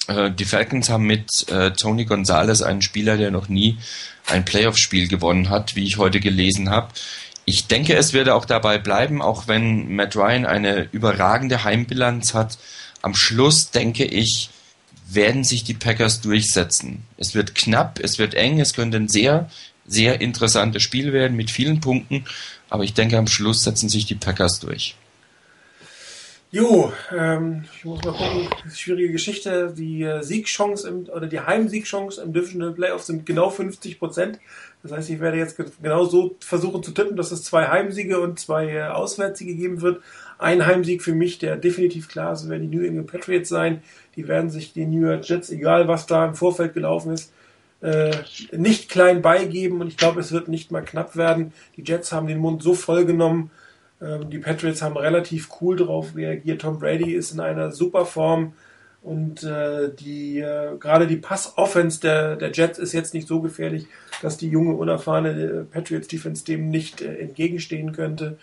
Äh, 0.08 0.30
die 0.30 0.44
Falcons 0.44 0.90
haben 0.90 1.04
mit 1.04 1.48
äh, 1.48 1.70
Tony 1.72 2.04
Gonzalez 2.04 2.62
einen 2.62 2.82
Spieler, 2.82 3.16
der 3.16 3.30
noch 3.30 3.48
nie 3.48 3.78
ein 4.26 4.44
Playoff-Spiel 4.44 5.08
gewonnen 5.08 5.50
hat, 5.50 5.76
wie 5.76 5.84
ich 5.84 5.98
heute 5.98 6.20
gelesen 6.20 6.70
habe. 6.70 6.88
Ich 7.44 7.66
denke, 7.66 7.96
es 7.96 8.12
wird 8.12 8.28
auch 8.28 8.44
dabei 8.44 8.78
bleiben, 8.78 9.22
auch 9.22 9.48
wenn 9.48 9.94
Matt 9.94 10.14
Ryan 10.14 10.46
eine 10.46 10.88
überragende 10.92 11.64
Heimbilanz 11.64 12.34
hat 12.34 12.58
am 13.02 13.14
Schluss 13.14 13.70
denke 13.70 14.04
ich, 14.04 14.50
werden 15.08 15.44
sich 15.44 15.64
die 15.64 15.74
Packers 15.74 16.20
durchsetzen. 16.20 17.04
Es 17.16 17.34
wird 17.34 17.54
knapp, 17.54 17.98
es 18.00 18.18
wird 18.18 18.34
eng, 18.34 18.60
es 18.60 18.74
könnte 18.74 18.98
ein 18.98 19.08
sehr, 19.08 19.50
sehr 19.86 20.20
interessantes 20.20 20.82
Spiel 20.82 21.12
werden 21.12 21.36
mit 21.36 21.50
vielen 21.50 21.80
Punkten, 21.80 22.24
aber 22.68 22.84
ich 22.84 22.94
denke, 22.94 23.18
am 23.18 23.26
Schluss 23.26 23.64
setzen 23.64 23.88
sich 23.88 24.06
die 24.06 24.14
Packers 24.14 24.60
durch. 24.60 24.94
Jo, 26.52 26.92
ähm, 27.16 27.62
ich 27.76 27.84
muss 27.84 28.02
mal 28.02 28.12
gucken, 28.12 28.48
schwierige 28.74 29.12
Geschichte. 29.12 29.72
Die 29.76 30.02
äh, 30.02 30.20
Siegchance 30.22 30.88
im, 30.88 31.08
oder 31.08 31.28
die 31.28 31.38
Heimsiegchance 31.38 32.20
im 32.20 32.32
Divisional 32.32 32.72
Playoff 32.72 33.04
sind 33.04 33.24
genau 33.24 33.50
50 33.50 34.00
Prozent. 34.00 34.40
Das 34.82 34.90
heißt, 34.90 35.10
ich 35.10 35.20
werde 35.20 35.38
jetzt 35.38 35.56
genau 35.80 36.04
so 36.06 36.34
versuchen 36.40 36.82
zu 36.82 36.90
tippen, 36.90 37.16
dass 37.16 37.30
es 37.30 37.44
zwei 37.44 37.68
Heimsiege 37.68 38.18
und 38.18 38.40
zwei 38.40 38.68
äh, 38.68 38.82
Auswärtssiege 38.82 39.54
geben 39.54 39.80
wird. 39.80 40.02
Ein 40.38 40.66
Heimsieg 40.66 41.02
für 41.02 41.14
mich, 41.14 41.38
der 41.38 41.56
definitiv 41.56 42.08
klar 42.08 42.32
ist, 42.32 42.48
werden 42.48 42.68
die 42.68 42.76
New 42.76 42.84
England 42.84 43.12
Patriots 43.12 43.48
sein. 43.48 43.82
Die 44.16 44.26
werden 44.26 44.50
sich 44.50 44.72
den 44.72 44.90
New 44.90 45.06
York 45.06 45.28
Jets, 45.28 45.50
egal 45.50 45.86
was 45.86 46.06
da 46.06 46.26
im 46.26 46.34
Vorfeld 46.34 46.74
gelaufen 46.74 47.12
ist, 47.12 47.32
äh, 47.80 48.10
nicht 48.50 48.90
klein 48.90 49.22
beigeben 49.22 49.80
und 49.80 49.86
ich 49.86 49.96
glaube, 49.96 50.18
es 50.18 50.32
wird 50.32 50.48
nicht 50.48 50.72
mal 50.72 50.82
knapp 50.82 51.14
werden. 51.14 51.52
Die 51.76 51.84
Jets 51.84 52.10
haben 52.10 52.26
den 52.26 52.38
Mund 52.38 52.60
so 52.60 52.74
voll 52.74 53.04
genommen. 53.04 53.52
Ähm, 54.00 54.30
die 54.30 54.38
Patriots 54.38 54.82
haben 54.82 54.96
relativ 54.96 55.48
cool 55.60 55.76
drauf 55.76 56.14
reagiert. 56.16 56.62
Tom 56.62 56.78
Brady 56.78 57.14
ist 57.14 57.32
in 57.32 57.40
einer 57.40 57.70
super 57.70 58.06
Form 58.06 58.54
und 59.02 59.42
äh, 59.44 59.90
die 59.94 60.40
äh, 60.40 60.76
gerade 60.78 61.06
die 61.06 61.16
Pass-Offense 61.16 62.00
der, 62.00 62.36
der 62.36 62.52
Jets 62.52 62.78
ist 62.78 62.92
jetzt 62.92 63.14
nicht 63.14 63.26
so 63.26 63.40
gefährlich, 63.40 63.86
dass 64.20 64.36
die 64.36 64.48
junge, 64.48 64.74
unerfahrene 64.74 65.30
äh, 65.30 65.64
Patriots-Defense 65.64 66.44
dem 66.44 66.68
nicht 66.68 67.00
äh, 67.00 67.16
entgegenstehen 67.16 67.92
könnte. 67.92 68.38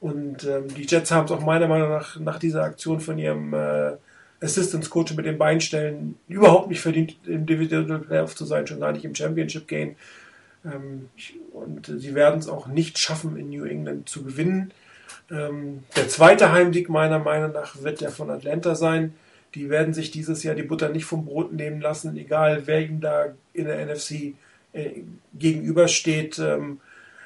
Und 0.00 0.44
ähm, 0.44 0.68
die 0.74 0.86
Jets 0.86 1.10
haben 1.10 1.26
es 1.26 1.30
auch 1.30 1.44
meiner 1.44 1.68
Meinung 1.68 1.90
nach 1.90 2.18
nach 2.18 2.38
dieser 2.38 2.64
Aktion 2.64 3.00
von 3.00 3.18
ihrem 3.18 3.54
äh, 3.54 3.92
Assistance 4.40 4.88
Coach 4.88 5.14
mit 5.14 5.26
den 5.26 5.38
Beinstellen 5.38 6.16
überhaupt 6.26 6.68
nicht 6.68 6.80
verdient, 6.80 7.16
im 7.26 7.46
Divisional 7.46 7.98
Playoff 7.98 8.34
zu 8.34 8.46
sein, 8.46 8.66
schon 8.66 8.80
gar 8.80 8.92
nicht 8.92 9.04
im 9.04 9.14
Championship 9.14 9.68
Game. 9.68 9.96
Ähm, 10.64 11.08
und 11.52 11.86
sie 11.86 12.14
werden 12.14 12.40
es 12.40 12.48
auch 12.48 12.66
nicht 12.66 12.98
schaffen, 12.98 13.36
in 13.36 13.50
New 13.50 13.64
England 13.64 14.08
zu 14.08 14.24
gewinnen. 14.24 14.72
Ähm, 15.30 15.84
der 15.96 16.08
zweite 16.08 16.52
Heimsieg 16.52 16.88
meiner 16.88 17.18
Meinung 17.18 17.52
nach 17.52 17.82
wird 17.82 18.00
der 18.00 18.10
von 18.10 18.30
Atlanta 18.30 18.74
sein. 18.74 19.14
Die 19.54 19.68
werden 19.68 19.94
sich 19.94 20.10
dieses 20.10 20.42
Jahr 20.42 20.54
die 20.54 20.62
Butter 20.62 20.88
nicht 20.88 21.04
vom 21.04 21.24
Brot 21.24 21.52
nehmen 21.52 21.80
lassen, 21.80 22.16
egal 22.16 22.62
wer 22.66 22.80
ihm 22.80 23.00
da 23.00 23.34
in 23.52 23.66
der 23.66 23.84
NFC 23.84 24.34
äh, 24.72 25.02
gegenübersteht. 25.34 26.38
Ähm, 26.38 26.80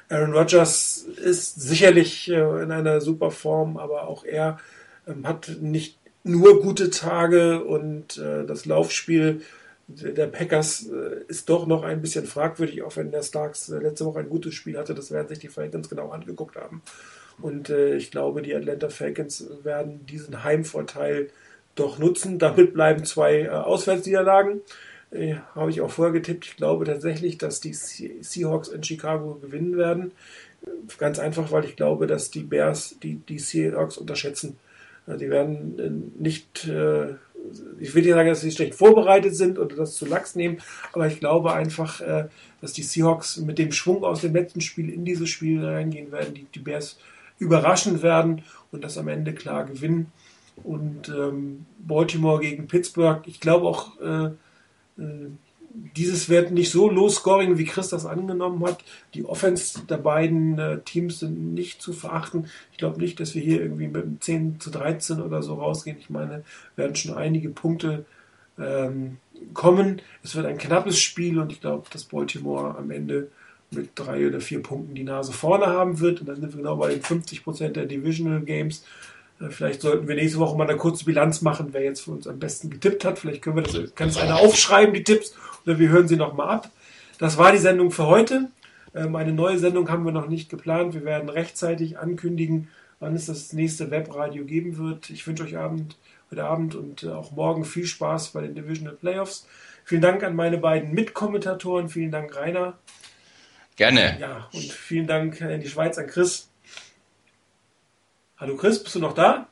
Aaron 0.09 0.33
Rodgers 0.33 0.97
ist 0.97 1.61
sicherlich 1.61 2.29
äh, 2.29 2.63
in 2.63 2.71
einer 2.71 3.01
super 3.01 3.31
Form, 3.31 3.77
aber 3.77 4.07
auch 4.07 4.23
er 4.23 4.59
ähm, 5.07 5.27
hat 5.27 5.57
nicht 5.61 5.97
nur 6.23 6.61
gute 6.61 6.89
Tage 6.89 7.63
und 7.63 8.17
äh, 8.17 8.45
das 8.45 8.65
Laufspiel 8.65 9.41
der 9.87 10.25
Packers 10.25 10.89
ist 11.27 11.47
doch 11.47 11.67
noch 11.67 11.83
ein 11.83 12.01
bisschen 12.01 12.25
fragwürdig, 12.25 12.81
auch 12.81 12.95
wenn 12.95 13.11
der 13.11 13.21
Starks 13.21 13.67
letzte 13.67 14.05
Woche 14.05 14.17
ein 14.17 14.29
gutes 14.29 14.55
Spiel 14.55 14.79
hatte. 14.79 14.95
Das 14.95 15.11
werden 15.11 15.27
sich 15.27 15.37
die 15.37 15.47
Falcons 15.47 15.89
genau 15.89 16.09
angeguckt 16.09 16.55
haben. 16.55 16.81
Und 17.41 17.69
ich 17.69 18.11
glaube, 18.11 18.41
die 18.41 18.55
Atlanta 18.55 18.89
Falcons 18.89 19.49
werden 19.63 20.05
diesen 20.05 20.43
Heimvorteil 20.43 21.29
doch 21.75 21.99
nutzen. 21.99 22.39
Damit 22.39 22.73
bleiben 22.73 23.03
zwei 23.03 23.51
Auswärtsniederlagen. 23.51 24.61
Äh, 25.11 25.35
habe 25.53 25.69
ich 25.69 25.81
auch 25.81 25.91
vorher 25.91 26.13
getippt. 26.13 26.45
Ich 26.45 26.57
glaube 26.57 26.85
tatsächlich, 26.85 27.37
dass 27.37 27.61
die 27.61 27.73
Seahawks 27.73 28.69
in 28.69 28.83
Chicago 28.83 29.35
gewinnen 29.35 29.77
werden. 29.77 30.11
Ganz 30.97 31.19
einfach, 31.19 31.51
weil 31.51 31.65
ich 31.65 31.75
glaube, 31.75 32.07
dass 32.07 32.31
die 32.31 32.43
Bears 32.43 32.97
die, 33.01 33.15
die 33.15 33.39
Seahawks 33.39 33.97
unterschätzen. 33.97 34.57
Äh, 35.07 35.17
die 35.17 35.29
werden 35.29 35.79
äh, 35.79 36.21
nicht, 36.21 36.67
äh, 36.67 37.13
ich 37.79 37.93
will 37.93 38.03
nicht 38.03 38.13
sagen, 38.13 38.29
dass 38.29 38.41
sie 38.41 38.51
schlecht 38.51 38.75
vorbereitet 38.75 39.35
sind 39.35 39.59
oder 39.59 39.75
das 39.75 39.95
zu 39.95 40.05
lax 40.05 40.35
nehmen, 40.35 40.57
aber 40.91 41.07
ich 41.07 41.19
glaube 41.19 41.53
einfach, 41.53 42.01
äh, 42.01 42.25
dass 42.61 42.73
die 42.73 42.83
Seahawks 42.83 43.37
mit 43.37 43.59
dem 43.59 43.71
Schwung 43.71 44.03
aus 44.03 44.21
dem 44.21 44.33
letzten 44.33 44.61
Spiel 44.61 44.89
in 44.89 45.05
dieses 45.05 45.29
Spiel 45.29 45.63
reingehen 45.63 46.11
werden, 46.11 46.33
die, 46.33 46.45
die 46.45 46.59
Bears 46.59 46.97
überraschen 47.39 48.01
werden 48.01 48.43
und 48.71 48.83
das 48.83 48.97
am 48.97 49.07
Ende 49.07 49.33
klar 49.33 49.65
gewinnen. 49.65 50.11
Und 50.63 51.09
ähm, 51.09 51.65
Baltimore 51.79 52.39
gegen 52.39 52.67
Pittsburgh, 52.67 53.21
ich 53.25 53.39
glaube 53.39 53.67
auch, 53.67 53.99
äh, 53.99 54.25
äh, 55.01 55.29
dieses 55.95 56.29
wird 56.29 56.51
nicht 56.51 56.71
so 56.71 56.89
low 56.89 57.09
scoring, 57.09 57.57
wie 57.57 57.65
Chris 57.65 57.89
das 57.89 58.05
angenommen 58.05 58.63
hat. 58.65 58.83
Die 59.13 59.25
Offense 59.25 59.81
der 59.85 59.97
beiden 59.97 60.57
äh, 60.57 60.79
Teams 60.79 61.19
sind 61.19 61.53
nicht 61.53 61.81
zu 61.81 61.91
verachten. 61.91 62.47
Ich 62.71 62.77
glaube 62.77 62.99
nicht, 62.99 63.19
dass 63.19 63.35
wir 63.35 63.41
hier 63.41 63.61
irgendwie 63.61 63.87
mit 63.87 64.23
10 64.23 64.59
zu 64.61 64.69
13 64.69 65.21
oder 65.21 65.43
so 65.43 65.55
rausgehen. 65.55 65.97
Ich 65.99 66.09
meine, 66.09 66.43
werden 66.77 66.95
schon 66.95 67.15
einige 67.15 67.49
Punkte 67.49 68.05
ähm, 68.57 69.17
kommen. 69.53 70.01
Es 70.23 70.35
wird 70.35 70.45
ein 70.45 70.57
knappes 70.57 70.99
Spiel 70.99 71.39
und 71.39 71.51
ich 71.51 71.59
glaube, 71.61 71.87
dass 71.91 72.05
Baltimore 72.05 72.77
am 72.77 72.91
Ende 72.91 73.29
mit 73.71 73.89
drei 73.95 74.27
oder 74.27 74.39
vier 74.39 74.61
Punkten 74.61 74.95
die 74.95 75.03
Nase 75.03 75.33
vorne 75.33 75.67
haben 75.67 75.99
wird. 75.99 76.21
Und 76.21 76.27
dann 76.27 76.35
sind 76.35 76.53
wir 76.53 76.57
genau 76.57 76.77
bei 76.77 76.91
den 76.91 77.01
50 77.01 77.43
Prozent 77.43 77.75
der 77.75 77.85
Divisional 77.85 78.41
Games. 78.41 78.83
Äh, 79.39 79.49
vielleicht 79.49 79.81
sollten 79.81 80.07
wir 80.07 80.15
nächste 80.15 80.39
Woche 80.39 80.57
mal 80.57 80.67
eine 80.67 80.77
kurze 80.77 81.05
Bilanz 81.05 81.41
machen, 81.41 81.69
wer 81.71 81.83
jetzt 81.83 82.01
für 82.01 82.11
uns 82.11 82.27
am 82.27 82.39
besten 82.39 82.69
getippt 82.69 83.05
hat. 83.05 83.19
Vielleicht 83.19 83.41
können 83.41 83.57
wir 83.57 83.63
das, 83.63 83.95
kann 83.95 84.09
es 84.09 84.17
einer 84.17 84.37
aufschreiben, 84.37 84.93
die 84.93 85.03
Tipps, 85.03 85.35
oder 85.65 85.79
wir 85.79 85.89
hören 85.89 86.07
sie 86.07 86.17
nochmal 86.17 86.49
ab. 86.49 86.71
Das 87.19 87.37
war 87.37 87.51
die 87.51 87.57
Sendung 87.57 87.91
für 87.91 88.07
heute. 88.07 88.49
Ähm, 88.93 89.15
eine 89.15 89.33
neue 89.33 89.57
Sendung 89.57 89.89
haben 89.89 90.05
wir 90.05 90.11
noch 90.11 90.27
nicht 90.27 90.49
geplant. 90.49 90.93
Wir 90.93 91.05
werden 91.05 91.29
rechtzeitig 91.29 91.97
ankündigen, 91.97 92.69
wann 92.99 93.15
es 93.15 93.25
das 93.25 93.53
nächste 93.53 93.91
Webradio 93.91 94.45
geben 94.45 94.77
wird. 94.77 95.09
Ich 95.09 95.25
wünsche 95.27 95.43
euch 95.43 95.57
Abend, 95.57 95.97
heute 96.31 96.45
Abend 96.45 96.75
und 96.75 97.03
äh, 97.03 97.09
auch 97.09 97.31
morgen 97.31 97.65
viel 97.65 97.85
Spaß 97.85 98.29
bei 98.29 98.41
den 98.41 98.55
Divisional 98.55 98.95
Playoffs. 98.95 99.47
Vielen 99.83 100.01
Dank 100.01 100.23
an 100.23 100.35
meine 100.35 100.57
beiden 100.57 100.93
Mitkommentatoren. 100.93 101.89
Vielen 101.89 102.11
Dank, 102.11 102.35
Rainer. 102.35 102.77
Gerne. 103.75 104.17
Ja, 104.19 104.49
und 104.53 104.63
vielen 104.63 105.07
Dank 105.07 105.41
in 105.41 105.59
die 105.59 105.67
Schweiz 105.67 105.97
an 105.97 106.07
Chris. 106.07 106.49
Hallo 108.37 108.55
Chris, 108.55 108.81
bist 108.81 108.95
du 108.95 108.99
noch 108.99 109.13
da? 109.13 109.47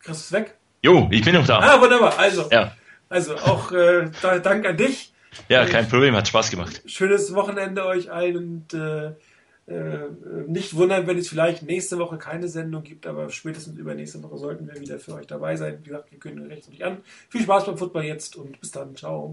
Chris 0.00 0.18
ist 0.20 0.32
weg. 0.32 0.56
Jo, 0.82 1.08
ich 1.10 1.22
bin 1.24 1.34
noch 1.34 1.46
da. 1.46 1.58
Ah, 1.58 1.80
wunderbar. 1.80 2.18
Also, 2.18 2.48
ja. 2.50 2.74
also 3.08 3.36
auch 3.36 3.72
äh, 3.72 4.10
Dank 4.42 4.66
an 4.66 4.76
dich. 4.76 5.12
Ja, 5.48 5.64
kein 5.66 5.88
Problem, 5.88 6.14
hat 6.16 6.28
Spaß 6.28 6.50
gemacht. 6.50 6.82
Schönes 6.86 7.34
Wochenende 7.34 7.84
euch 7.84 8.10
allen 8.10 8.36
und 8.36 8.74
äh, 8.74 9.12
Äh, 9.68 10.08
nicht 10.46 10.76
wundern, 10.76 11.06
wenn 11.06 11.18
es 11.18 11.28
vielleicht 11.28 11.62
nächste 11.62 11.98
Woche 11.98 12.16
keine 12.16 12.48
Sendung 12.48 12.82
gibt, 12.84 13.06
aber 13.06 13.28
spätestens 13.28 13.76
übernächste 13.76 14.22
Woche 14.22 14.38
sollten 14.38 14.66
wir 14.66 14.80
wieder 14.80 14.98
für 14.98 15.12
euch 15.12 15.26
dabei 15.26 15.56
sein. 15.56 15.80
Wie 15.80 15.88
gesagt, 15.88 16.10
wir 16.10 16.18
können 16.18 16.46
rechts 16.46 16.68
nicht 16.68 16.82
an. 16.82 17.02
Viel 17.28 17.42
Spaß 17.42 17.66
beim 17.66 17.76
Football 17.76 18.04
jetzt 18.04 18.36
und 18.36 18.58
bis 18.60 18.70
dann. 18.70 18.96
Ciao. 18.96 19.26